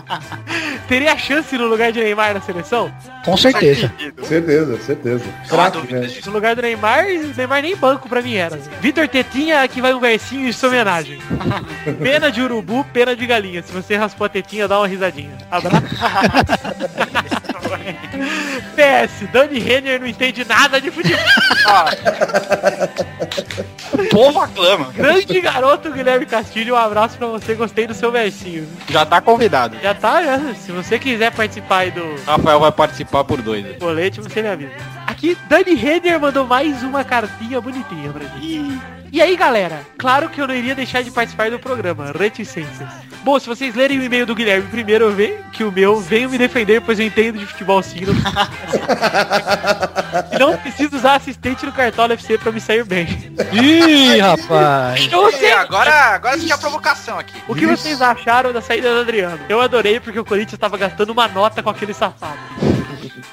teria 0.88 1.14
chance 1.18 1.58
no 1.58 1.66
lugar 1.66 1.92
de 1.92 2.00
Neymar 2.00 2.32
na 2.32 2.40
seleção? 2.40 2.90
Com 3.22 3.36
certeza. 3.36 3.92
Certeza, 4.22 4.78
certeza. 4.78 5.24
Né? 5.90 6.08
No 6.24 6.32
lugar 6.32 6.56
do 6.56 6.62
Neymar, 6.62 7.04
Neymar 7.36 7.60
nem 7.60 7.76
banco 7.76 8.08
pra 8.08 8.22
mim 8.22 8.34
era. 8.34 8.56
Vitor 8.80 9.06
Tetinha, 9.06 9.62
aqui 9.62 9.82
vai 9.82 9.92
um 9.92 10.00
versinho 10.00 10.46
de 10.46 10.54
sua 10.54 10.70
homenagem. 10.70 11.20
Pena 12.02 12.32
de 12.32 12.40
urubu, 12.40 12.82
pena 12.94 13.14
de 13.14 13.26
galinha. 13.26 13.62
Se 13.62 13.70
você 13.70 13.94
raspou 13.94 14.24
a 14.24 14.30
tetinha, 14.30 14.66
dá 14.66 14.78
uma 14.78 14.88
risadinha. 14.88 15.36
Abraço. 15.50 15.84
PS, 18.74 19.28
Dani 19.32 19.58
Renner 19.58 20.00
não 20.00 20.06
entende 20.06 20.44
nada 20.44 20.80
de 20.80 20.90
futebol. 20.90 21.24
O 23.92 24.08
povo 24.08 24.40
aclama. 24.40 24.92
Grande 24.92 25.40
garoto 25.40 25.90
Guilherme 25.90 26.26
Castilho, 26.26 26.74
um 26.74 26.78
abraço 26.78 27.16
pra 27.16 27.26
você, 27.28 27.54
gostei 27.54 27.86
do 27.86 27.94
seu 27.94 28.10
versinho. 28.10 28.68
Já 28.88 29.06
tá 29.06 29.20
convidado. 29.20 29.76
Já 29.82 29.94
tá, 29.94 30.22
já. 30.22 30.54
Se 30.54 30.72
você 30.72 30.98
quiser 30.98 31.32
participar 31.32 31.78
aí 31.78 31.90
do 31.90 32.16
Rafael 32.26 32.60
vai 32.60 32.72
participar 32.72 33.24
por 33.24 33.40
dois. 33.40 33.76
colete, 33.78 34.20
você 34.20 34.42
me 34.42 34.48
avisa. 34.48 34.72
Aqui, 35.26 35.36
Dani 35.48 35.74
Renner 35.74 36.20
mandou 36.20 36.46
mais 36.46 36.84
uma 36.84 37.02
cartinha 37.02 37.60
bonitinha 37.60 38.12
pra 38.12 38.24
gente. 38.26 38.80
E 39.10 39.20
aí, 39.20 39.36
galera? 39.36 39.80
Claro 39.98 40.28
que 40.28 40.40
eu 40.40 40.46
não 40.46 40.54
iria 40.54 40.72
deixar 40.72 41.02
de 41.02 41.10
participar 41.10 41.50
do 41.50 41.58
programa, 41.58 42.12
reticências. 42.16 42.88
Bom, 43.24 43.36
se 43.40 43.48
vocês 43.48 43.74
lerem 43.74 43.98
o 43.98 44.04
e-mail 44.04 44.24
do 44.24 44.36
Guilherme 44.36 44.68
primeiro, 44.68 45.06
eu 45.06 45.12
vejo 45.12 45.34
que 45.52 45.64
o 45.64 45.72
meu 45.72 46.00
venho 46.00 46.30
me 46.30 46.38
defender, 46.38 46.80
pois 46.80 47.00
eu 47.00 47.06
entendo 47.06 47.40
de 47.40 47.46
futebol 47.46 47.82
sim. 47.82 48.02
Não... 48.04 48.14
e 50.32 50.38
não 50.38 50.56
preciso 50.58 50.94
usar 50.94 51.16
assistente 51.16 51.66
no 51.66 51.72
Cartola 51.72 52.14
FC 52.14 52.38
pra 52.38 52.52
me 52.52 52.60
sair 52.60 52.84
bem. 52.84 53.08
Ih, 53.52 54.20
rapaz. 54.20 55.08
Eu 55.10 55.32
sei. 55.32 55.48
E 55.48 55.52
agora, 55.52 55.90
agora 55.90 56.38
tinha 56.38 56.56
provocação 56.56 57.18
aqui. 57.18 57.34
O 57.48 57.54
que 57.54 57.66
vocês 57.66 58.00
acharam 58.00 58.52
da 58.52 58.60
saída 58.60 58.94
do 58.94 59.00
Adriano? 59.00 59.40
Eu 59.48 59.60
adorei 59.60 59.98
porque 59.98 60.20
o 60.20 60.24
Corinthians 60.24 60.60
tava 60.60 60.76
gastando 60.76 61.10
uma 61.10 61.26
nota 61.26 61.64
com 61.64 61.70
aquele 61.70 61.94
safado. 61.94 62.65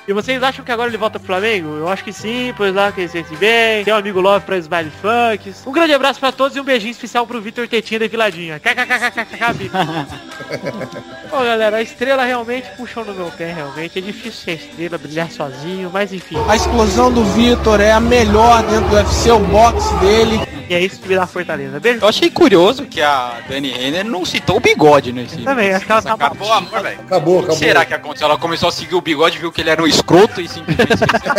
E 0.07 0.13
vocês 0.13 0.41
acham 0.41 0.63
que 0.63 0.71
agora 0.71 0.89
ele 0.89 0.97
volta 0.97 1.19
pro 1.19 1.27
Flamengo? 1.27 1.77
Eu 1.77 1.87
acho 1.87 2.03
que 2.03 2.13
sim, 2.13 2.53
pois 2.55 2.73
lá 2.73 2.91
que 2.91 3.01
ele 3.01 3.07
se 3.07 3.13
sente 3.23 3.35
bem. 3.37 3.83
Tem 3.83 3.93
um 3.93 3.97
amigo 3.97 4.19
love 4.21 4.45
pra 4.45 4.57
Smile 4.57 4.91
Funks. 5.01 5.63
Um 5.65 5.71
grande 5.71 5.93
abraço 5.93 6.19
pra 6.19 6.31
todos 6.31 6.55
e 6.55 6.59
um 6.59 6.63
beijinho 6.63 6.91
especial 6.91 7.25
pro 7.27 7.41
Vitor 7.41 7.67
Tetinha 7.67 7.99
da 7.99 8.07
Viladinha. 8.07 8.59
KKKKKK, 8.59 9.53
Vitor. 9.53 9.79
Pô, 11.29 11.37
galera, 11.39 11.77
a 11.77 11.81
estrela 11.81 12.23
realmente 12.23 12.67
puxou 12.77 13.03
no 13.05 13.13
meu 13.13 13.31
pé, 13.31 13.51
realmente. 13.53 13.97
É 13.97 14.01
difícil 14.01 14.31
ser 14.33 14.53
estrela, 14.53 14.97
brilhar 14.97 15.31
sozinho, 15.31 15.89
mas 15.91 16.13
enfim. 16.13 16.35
A 16.47 16.55
explosão 16.55 17.11
do 17.11 17.23
Vitor 17.23 17.79
é 17.81 17.91
a 17.91 17.99
melhor 17.99 18.61
dentro 18.63 18.89
do 18.89 18.95
UFC, 18.95 19.31
o 19.31 19.39
boxe 19.39 19.93
dele. 19.95 20.39
E 20.69 20.73
é 20.73 20.79
isso 20.79 20.99
que 21.01 21.09
me 21.09 21.15
dá 21.15 21.27
fortaleza. 21.27 21.77
Beijo. 21.79 21.99
Eu 22.01 22.07
achei 22.07 22.29
curioso 22.31 22.85
que 22.85 23.01
a 23.01 23.41
Dani 23.49 23.69
Renner 23.73 24.05
não 24.05 24.23
citou 24.23 24.57
o 24.57 24.59
bigode 24.61 25.11
nesse. 25.11 25.37
Também, 25.41 25.73
acho 25.73 25.85
que 25.85 25.91
ela 25.91 26.01
tá 26.01 26.13
Acabou 26.13 26.47
o 26.47 26.53
amor, 26.53 26.81
velho. 26.81 26.99
Acabou, 27.01 27.33
O 27.35 27.39
que 27.39 27.43
acabou. 27.45 27.57
será 27.57 27.85
que 27.85 27.93
aconteceu? 27.93 28.27
Ela 28.29 28.37
começou 28.37 28.69
a 28.69 28.71
seguir 28.71 28.95
o 28.95 29.01
bigode, 29.01 29.37
viu 29.39 29.51
que 29.51 29.59
ele 29.59 29.69
era 29.73 29.83
um 29.83 29.87
escroto 29.87 30.39
e 30.39 30.47
simplesmente 30.47 30.93
esqueceu. 30.93 31.33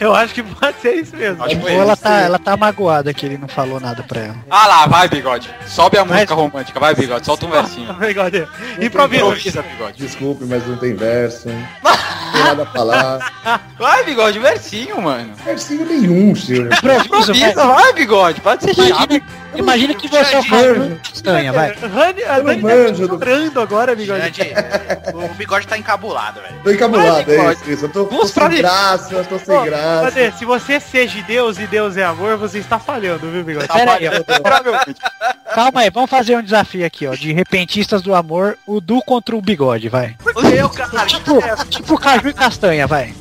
Eu 0.00 0.14
acho 0.14 0.34
que 0.34 0.42
pode 0.42 0.80
ser 0.80 0.94
isso 0.94 1.16
mesmo. 1.16 1.42
Acho 1.42 1.58
Ou 1.58 1.68
ela 1.68 1.96
tá, 1.96 2.20
ela 2.20 2.38
tá 2.38 2.56
magoada 2.56 3.12
que 3.12 3.24
ele 3.26 3.38
não 3.38 3.48
falou 3.48 3.80
nada 3.80 4.02
pra 4.02 4.20
ela. 4.20 4.36
Ah 4.50 4.66
lá, 4.66 4.86
vai 4.86 5.08
bigode. 5.08 5.50
Sobe 5.66 5.98
a 5.98 6.04
música 6.04 6.34
romântica, 6.34 6.78
vai 6.80 6.94
bigode, 6.94 7.24
solta 7.24 7.46
um 7.46 7.50
versinho. 7.50 7.92
Bigode. 7.94 8.46
Improvisa. 8.80 9.24
Improvisa, 9.24 9.62
bigode. 9.62 9.98
Desculpe, 9.98 10.44
mas 10.44 10.66
não 10.66 10.76
tem 10.76 10.94
verso. 10.94 11.48
Não 12.34 12.40
tem 12.40 12.48
nada 12.48 12.62
a 12.64 12.66
falar. 12.66 13.32
Vai, 13.78 14.02
bigode, 14.02 14.40
versinho, 14.40 15.00
mano. 15.00 15.32
Versinho 15.44 15.86
nenhum, 15.86 16.34
senhor. 16.34 16.68
Improvisa, 16.72 17.64
vai, 17.64 17.92
bigode. 17.92 18.40
Pode 18.40 18.64
ser 18.64 18.74
chato. 18.74 18.90
Imagina, 18.90 19.22
imagina 19.54 19.94
que 19.94 20.08
você 20.08 20.34
é 20.34 20.38
o 20.40 20.42
Fernando 20.42 21.00
Castanha, 21.24 21.52
vai. 21.52 21.72
Rani, 21.78 22.24
a 22.24 22.40
Dani 22.40 22.62
tá 22.62 22.94
chorando 22.94 23.60
agora, 23.60 23.94
bigode. 23.94 24.42
É, 24.42 25.12
o 25.14 25.28
bigode 25.34 25.66
tá 25.66 25.78
encabulado, 25.78 26.40
velho. 26.40 26.54
Tô 26.62 26.70
encabulado, 26.70 27.24
Vai, 27.24 27.36
é 27.36 27.52
isso, 27.52 27.70
isso. 27.70 27.84
Eu 27.84 27.88
tô, 27.88 28.04
tô 28.04 28.26
sem 28.26 28.48
graça, 28.50 29.14
eu 29.14 29.24
tô 29.24 29.38
sem 29.38 29.46
Pô, 29.46 29.64
graça. 29.74 30.04
Cadê? 30.10 30.32
Se 30.32 30.44
você 30.44 30.80
seja 30.80 31.22
Deus 31.22 31.58
e 31.58 31.66
Deus 31.66 31.96
é 31.96 32.04
amor, 32.04 32.36
você 32.36 32.58
está 32.58 32.78
falhando, 32.78 33.30
viu, 33.30 33.44
bigode? 33.44 33.68
Pera 33.68 33.94
aí, 33.94 34.04
calma 35.54 35.80
aí, 35.80 35.90
vamos 35.90 36.10
fazer 36.10 36.36
um 36.36 36.42
desafio 36.42 36.84
aqui, 36.86 37.06
ó, 37.06 37.14
de 37.14 37.32
repentistas 37.32 38.02
do 38.02 38.14
amor, 38.14 38.58
o 38.66 38.80
Du 38.80 39.00
contra 39.02 39.34
o 39.36 39.42
bigode, 39.42 39.88
vai. 39.88 40.16
Eu, 40.56 40.68
cara, 40.68 41.06
Tipo, 41.06 41.40
tipo 41.68 41.98
Caju 41.98 42.28
e 42.28 42.34
Castanha, 42.34 42.86
vai. 42.86 43.14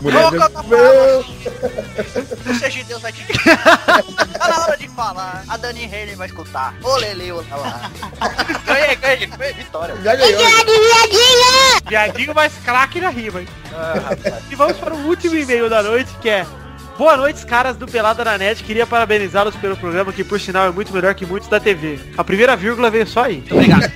Mulher 0.00 0.26
Ô, 0.26 0.30
de- 0.30 0.68
Meu, 0.68 1.20
o 1.20 2.58
seja 2.58 2.84
Deus 2.84 3.02
vai 3.02 3.12
te 3.12 3.24
Tá 4.38 4.48
na 4.48 4.62
hora 4.62 4.76
de 4.76 4.88
falar. 4.88 5.44
A 5.48 5.56
Dani 5.56 5.84
Henry 5.84 6.14
vai 6.14 6.26
escutar. 6.28 6.74
Ô, 6.82 6.96
Lele, 6.96 7.32
ô, 7.32 7.42
lá. 7.50 7.90
Ganhei, 8.64 8.96
ganhei, 8.96 9.26
ganhei, 9.26 9.54
vitória. 9.54 9.96
Já 10.02 10.14
ganhou. 10.14 10.40
Viadinho 11.88 12.34
mais 12.34 12.52
craque 12.64 13.00
na 13.00 13.10
rima, 13.10 13.40
hein? 13.40 13.48
e 14.50 14.54
vamos 14.54 14.76
para 14.76 14.94
o 14.94 15.06
último 15.06 15.36
e-mail 15.36 15.68
da 15.68 15.82
noite, 15.82 16.10
que 16.20 16.28
é... 16.28 16.46
Boa 16.96 17.16
noite, 17.16 17.46
caras 17.46 17.76
do 17.76 17.86
Pelada 17.86 18.24
na 18.24 18.36
Net. 18.36 18.64
Queria 18.64 18.84
parabenizá-los 18.84 19.54
pelo 19.54 19.76
programa, 19.76 20.12
que 20.12 20.24
por 20.24 20.40
sinal 20.40 20.66
é 20.66 20.70
muito 20.72 20.92
melhor 20.92 21.14
que 21.14 21.24
muitos 21.24 21.48
da 21.48 21.60
TV. 21.60 22.00
A 22.16 22.24
primeira 22.24 22.56
vírgula 22.56 22.90
veio 22.90 23.06
só 23.06 23.22
aí. 23.24 23.44
Obrigado. 23.48 23.88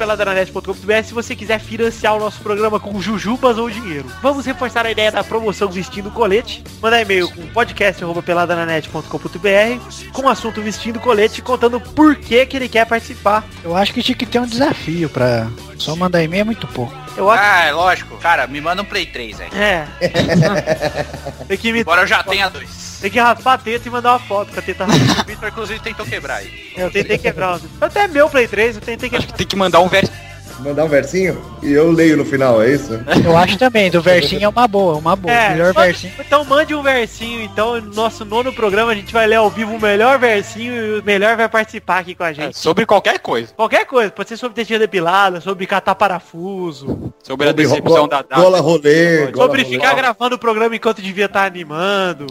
se 1.04 1.14
você 1.14 1.36
quiser 1.36 1.60
financiar 1.60 2.16
o 2.16 2.20
nosso 2.20 2.42
programa 2.42 2.80
com 2.80 3.00
jujubas 3.18 3.58
ou 3.58 3.70
dinheiro. 3.70 4.06
Vamos 4.22 4.46
reforçar 4.46 4.86
a 4.86 4.92
ideia 4.92 5.12
da 5.12 5.24
promoção 5.24 5.70
vestindo 5.70 6.12
colete. 6.12 6.64
Mandar 6.82 7.02
e-mail 7.02 7.30
com 7.32 7.46
podcast.peladananet.com.br 7.48 10.12
com 10.14 10.22
o 10.24 10.30
assunto 10.30 10.62
vestindo 10.62 11.00
colete, 11.00 11.42
contando 11.42 11.80
por 11.82 12.16
que 12.16 12.46
que 12.46 12.58
ele 12.58 12.70
quer 12.70 12.86
participar. 12.86 13.44
Eu 13.64 13.76
acho 13.76 13.94
que 13.94 14.02
tinha 14.04 14.16
que 14.18 14.26
ter 14.26 14.40
um 14.40 14.46
desafio 14.46 15.10
pra 15.10 15.48
só 15.78 15.96
mandar 15.96 16.22
e-mail 16.24 16.42
é 16.42 16.46
muito 16.46 16.68
pouco. 16.68 16.94
Eu 17.16 17.30
acho 17.32 17.44
Ah, 17.44 17.64
é 17.66 17.72
lógico. 17.72 18.18
Cara, 18.18 18.46
me 18.48 18.60
manda 18.62 18.82
um 18.82 18.86
Play 18.86 19.06
3, 19.08 19.38
velho. 19.38 19.52
É. 19.56 19.88
Tem 21.48 21.58
que 21.58 21.72
me 21.74 21.82
Embora 21.82 22.02
eu 22.02 22.08
já 22.08 22.22
tenha 22.24 22.50
dois. 22.50 23.00
Tem 23.02 23.10
que 23.12 23.20
raspar 23.20 23.54
a 23.54 23.58
teta 23.58 23.88
e 23.88 23.92
mandar 23.92 24.12
uma 24.14 24.20
foto 24.20 24.52
com 24.54 24.60
a 24.60 24.62
teta 24.62 24.86
O 24.90 25.24
Victor, 25.26 25.50
inclusive, 25.50 25.80
tentou 25.80 26.06
quebrar 26.06 26.36
aí. 26.38 26.72
Eu 26.76 26.92
tentei 26.92 27.18
quebrar. 27.18 27.58
o- 27.58 27.62
Até 27.82 28.08
meu 28.08 28.30
Play 28.30 28.48
3, 28.48 28.76
eu 28.76 28.82
tentei 28.82 29.10
quebrar. 29.10 29.32
Tem 29.32 29.48
que 29.48 29.56
mandar 29.56 29.80
um 29.80 29.88
verso. 29.88 30.12
Mandar 30.60 30.86
um 30.86 30.88
versinho? 30.88 31.40
E 31.62 31.72
eu 31.72 31.92
leio 31.92 32.18
no 32.18 32.26
final, 32.26 32.62
é 32.62 32.72
isso? 32.72 33.00
Eu 33.24 33.38
acho 33.38 33.58
também, 33.58 33.92
do 33.92 34.02
versinho 34.02 34.44
é 34.44 34.48
uma 34.50 34.68
boa, 34.68 34.96
uma 34.98 35.16
boa. 35.16 35.32
É, 35.34 35.50
melhor 35.52 35.74
versinho. 35.74 36.14
Então 36.20 36.44
mande 36.46 36.74
um 36.74 36.82
versinho, 36.82 37.44
então, 37.44 37.80
no 37.80 37.94
nosso 37.94 38.26
nono 38.26 38.52
programa 38.52 38.92
a 38.92 38.96
gente 38.96 39.14
vai 39.14 39.28
ler 39.28 39.36
ao 39.36 39.50
vivo 39.50 39.76
o 39.76 39.80
melhor 39.82 40.18
versinho 40.18 40.74
e 40.74 41.00
o 41.00 41.04
melhor 41.04 41.38
vai 41.38 41.48
participar 41.48 42.00
aqui 42.00 42.16
com 42.16 42.24
a 42.24 42.32
É, 42.32 42.34
gente. 42.34 42.58
sobre 42.58 42.86
qualquer 42.86 43.20
coisa. 43.20 43.54
Qualquer 43.56 43.86
coisa, 43.86 44.12
pode 44.12 44.30
ser 44.30 44.38
sobre 44.38 44.56
tetinha 44.56 44.80
depilada, 44.80 45.40
sobre 45.42 45.66
catar 45.68 45.96
parafuso, 45.96 47.14
Sobre 47.24 47.46
a 47.48 47.50
Sobre 47.50 47.64
decepção 47.64 48.02
ro- 48.04 48.08
da 48.08 48.18
data. 48.22 48.36
Gola 48.42 48.60
rolê. 48.62 49.28
gola 49.32 49.48
sobre 49.48 49.64
rolê. 49.64 49.76
ficar 49.76 49.94
gravando 49.96 50.36
o 50.36 50.40
programa 50.40 50.76
enquanto 50.76 51.02
devia 51.02 51.26
estar 51.26 51.46
animando. 51.46 52.26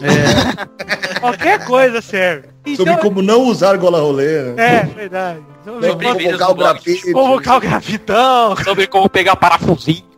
Qualquer 1.19 1.65
coisa 1.65 2.01
serve. 2.01 2.47
Sobre 2.75 2.91
Então, 2.93 2.97
como 2.97 3.21
não 3.21 3.43
usar 3.43 3.77
gola 3.77 3.99
rolê. 3.99 4.41
né? 4.53 4.53
é, 4.57 4.83
verdade. 4.85 5.39
Sobre 5.67 5.89
Sobre 5.89 6.07
convocar 6.23 6.49
o 6.51 6.55
grafite. 6.55 7.11
convocar 7.11 7.57
o 7.57 7.59
grafitão. 7.59 8.55
Sobre 8.63 8.87
como 8.87 9.09
pegar 9.09 9.35
parafusinho. 9.35 10.03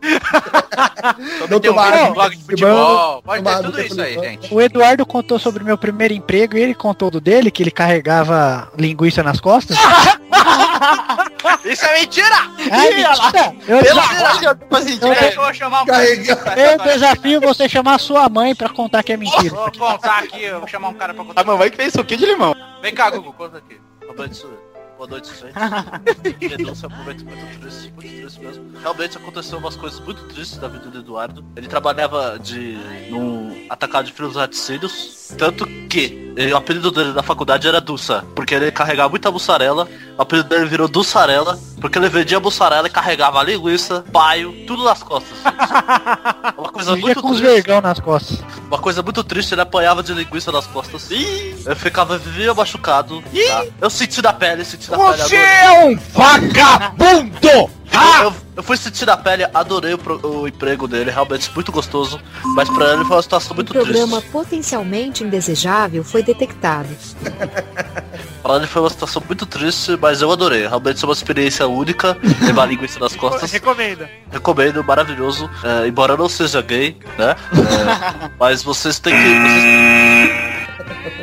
Sobre 1.38 1.50
Não 1.50 1.60
ter 1.60 1.70
um 1.70 1.74
tomar- 1.74 2.08
no 2.08 2.14
blog 2.14 2.36
de 2.36 2.44
futebol. 2.44 3.22
Pode 3.22 3.42
ter 3.44 3.56
tudo 3.56 3.72
do 3.72 3.80
isso 3.82 4.00
aí, 4.00 4.14
gente. 4.18 4.54
O 4.54 4.60
Eduardo 4.60 5.04
contou 5.04 5.38
sobre 5.38 5.62
o 5.62 5.66
meu 5.66 5.76
primeiro 5.76 6.14
emprego 6.14 6.56
e 6.56 6.60
ele 6.60 6.74
contou 6.74 7.10
do 7.10 7.20
dele, 7.20 7.50
que 7.50 7.62
ele 7.62 7.70
carregava 7.70 8.70
linguiça 8.78 9.22
nas 9.22 9.40
costas. 9.40 9.76
Isso 11.64 11.84
é 11.84 12.00
mentira! 12.00 12.34
Ai, 12.70 12.90
mentira! 12.94 13.54
Eu, 13.68 13.78
Pelo 13.82 14.00
desa- 14.00 14.00
Espera 14.00 15.20
aí 15.20 15.30
que 15.30 15.38
eu 15.38 15.42
vou 15.42 15.54
chamar 15.54 15.82
um 15.82 15.86
eu 15.88 16.78
desafio 16.84 17.40
você 17.40 17.68
chamar 17.68 17.94
a 17.94 17.98
sua 17.98 18.28
mãe 18.28 18.54
pra 18.54 18.68
contar 18.68 19.02
que 19.02 19.12
é 19.12 19.16
mentira. 19.16 19.54
Vou 19.54 19.70
contar 19.72 20.18
aqui, 20.20 20.42
eu 20.44 20.58
vou 20.60 20.68
chamar 20.68 20.88
um 20.88 20.94
cara 20.94 21.12
pra 21.14 21.24
contar. 21.24 21.40
A 21.40 21.44
mamãe 21.44 21.70
que 21.70 21.76
fez 21.76 21.92
suquinho 21.92 22.20
de 22.20 22.26
limão. 22.26 22.54
Vem 22.82 22.94
cá, 22.94 23.10
Gugu, 23.10 23.32
conta 23.32 23.58
aqui. 23.58 23.80
Boa 24.00 24.14
noite, 24.14 24.36
boa 25.00 25.08
noite, 25.08 25.30
gente. 25.30 26.56
Denúncia 26.56 26.84
é 26.84 26.88
um 26.88 26.96
momento 26.96 27.24
muito 27.24 27.58
triste, 27.58 27.92
muito 27.96 28.20
triste 28.20 28.40
mesmo. 28.40 28.78
Realmente 28.82 29.16
aconteceu 29.16 29.56
umas 29.56 29.74
coisas 29.74 29.98
muito 30.00 30.22
tristes 30.24 30.58
da 30.58 30.68
vida 30.68 30.90
do 30.90 30.98
Eduardo. 30.98 31.42
Ele 31.56 31.66
trabalhava 31.66 32.38
de 32.38 32.76
num 33.08 33.64
atacado 33.70 34.04
de 34.04 34.12
filhos 34.12 34.34
laticínios, 34.34 35.32
tanto 35.38 35.64
que 35.88 36.34
eh, 36.36 36.52
o 36.52 36.56
apelido 36.56 36.90
dele 36.90 37.12
na 37.12 37.22
faculdade 37.22 37.66
era 37.66 37.80
Dussa, 37.80 38.24
porque 38.34 38.54
ele 38.54 38.70
carregava 38.70 39.08
muita 39.08 39.30
mussarela. 39.30 39.88
O 40.18 40.22
apelido 40.22 40.48
dele 40.50 40.66
virou 40.66 40.86
Dussarela, 40.86 41.58
porque 41.80 41.98
ele 41.98 42.08
vendia 42.08 42.38
mussarela 42.38 42.86
e 42.86 42.90
carregava 42.90 43.42
linguiça, 43.42 44.04
paio, 44.12 44.66
tudo 44.66 44.84
nas 44.84 45.02
costas. 45.02 45.36
gente. 45.38 46.58
Uma 46.58 46.72
coisa 46.72 46.96
muito 46.96 47.22
com 47.22 47.30
os 47.30 47.38
triste. 47.38 47.54
vergão 47.54 47.80
nas 47.80 47.98
costas. 48.00 48.38
Uma 48.66 48.78
coisa 48.78 49.02
muito 49.02 49.24
triste, 49.24 49.54
ele 49.54 49.62
apanhava 49.62 50.02
de 50.02 50.12
linguiça 50.12 50.52
nas 50.52 50.66
costas. 50.66 51.08
Eu 51.10 51.74
ficava, 51.74 52.18
vivia 52.18 52.52
machucado. 52.54 53.22
tá? 53.22 53.66
Eu 53.80 53.90
senti 53.90 54.22
na 54.22 54.32
pele, 54.32 54.64
senti 54.64 54.89
adorei. 54.94 55.38
é 55.38 55.84
um 55.84 55.96
vagabundo! 56.12 57.38
Eu, 57.42 57.70
eu- 58.24 58.34
eu 58.56 58.62
fui 58.62 58.76
sentir 58.76 59.06
na 59.06 59.16
pele, 59.16 59.46
adorei 59.54 59.94
o, 59.94 60.26
o 60.42 60.46
emprego 60.48 60.86
dele, 60.86 61.10
realmente 61.10 61.50
muito 61.54 61.72
gostoso. 61.72 62.20
Mas 62.54 62.68
pra 62.68 62.92
ele 62.92 63.04
foi 63.04 63.16
uma 63.16 63.22
situação 63.22 63.52
O 63.52 63.54
muito 63.56 63.72
programa 63.72 64.18
triste. 64.18 64.30
potencialmente 64.32 65.24
indesejável 65.24 66.04
foi 66.04 66.22
detectado. 66.22 66.88
Pra 68.42 68.56
ele 68.56 68.66
foi 68.66 68.80
uma 68.82 68.88
situação 68.90 69.22
muito 69.26 69.44
triste, 69.44 69.98
mas 70.00 70.22
eu 70.22 70.32
adorei. 70.32 70.66
Realmente 70.66 71.04
é 71.04 71.06
uma 71.06 71.12
experiência 71.12 71.66
única, 71.68 72.16
levar 72.40 72.64
linguiça 72.66 72.98
nas 72.98 73.14
costas. 73.14 73.52
Recomenda. 73.52 74.08
Recomendo, 74.32 74.82
maravilhoso. 74.82 75.48
É, 75.62 75.86
embora 75.86 76.14
eu 76.14 76.16
não 76.18 76.28
seja 76.28 76.62
gay, 76.62 76.96
né? 77.18 77.36
É, 77.52 78.30
mas 78.40 78.62
vocês 78.62 78.98
têm 78.98 79.12
que. 79.14 79.20
vocês- 79.20 80.39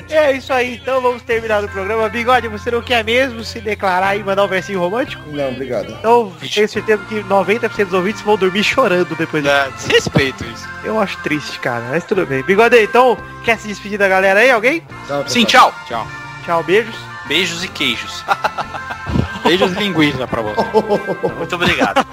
É 0.10 0.32
isso 0.34 0.54
aí, 0.54 0.76
então 0.76 1.02
vamos 1.02 1.22
terminar 1.22 1.64
o 1.64 1.68
programa. 1.68 2.08
Bigode, 2.10 2.48
você 2.48 2.72
não 2.72 2.82
quer 2.82 3.04
mesmo 3.04 3.44
se 3.44 3.60
declarar 3.60 4.16
e 4.16 4.24
mandar 4.24 4.46
um 4.46 4.48
versinho 4.48 4.80
romântico? 4.80 5.24
Não, 5.32 5.50
obrigado. 5.50 5.90
Então, 5.92 6.34
tenho 6.54 6.68
certeza 6.68 7.04
que 7.08 7.22
90% 7.24 7.86
dos 7.86 7.94
ouvintes 7.94 8.22
vão 8.22 8.38
dormir 8.38 8.64
chorando 8.64 9.16
depois 9.16 9.44
disso. 9.44 9.56
É, 9.56 9.70
desrespeito 9.72 10.44
isso. 10.46 10.68
Eu 10.84 11.00
acho 11.00 11.18
triste, 11.20 11.60
cara, 11.60 11.84
mas 11.90 12.04
tudo 12.04 12.26
bem. 12.26 12.44
Bigode, 12.44 12.78
então, 12.82 13.18
quer 13.44 13.58
se 13.58 13.68
despedir 13.68 13.98
da 14.00 14.08
galera 14.08 14.40
aí? 14.40 14.52
Alguém? 14.52 14.82
Tchau, 15.08 15.24
Sim, 15.28 15.46
tchau. 15.46 15.74
Tchau. 15.88 16.08
Tchau, 16.46 16.64
beijos. 16.64 16.96
Beijos 17.28 17.64
e 17.64 17.68
queijos. 17.68 18.24
Beijos 19.44 19.72
e 19.74 19.76
linguiça 19.76 20.28
pra 20.28 20.42
você. 20.42 20.62
Muito 21.38 21.56
obrigado. 21.56 22.06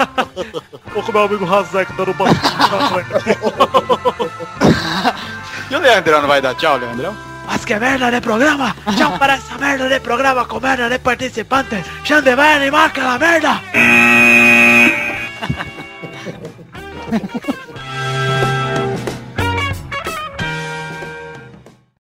Vou 0.92 1.02
com 1.02 1.12
meu 1.12 1.24
amigo 1.24 1.44
Razek 1.44 1.92
dando 1.94 2.12
um 2.12 2.14
E 5.70 5.74
o 5.74 5.78
Leandrão 5.80 6.20
não 6.20 6.28
vai 6.28 6.40
dar 6.40 6.54
tchau, 6.54 6.76
Leandrão? 6.76 7.33
Más 7.46 7.64
que 7.66 7.78
verla 7.78 8.08
en 8.08 8.14
el 8.14 8.22
programa, 8.22 8.74
ya 8.96 9.18
para 9.18 9.34
esa 9.36 9.58
merda 9.58 9.86
en 9.86 9.92
el 9.92 10.00
programa 10.00 10.48
con 10.48 10.62
merda 10.62 10.88
de 10.88 10.98
participantes, 10.98 11.84
ya 12.04 12.20
de 12.20 12.34
ver 12.34 12.66
y 12.66 12.70
marca 12.70 13.02
la 13.02 13.18
merda. 13.18 13.62